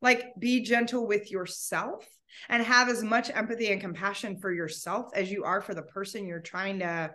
like 0.00 0.24
be 0.38 0.62
gentle 0.62 1.06
with 1.06 1.30
yourself 1.30 2.06
and 2.48 2.62
have 2.62 2.88
as 2.88 3.02
much 3.02 3.30
empathy 3.34 3.72
and 3.72 3.80
compassion 3.80 4.38
for 4.38 4.52
yourself 4.52 5.10
as 5.14 5.30
you 5.30 5.44
are 5.44 5.60
for 5.60 5.74
the 5.74 5.82
person 5.82 6.26
you're 6.26 6.40
trying 6.40 6.78
to, 6.78 7.10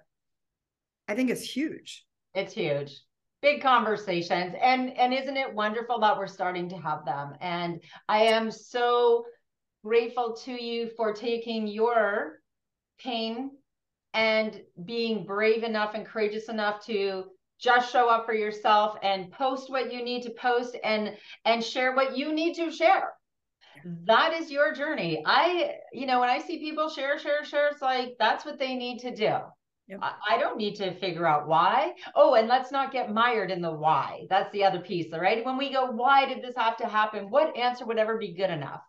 I 1.07 1.15
think 1.15 1.29
it's 1.29 1.43
huge. 1.43 2.05
It's 2.33 2.53
huge 2.53 2.99
big 3.45 3.61
conversations 3.61 4.55
and 4.59 4.97
and 4.97 5.13
isn't 5.13 5.37
it 5.37 5.53
wonderful 5.53 5.99
that 5.99 6.17
we're 6.17 6.25
starting 6.25 6.67
to 6.67 6.77
have 6.77 7.05
them 7.05 7.33
and 7.41 7.79
i 8.09 8.23
am 8.23 8.49
so 8.49 9.23
grateful 9.85 10.33
to 10.33 10.51
you 10.51 10.89
for 10.97 11.13
taking 11.13 11.67
your 11.67 12.39
pain 12.99 13.51
and 14.15 14.59
being 14.83 15.23
brave 15.23 15.63
enough 15.63 15.93
and 15.93 16.07
courageous 16.07 16.49
enough 16.49 16.83
to 16.83 17.25
just 17.59 17.91
show 17.91 18.09
up 18.09 18.25
for 18.25 18.33
yourself 18.33 18.97
and 19.03 19.31
post 19.31 19.69
what 19.69 19.93
you 19.93 20.03
need 20.03 20.23
to 20.23 20.31
post 20.31 20.75
and 20.83 21.15
and 21.45 21.63
share 21.63 21.95
what 21.95 22.17
you 22.17 22.33
need 22.33 22.55
to 22.55 22.71
share. 22.71 23.13
That 24.07 24.33
is 24.33 24.49
your 24.49 24.73
journey. 24.73 25.21
I 25.23 25.75
you 25.93 26.07
know 26.07 26.19
when 26.19 26.29
i 26.29 26.39
see 26.39 26.57
people 26.57 26.89
share 26.89 27.19
share 27.19 27.45
share 27.45 27.67
it's 27.67 27.81
like 27.81 28.15
that's 28.17 28.43
what 28.43 28.57
they 28.57 28.73
need 28.73 28.99
to 29.01 29.15
do. 29.15 29.37
Yep. 29.87 29.99
I, 30.01 30.13
I 30.31 30.37
don't 30.39 30.57
need 30.57 30.75
to 30.77 30.95
figure 30.95 31.27
out 31.27 31.47
why. 31.47 31.93
Oh 32.15 32.33
and 32.33 32.47
let's 32.47 32.71
not 32.71 32.91
get 32.91 33.13
mired 33.13 33.51
in 33.51 33.61
the 33.61 33.71
why. 33.71 34.25
That's 34.31 34.51
the 34.51 34.63
other 34.63 34.79
piece 34.79 35.13
right? 35.13 35.45
When 35.45 35.57
we 35.57 35.71
go 35.71 35.91
why 35.91 36.25
did 36.25 36.41
this 36.43 36.55
have 36.57 36.77
to 36.77 36.87
happen? 36.87 37.29
What 37.29 37.55
answer 37.55 37.85
would 37.85 37.99
ever 37.99 38.17
be 38.17 38.33
good 38.33 38.49
enough 38.49 38.81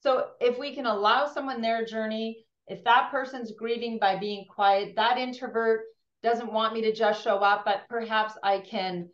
so 0.00 0.28
if 0.40 0.58
we 0.58 0.74
can 0.74 0.86
allow 0.86 1.26
someone 1.26 1.60
their 1.60 1.84
journey, 1.84 2.44
if 2.68 2.82
that 2.84 3.10
person's 3.10 3.52
grieving 3.52 3.98
by 3.98 4.16
being 4.16 4.46
quiet, 4.52 4.94
that 4.96 5.18
introvert 5.18 5.82
doesn't 6.22 6.52
want 6.52 6.74
me 6.74 6.82
to 6.82 6.92
just 6.92 7.22
show 7.22 7.36
up, 7.38 7.64
but 7.64 7.82
perhaps 7.88 8.34
I 8.42 8.58
can 8.60 9.08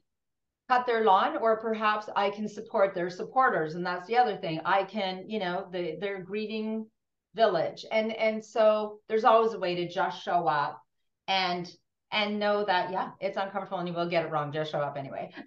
cut 0.68 0.86
their 0.86 1.04
lawn 1.04 1.36
or 1.36 1.60
perhaps 1.60 2.08
I 2.16 2.30
can 2.30 2.48
support 2.48 2.94
their 2.94 3.10
supporters. 3.10 3.74
And 3.74 3.84
that's 3.84 4.06
the 4.06 4.16
other 4.16 4.36
thing. 4.36 4.60
I 4.64 4.84
can, 4.84 5.28
you 5.28 5.38
know, 5.38 5.68
the 5.70 5.96
their 6.00 6.22
grieving 6.22 6.86
village. 7.34 7.84
And 7.90 8.12
and 8.12 8.44
so 8.44 9.00
there's 9.08 9.24
always 9.24 9.52
a 9.52 9.58
way 9.58 9.74
to 9.74 9.88
just 9.88 10.22
show 10.22 10.46
up 10.46 10.80
and 11.28 11.70
and 12.12 12.38
know 12.38 12.64
that 12.64 12.90
yeah 12.92 13.10
it's 13.20 13.36
uncomfortable 13.36 13.78
and 13.78 13.88
you 13.88 13.94
will 13.94 14.08
get 14.08 14.24
it 14.24 14.30
wrong. 14.30 14.52
Just 14.52 14.70
show 14.70 14.80
up 14.80 14.96
anyway. 14.96 15.30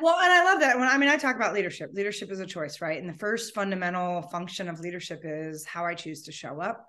Well 0.00 0.16
and 0.20 0.32
i 0.32 0.44
love 0.44 0.60
that. 0.60 0.78
When 0.78 0.88
i 0.88 0.96
mean 0.96 1.08
i 1.08 1.16
talk 1.16 1.34
about 1.34 1.54
leadership. 1.54 1.90
Leadership 1.92 2.30
is 2.30 2.38
a 2.40 2.46
choice 2.46 2.80
right? 2.80 3.00
And 3.00 3.08
the 3.08 3.18
first 3.18 3.52
fundamental 3.54 4.22
function 4.22 4.68
of 4.68 4.78
leadership 4.80 5.22
is 5.24 5.64
how 5.66 5.84
i 5.84 5.94
choose 5.94 6.22
to 6.22 6.32
show 6.32 6.60
up 6.60 6.86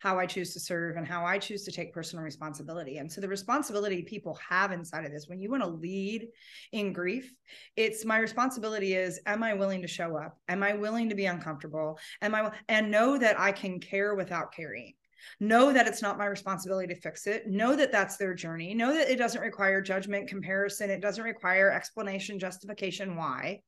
how 0.00 0.18
i 0.18 0.26
choose 0.26 0.52
to 0.52 0.60
serve 0.60 0.96
and 0.96 1.08
how 1.08 1.24
i 1.24 1.38
choose 1.38 1.64
to 1.64 1.72
take 1.72 1.94
personal 1.94 2.22
responsibility. 2.22 2.98
And 2.98 3.10
so 3.10 3.22
the 3.22 3.28
responsibility 3.28 4.02
people 4.02 4.38
have 4.48 4.70
inside 4.72 5.06
of 5.06 5.12
this 5.12 5.26
when 5.26 5.40
you 5.40 5.50
want 5.50 5.62
to 5.62 5.68
lead 5.68 6.28
in 6.72 6.92
grief 6.92 7.34
it's 7.76 8.04
my 8.04 8.18
responsibility 8.18 8.94
is 8.94 9.18
am 9.24 9.42
i 9.42 9.54
willing 9.54 9.80
to 9.80 9.88
show 9.88 10.18
up? 10.18 10.36
Am 10.48 10.62
i 10.62 10.74
willing 10.74 11.08
to 11.08 11.14
be 11.14 11.24
uncomfortable? 11.24 11.98
Am 12.20 12.34
i 12.34 12.52
and 12.68 12.90
know 12.90 13.16
that 13.16 13.40
i 13.40 13.52
can 13.52 13.80
care 13.80 14.14
without 14.14 14.52
carrying 14.52 14.92
know 15.40 15.72
that 15.72 15.86
it's 15.86 16.02
not 16.02 16.18
my 16.18 16.26
responsibility 16.26 16.92
to 16.92 17.00
fix 17.00 17.26
it. 17.26 17.46
Know 17.46 17.76
that 17.76 17.92
that's 17.92 18.16
their 18.16 18.34
journey. 18.34 18.74
Know 18.74 18.92
that 18.92 19.10
it 19.10 19.16
doesn't 19.16 19.40
require 19.40 19.80
judgment 19.80 20.28
comparison. 20.28 20.90
It 20.90 21.00
doesn't 21.00 21.24
require 21.24 21.70
explanation 21.70 22.38
justification 22.38 23.16
why. 23.16 23.60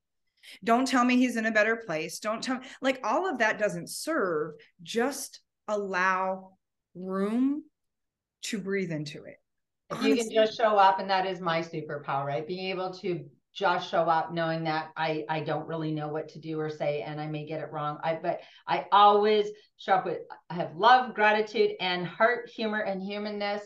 Don't 0.65 0.87
tell 0.87 1.05
me 1.05 1.17
he's 1.17 1.37
in 1.37 1.47
a 1.47 1.53
better 1.53 1.77
place. 1.77 2.19
Don't 2.21 2.43
tell 2.43 2.59
me 2.59 2.67
like 2.81 3.01
all 3.05 3.29
of 3.29 3.39
that 3.39 3.59
doesn't 3.59 3.91
serve 3.91 4.55
just 4.83 5.41
allow 5.69 6.53
room 6.95 7.65
to 8.43 8.59
breathe 8.59 8.93
into 8.93 9.25
it. 9.25 9.37
If 9.91 10.03
you 10.03 10.17
can 10.17 10.31
just 10.33 10.57
show 10.57 10.77
up 10.77 10.99
and 10.99 11.11
that 11.11 11.27
is 11.27 11.41
my 11.41 11.61
superpower 11.61 12.25
right? 12.27 12.47
Being 12.47 12.71
able 12.71 12.93
to 12.95 13.25
just 13.57 13.91
show 13.91 14.03
up 14.03 14.33
knowing 14.33 14.65
that 14.65 14.91
I 14.97 15.25
I 15.29 15.41
don't 15.41 15.67
really 15.67 15.91
know 15.91 16.09
what 16.09 16.29
to 16.31 16.39
do 16.39 16.61
or 16.61 16.69
say 16.69 17.01
and 17.01 17.19
I 17.21 17.27
may 17.27 17.47
get 17.47 17.61
it 17.61 17.73
wrong. 17.73 17.99
I 18.05 18.19
but 18.23 18.41
I 18.69 18.87
always 18.93 19.49
show 19.79 19.95
up 19.95 20.05
with 20.05 20.19
I 20.51 20.55
have 20.55 20.77
love, 20.77 21.15
gratitude, 21.15 21.73
and 21.81 22.07
heart, 22.07 22.51
humor, 22.55 22.81
and 22.81 23.03
humanness. 23.03 23.63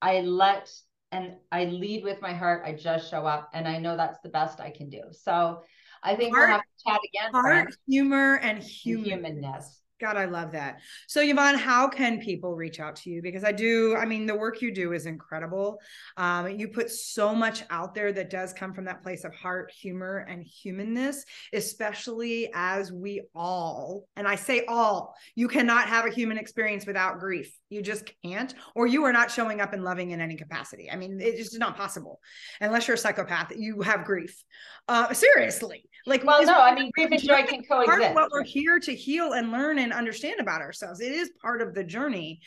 I 0.00 0.20
let 0.20 0.70
and 1.10 1.34
I 1.50 1.64
lead 1.64 2.04
with 2.04 2.22
my 2.22 2.32
heart. 2.32 2.62
I 2.64 2.72
just 2.72 3.10
show 3.10 3.26
up 3.26 3.50
and 3.52 3.66
I 3.66 3.78
know 3.78 3.96
that's 3.96 4.20
the 4.22 4.28
best 4.28 4.60
I 4.60 4.70
can 4.70 4.88
do. 4.88 5.02
So 5.10 5.62
I 6.02 6.14
think 6.14 6.34
heart, 6.34 6.48
we'll 6.48 6.56
have 6.58 6.62
to 6.62 6.90
chat 6.90 7.00
again. 7.04 7.32
Heart, 7.32 7.44
friends. 7.44 7.78
humor, 7.88 8.36
and 8.36 8.62
human. 8.62 9.04
humanness. 9.04 9.81
God, 10.02 10.16
I 10.16 10.24
love 10.24 10.50
that. 10.52 10.80
So, 11.06 11.20
Yvonne, 11.22 11.54
how 11.54 11.88
can 11.88 12.20
people 12.20 12.56
reach 12.56 12.80
out 12.80 12.96
to 12.96 13.10
you? 13.10 13.22
Because 13.22 13.44
I 13.44 13.52
do, 13.52 13.94
I 13.96 14.04
mean, 14.04 14.26
the 14.26 14.34
work 14.34 14.60
you 14.60 14.74
do 14.74 14.92
is 14.92 15.06
incredible. 15.06 15.78
Um, 16.16 16.50
you 16.50 16.66
put 16.66 16.90
so 16.90 17.34
much 17.34 17.62
out 17.70 17.94
there 17.94 18.12
that 18.12 18.28
does 18.28 18.52
come 18.52 18.74
from 18.74 18.86
that 18.86 19.00
place 19.00 19.22
of 19.24 19.32
heart, 19.32 19.70
humor, 19.70 20.26
and 20.28 20.42
humanness, 20.42 21.24
especially 21.52 22.50
as 22.52 22.90
we 22.90 23.22
all, 23.32 24.08
and 24.16 24.26
I 24.26 24.34
say 24.34 24.64
all, 24.66 25.14
you 25.36 25.46
cannot 25.46 25.86
have 25.86 26.04
a 26.04 26.10
human 26.10 26.36
experience 26.36 26.84
without 26.84 27.20
grief. 27.20 27.56
You 27.70 27.80
just 27.80 28.10
can't, 28.24 28.52
or 28.74 28.88
you 28.88 29.04
are 29.04 29.12
not 29.12 29.30
showing 29.30 29.60
up 29.60 29.72
and 29.72 29.84
loving 29.84 30.10
in 30.10 30.20
any 30.20 30.34
capacity. 30.34 30.90
I 30.90 30.96
mean, 30.96 31.20
it's 31.20 31.50
just 31.50 31.60
not 31.60 31.76
possible 31.76 32.18
unless 32.60 32.88
you're 32.88 32.96
a 32.96 32.98
psychopath. 32.98 33.52
You 33.56 33.82
have 33.82 34.04
grief. 34.04 34.42
Uh, 34.88 35.14
seriously, 35.14 35.84
like, 36.06 36.24
well, 36.24 36.44
no, 36.44 36.60
I 36.60 36.74
mean, 36.74 36.90
grief 36.94 37.10
and 37.10 37.22
joy 37.22 37.42
can 37.44 37.62
coexist. 37.62 37.86
Part 37.86 38.02
of 38.02 38.14
what 38.14 38.30
we're 38.32 38.44
here 38.44 38.78
to 38.80 38.94
heal 38.94 39.32
and 39.32 39.52
learn 39.52 39.78
and 39.78 39.92
understand 39.92 40.40
about 40.40 40.60
ourselves. 40.60 41.00
It 41.00 41.12
is 41.12 41.30
part 41.40 41.62
of 41.62 41.74
the 41.74 41.84
journey. 41.84 42.40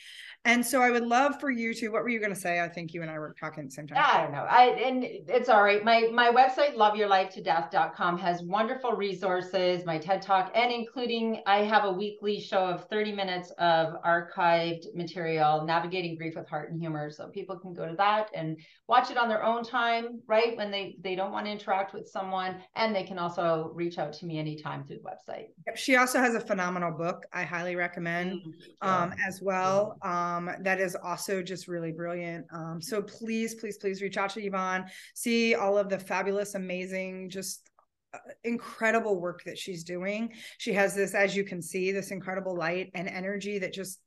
And 0.45 0.63
so 0.63 0.79
I 0.79 0.91
would 0.91 1.07
love 1.07 1.39
for 1.39 1.49
you 1.49 1.73
to, 1.73 1.89
what 1.89 2.03
were 2.03 2.09
you 2.09 2.19
going 2.19 2.33
to 2.33 2.39
say? 2.39 2.59
I 2.59 2.69
think 2.69 2.93
you 2.93 3.01
and 3.01 3.09
I 3.09 3.17
were 3.17 3.35
talking 3.39 3.63
at 3.63 3.69
the 3.69 3.73
same 3.73 3.87
time. 3.87 3.97
I 3.99 4.21
don't 4.21 4.31
know. 4.31 4.45
I, 4.47 4.65
and 4.79 5.03
it's 5.03 5.49
all 5.49 5.63
right. 5.63 5.83
My, 5.83 6.07
my 6.13 6.31
website, 6.31 6.75
loveyourlifetodeath.com 6.75 8.19
has 8.19 8.43
wonderful 8.43 8.91
resources, 8.91 9.83
my 9.85 9.97
TED 9.97 10.21
talk, 10.21 10.51
and 10.53 10.71
including, 10.71 11.41
I 11.47 11.63
have 11.63 11.85
a 11.85 11.91
weekly 11.91 12.39
show 12.39 12.59
of 12.59 12.87
30 12.89 13.13
minutes 13.13 13.51
of 13.57 13.95
archived 14.05 14.93
material, 14.93 15.65
navigating 15.65 16.15
grief 16.15 16.35
with 16.35 16.47
heart 16.47 16.69
and 16.69 16.79
humor. 16.79 17.09
So 17.09 17.27
people 17.29 17.57
can 17.57 17.73
go 17.73 17.87
to 17.87 17.95
that 17.95 18.29
and 18.35 18.55
watch 18.87 19.09
it 19.09 19.17
on 19.17 19.27
their 19.27 19.43
own 19.43 19.63
time, 19.63 20.21
right? 20.27 20.55
When 20.55 20.69
they, 20.69 20.95
they 21.01 21.15
don't 21.15 21.31
want 21.31 21.47
to 21.47 21.51
interact 21.51 21.95
with 21.95 22.07
someone 22.07 22.61
and 22.75 22.95
they 22.95 23.03
can 23.03 23.17
also 23.17 23.71
reach 23.73 23.97
out 23.97 24.13
to 24.13 24.27
me 24.27 24.37
anytime 24.37 24.85
through 24.85 24.97
the 24.97 25.33
website. 25.33 25.47
She 25.75 25.95
also 25.95 26.19
has 26.19 26.35
a 26.35 26.39
phenomenal 26.39 26.91
book. 26.91 27.23
I 27.33 27.43
highly 27.43 27.75
recommend 27.75 28.41
mm-hmm. 28.41 28.87
um, 28.87 29.15
as 29.27 29.41
well. 29.41 29.97
Um, 30.03 30.34
um, 30.35 30.49
that 30.61 30.79
is 30.79 30.95
also 30.95 31.41
just 31.41 31.67
really 31.67 31.91
brilliant. 31.91 32.45
Um, 32.53 32.81
so 32.81 33.01
please, 33.01 33.55
please, 33.55 33.77
please 33.77 34.01
reach 34.01 34.17
out 34.17 34.31
to 34.31 34.41
Yvonne, 34.43 34.85
see 35.13 35.55
all 35.55 35.77
of 35.77 35.89
the 35.89 35.99
fabulous, 35.99 36.55
amazing, 36.55 37.29
just 37.29 37.69
uh, 38.13 38.17
incredible 38.43 39.19
work 39.19 39.43
that 39.45 39.57
she's 39.57 39.83
doing. 39.83 40.33
She 40.57 40.73
has 40.73 40.95
this, 40.95 41.13
as 41.13 41.35
you 41.35 41.43
can 41.43 41.61
see, 41.61 41.91
this 41.91 42.11
incredible 42.11 42.55
light 42.55 42.91
and 42.93 43.07
energy 43.07 43.59
that 43.59 43.73
just 43.73 43.99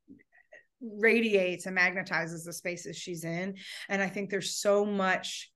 radiates 0.80 1.66
and 1.66 1.76
magnetizes 1.76 2.44
the 2.44 2.52
spaces 2.52 2.96
she's 2.96 3.24
in. 3.24 3.56
And 3.88 4.00
I 4.02 4.08
think 4.08 4.30
there's 4.30 4.56
so 4.56 4.84
much 4.84 5.50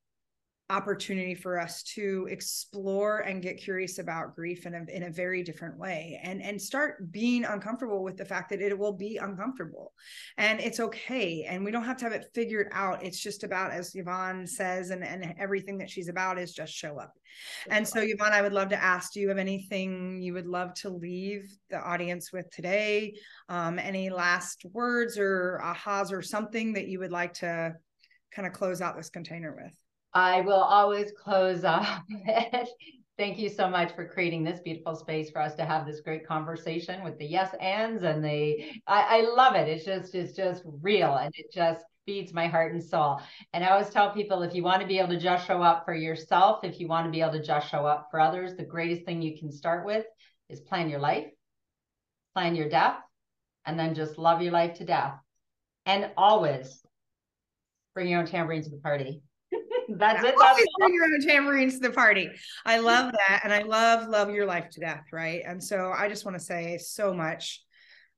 opportunity 0.71 1.35
for 1.35 1.59
us 1.59 1.83
to 1.83 2.27
explore 2.31 3.19
and 3.21 3.43
get 3.43 3.59
curious 3.59 3.99
about 3.99 4.35
grief 4.35 4.65
in 4.65 4.75
a, 4.75 4.85
in 4.91 5.03
a 5.03 5.11
very 5.11 5.43
different 5.43 5.79
way 5.79 6.19
and 6.23 6.43
and 6.43 6.61
start 6.61 7.11
being 7.13 7.45
uncomfortable 7.45 8.03
with 8.03 8.17
the 8.17 8.25
fact 8.25 8.49
that 8.49 8.61
it 8.61 8.79
will 8.79 8.93
be 8.93 9.19
uncomfortable. 9.19 9.93
And 10.39 10.61
it's 10.61 10.81
okay 10.81 11.45
and 11.49 11.65
we 11.65 11.71
don't 11.71 11.85
have 11.85 11.99
to 11.99 12.05
have 12.05 12.13
it 12.13 12.31
figured 12.35 12.69
out. 12.73 13.05
It's 13.05 13.21
just 13.21 13.45
about 13.45 13.73
as 13.73 13.93
yvonne 13.95 14.47
says 14.47 14.91
and 14.91 15.05
and 15.05 15.35
everything 15.39 15.79
that 15.79 15.91
she's 15.91 16.09
about 16.09 16.39
is 16.39 16.55
just 16.55 16.73
show 16.73 16.99
up. 16.99 17.13
And 17.69 17.87
so 17.87 18.01
yvonne 18.01 18.33
i 18.33 18.41
would 18.41 18.53
love 18.53 18.71
to 18.71 18.83
ask 18.83 19.13
do 19.13 19.21
you 19.21 19.29
have 19.29 19.39
anything 19.39 20.23
you 20.23 20.33
would 20.33 20.47
love 20.47 20.73
to 20.75 20.91
leave 20.91 21.51
the 21.71 21.79
audience 21.79 22.33
with 22.33 22.51
today? 22.51 23.15
Um, 23.49 23.79
any 23.79 24.11
last 24.11 24.65
words 24.73 25.19
or 25.19 25.61
ahas 25.63 26.13
or 26.13 26.23
something 26.23 26.73
that 26.75 26.89
you 26.89 26.99
would 27.01 27.13
like 27.13 27.35
to 27.35 27.75
kind 28.35 28.47
of 28.47 28.55
close 28.55 28.81
out 28.81 28.97
this 28.97 29.11
container 29.11 29.55
with 29.55 29.73
I 30.15 30.43
will 30.43 30.63
always 30.63 31.13
close 31.13 31.65
off 31.65 32.03
Thank 33.19 33.39
you 33.39 33.51
so 33.51 33.69
much 33.69 33.95
for 33.95 34.09
creating 34.09 34.43
this 34.43 34.61
beautiful 34.61 34.97
space 34.97 35.31
for 35.31 35.41
us 35.41 35.55
to 35.57 35.67
have 35.67 35.87
this 35.87 36.01
great 36.01 36.27
conversation 36.27 37.05
with 37.05 37.19
the 37.19 37.27
yes 37.27 37.55
ands 37.61 38.03
and 38.05 38.25
the 38.25 38.65
I, 38.87 39.19
I 39.19 39.21
love 39.21 39.55
it. 39.55 39.69
It's 39.69 39.85
just 39.85 40.15
it's 40.15 40.33
just 40.33 40.63
real 40.65 41.15
and 41.17 41.31
it 41.37 41.53
just 41.53 41.85
feeds 42.07 42.33
my 42.33 42.47
heart 42.47 42.73
and 42.73 42.83
soul. 42.83 43.21
And 43.53 43.63
I 43.63 43.69
always 43.69 43.91
tell 43.91 44.13
people 44.13 44.43
if 44.43 44.55
you 44.55 44.63
want 44.63 44.81
to 44.81 44.89
be 44.89 44.99
able 44.99 45.11
to 45.11 45.21
just 45.21 45.47
show 45.47 45.63
up 45.63 45.85
for 45.85 45.95
yourself, 45.95 46.65
if 46.65 46.81
you 46.81 46.89
want 46.89 47.07
to 47.07 47.13
be 47.13 47.21
able 47.21 47.33
to 47.33 47.43
just 47.43 47.71
show 47.71 47.85
up 47.87 48.09
for 48.11 48.19
others, 48.19 48.57
the 48.57 48.65
greatest 48.65 49.05
thing 49.05 49.21
you 49.21 49.39
can 49.39 49.53
start 49.53 49.85
with 49.85 50.07
is 50.49 50.61
plan 50.61 50.89
your 50.89 51.01
life, 51.01 51.27
plan 52.35 52.57
your 52.57 52.69
death, 52.69 52.97
and 53.67 53.79
then 53.79 53.95
just 53.95 54.19
love 54.19 54.41
your 54.41 54.53
life 54.53 54.75
to 54.79 54.85
death. 54.85 55.15
And 55.85 56.11
always 56.17 56.83
bring 57.95 58.09
your 58.09 58.21
own 58.21 58.27
tambourines 58.27 58.65
to 58.65 58.71
the 58.71 58.81
party. 58.81 59.23
That's 59.89 60.25
it. 60.25 60.35
That's 60.39 60.65
bring 60.79 60.95
your 60.95 61.05
own 61.05 61.21
tambourines 61.21 61.75
to 61.75 61.89
the 61.89 61.91
party. 61.91 62.31
I 62.65 62.79
love 62.79 63.13
that. 63.13 63.41
And 63.45 63.53
I 63.53 63.63
love, 63.63 64.09
love 64.09 64.31
your 64.31 64.47
life 64.47 64.71
to 64.71 64.81
death. 64.81 65.05
Right. 65.13 65.43
And 65.47 65.63
so 65.63 65.93
I 65.97 66.09
just 66.09 66.25
want 66.25 66.37
to 66.39 66.45
say 66.45 66.79
so 66.79 67.13
much. 67.15 67.63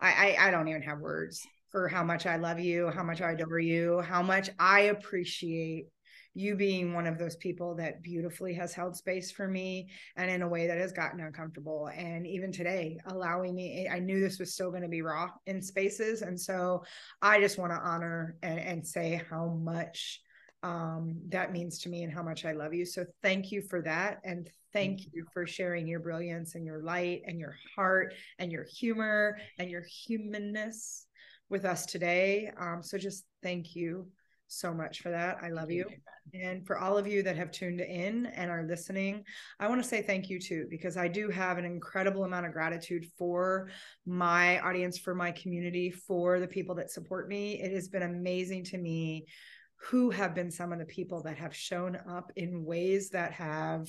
I, 0.01 0.37
I, 0.39 0.49
I 0.49 0.51
don't 0.51 0.69
even 0.69 0.83
have 0.83 0.99
words 0.99 1.47
for 1.71 1.89
how 1.89 2.05
much 2.05 2.27
I 2.27 2.37
love 2.37 2.61
you, 2.61 2.91
how 2.91 3.03
much 3.03 3.21
I 3.21 3.33
adore 3.33 3.59
you, 3.59 4.01
how 4.01 4.23
much 4.23 4.51
I 4.59 4.81
appreciate 4.83 5.87
you 6.35 6.57
being 6.57 6.93
one 6.93 7.07
of 7.07 7.17
those 7.17 7.37
people 7.37 7.77
that 7.77 8.03
beautifully 8.03 8.53
has 8.55 8.75
held 8.75 8.97
space 8.97 9.31
for 9.31 9.47
me 9.47 9.89
and 10.17 10.31
in 10.31 10.43
a 10.43 10.49
way 10.49 10.67
that 10.67 10.79
has 10.79 10.93
gotten 10.93 11.21
uncomfortable 11.21 11.89
and 11.97 12.27
even 12.27 12.51
today 12.51 12.99
allowing 13.07 13.55
me 13.55 13.89
i 13.91 14.01
knew 14.01 14.21
this 14.21 14.41
was 14.41 14.53
still 14.53 14.71
going 14.71 14.83
to 14.83 14.89
be 14.89 15.01
raw 15.01 15.29
in 15.47 15.63
spaces 15.63 16.23
and 16.23 16.39
so 16.39 16.83
i 17.23 17.41
just 17.41 17.57
want 17.57 17.71
to 17.71 17.79
honor 17.79 18.37
and, 18.43 18.59
and 18.59 18.87
say 18.87 19.23
how 19.31 19.47
much 19.63 20.21
um, 20.65 21.21
that 21.29 21.53
means 21.53 21.79
to 21.81 21.91
me 21.91 22.05
and 22.05 22.13
how 22.13 22.23
much 22.23 22.47
I 22.47 22.53
love 22.53 22.73
you. 22.73 22.87
So 22.87 23.05
thank 23.23 23.53
you 23.53 23.61
for 23.61 23.83
that. 23.83 24.21
And 24.25 24.49
thank 24.73 25.03
you 25.13 25.27
for 25.33 25.47
sharing 25.47 25.87
your 25.87 26.01
brilliance 26.01 26.55
and 26.55 26.65
your 26.65 26.83
light 26.83 27.21
and 27.27 27.39
your 27.39 27.55
heart 27.77 28.15
and 28.39 28.51
your 28.51 28.65
humor 28.65 29.39
and 29.59 29.71
your 29.71 29.83
humanness 29.83 31.07
with 31.51 31.67
us 31.67 31.85
today. 31.85 32.51
Um, 32.59 32.83
so 32.83 32.97
just 32.97 33.27
thank 33.43 33.77
you 33.77 34.09
so 34.47 34.73
much 34.73 35.03
for 35.03 35.11
that. 35.11 35.37
I 35.43 35.51
love 35.51 35.71
you. 35.71 35.85
And 36.33 36.67
for 36.67 36.79
all 36.79 36.97
of 36.97 37.07
you 37.07 37.23
that 37.25 37.37
have 37.37 37.51
tuned 37.51 37.83
in 37.83 38.25
and 38.27 38.51
are 38.51 38.65
listening, 38.67 39.25
I 39.61 39.69
want 39.69 39.83
to 39.83 39.89
say 39.89 40.01
thank 40.01 40.31
you 40.31 40.41
too, 40.41 40.67
because 40.71 40.97
I 40.97 41.09
do 41.09 41.29
have 41.29 41.59
an 41.59 41.67
incredible 41.67 42.25
amount 42.25 42.47
of 42.47 42.53
gratitude 42.53 43.07
for 43.19 43.69
my 44.07 44.61
audience, 44.61 44.97
for 44.97 45.15
my 45.15 45.31
community, 45.33 45.91
for 45.91 46.41
the 46.41 46.49
people 46.49 46.75
that 46.77 46.91
support 46.91 47.29
me. 47.29 47.61
It 47.61 47.73
has 47.73 47.89
been 47.89 48.05
amazing 48.05 48.65
to 48.65 48.79
me 48.79 49.27
who 49.91 50.11
have 50.11 50.35
been 50.35 50.51
some 50.51 50.73
of 50.73 50.79
the 50.79 50.85
people 50.85 51.23
that 51.23 51.37
have 51.37 51.55
shown 51.55 51.99
up 52.09 52.33
in 52.37 52.65
ways 52.65 53.11
that 53.11 53.33
have 53.33 53.89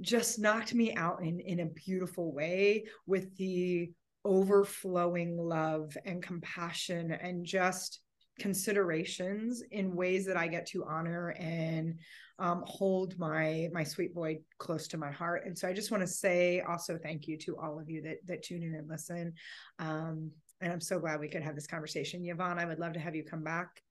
just 0.00 0.38
knocked 0.38 0.74
me 0.74 0.94
out 0.94 1.22
in 1.22 1.38
in 1.40 1.60
a 1.60 1.66
beautiful 1.66 2.32
way 2.32 2.84
with 3.06 3.36
the 3.36 3.90
overflowing 4.24 5.36
love 5.36 5.96
and 6.04 6.22
compassion 6.22 7.12
and 7.12 7.44
just 7.44 8.00
considerations 8.40 9.62
in 9.70 9.94
ways 9.94 10.24
that 10.26 10.36
I 10.36 10.48
get 10.48 10.66
to 10.68 10.84
honor 10.84 11.34
and 11.38 11.98
um, 12.38 12.64
hold 12.66 13.18
my 13.18 13.68
my 13.72 13.84
sweet 13.84 14.14
boy 14.14 14.40
close 14.58 14.88
to 14.88 14.98
my 14.98 15.12
heart. 15.12 15.44
And 15.46 15.56
so 15.56 15.68
I 15.68 15.72
just 15.72 15.92
want 15.92 16.02
to 16.02 16.08
say 16.08 16.60
also 16.60 16.98
thank 16.98 17.28
you 17.28 17.38
to 17.38 17.56
all 17.58 17.78
of 17.78 17.88
you 17.88 18.02
that 18.02 18.26
that 18.26 18.42
tune 18.42 18.62
in 18.62 18.74
and 18.74 18.88
listen. 18.88 19.34
Um, 19.78 20.32
and 20.60 20.72
I'm 20.72 20.80
so 20.80 20.98
glad 20.98 21.20
we 21.20 21.28
could 21.28 21.42
have 21.42 21.54
this 21.54 21.66
conversation. 21.66 22.24
Yvonne, 22.24 22.58
I 22.58 22.64
would 22.64 22.78
love 22.78 22.94
to 22.94 23.00
have 23.00 23.14
you 23.14 23.24
come 23.24 23.44
back 23.44 23.82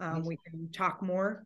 um, 0.00 0.24
we 0.24 0.38
can 0.44 0.70
talk 0.72 1.02
more 1.02 1.44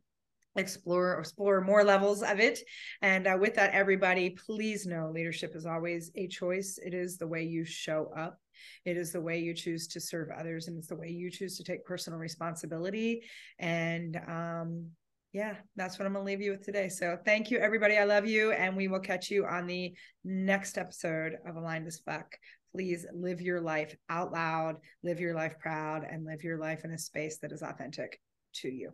explore 0.57 1.19
explore 1.19 1.61
more 1.61 1.85
levels 1.85 2.23
of 2.23 2.39
it. 2.39 2.61
And 3.03 3.27
uh, 3.27 3.37
with 3.41 3.55
that 3.55 3.75
everybody 3.75 4.31
please 4.31 4.87
know 4.87 5.11
leadership 5.13 5.57
is 5.57 5.67
always 5.67 6.11
a 6.15 6.29
choice. 6.29 6.79
It 6.85 6.95
is 6.95 7.19
the 7.19 7.27
way 7.27 7.43
you 7.43 7.65
show 7.65 8.11
up. 8.17 8.39
It 8.85 8.97
is 8.97 9.13
the 9.13 9.21
way 9.21 9.41
you 9.41 9.53
choose 9.55 9.89
to 9.89 10.01
serve 10.01 10.29
others 10.31 10.69
and 10.69 10.79
it's 10.79 10.89
the 10.89 10.97
way 10.97 11.09
you 11.09 11.31
choose 11.31 11.57
to 11.57 11.65
take 11.65 11.85
personal 11.85 12.19
responsibility. 12.19 13.23
And 13.59 14.17
um, 14.29 14.91
yeah 15.33 15.57
that's 15.75 15.99
what 15.99 16.07
i'm 16.07 16.13
gonna 16.13 16.25
leave 16.25 16.41
you 16.41 16.53
with 16.53 16.65
today. 16.65 16.89
So 16.89 17.19
thank 17.25 17.51
you 17.51 17.59
everybody. 17.59 17.97
I 17.97 18.05
love 18.05 18.27
you 18.27 18.53
and 18.53 18.77
we 18.77 18.87
will 18.87 19.01
catch 19.01 19.31
you 19.31 19.45
on 19.47 19.67
the 19.67 19.93
next 20.25 20.79
episode 20.79 21.37
of 21.47 21.57
aligned 21.57 21.89
as 21.89 21.99
fuck. 21.99 22.37
Please 22.71 23.05
live 23.13 23.41
your 23.41 23.61
life 23.61 23.97
out 24.09 24.33
loud 24.33 24.77
live 25.03 25.19
your 25.19 25.35
life 25.35 25.59
proud 25.59 26.07
and 26.09 26.25
live 26.25 26.43
your 26.43 26.59
life 26.59 26.85
in 26.85 26.93
a 26.93 26.99
space 26.99 27.39
that 27.39 27.53
is 27.53 27.63
authentic 27.63 28.21
to 28.63 28.69
you. 28.69 28.93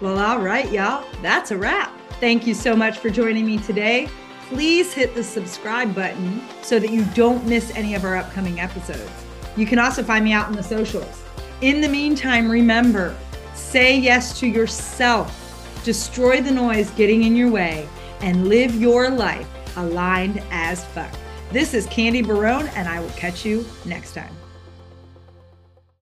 Well, 0.00 0.18
all 0.18 0.40
right, 0.40 0.70
y'all. 0.70 1.06
That's 1.22 1.50
a 1.50 1.56
wrap. 1.56 1.90
Thank 2.20 2.46
you 2.46 2.54
so 2.54 2.76
much 2.76 2.98
for 2.98 3.10
joining 3.10 3.46
me 3.46 3.58
today. 3.58 4.08
Please 4.48 4.92
hit 4.92 5.14
the 5.14 5.24
subscribe 5.24 5.94
button 5.94 6.40
so 6.62 6.78
that 6.78 6.90
you 6.90 7.04
don't 7.14 7.44
miss 7.46 7.74
any 7.74 7.94
of 7.94 8.04
our 8.04 8.16
upcoming 8.16 8.60
episodes. 8.60 9.10
You 9.56 9.66
can 9.66 9.78
also 9.78 10.02
find 10.02 10.24
me 10.24 10.32
out 10.32 10.48
in 10.48 10.54
the 10.54 10.62
socials. 10.62 11.22
In 11.62 11.80
the 11.80 11.88
meantime, 11.88 12.50
remember 12.50 13.16
say 13.54 13.98
yes 13.98 14.38
to 14.38 14.46
yourself, 14.46 15.82
destroy 15.84 16.40
the 16.40 16.50
noise 16.50 16.90
getting 16.90 17.24
in 17.24 17.34
your 17.34 17.50
way, 17.50 17.88
and 18.20 18.48
live 18.48 18.74
your 18.74 19.10
life 19.10 19.48
aligned 19.76 20.42
as 20.50 20.84
fuck. 20.84 21.12
This 21.52 21.74
is 21.74 21.86
Candy 21.86 22.22
Barone, 22.22 22.68
and 22.74 22.88
I 22.88 23.00
will 23.00 23.10
catch 23.10 23.44
you 23.44 23.64
next 23.84 24.14
time. 24.14 24.34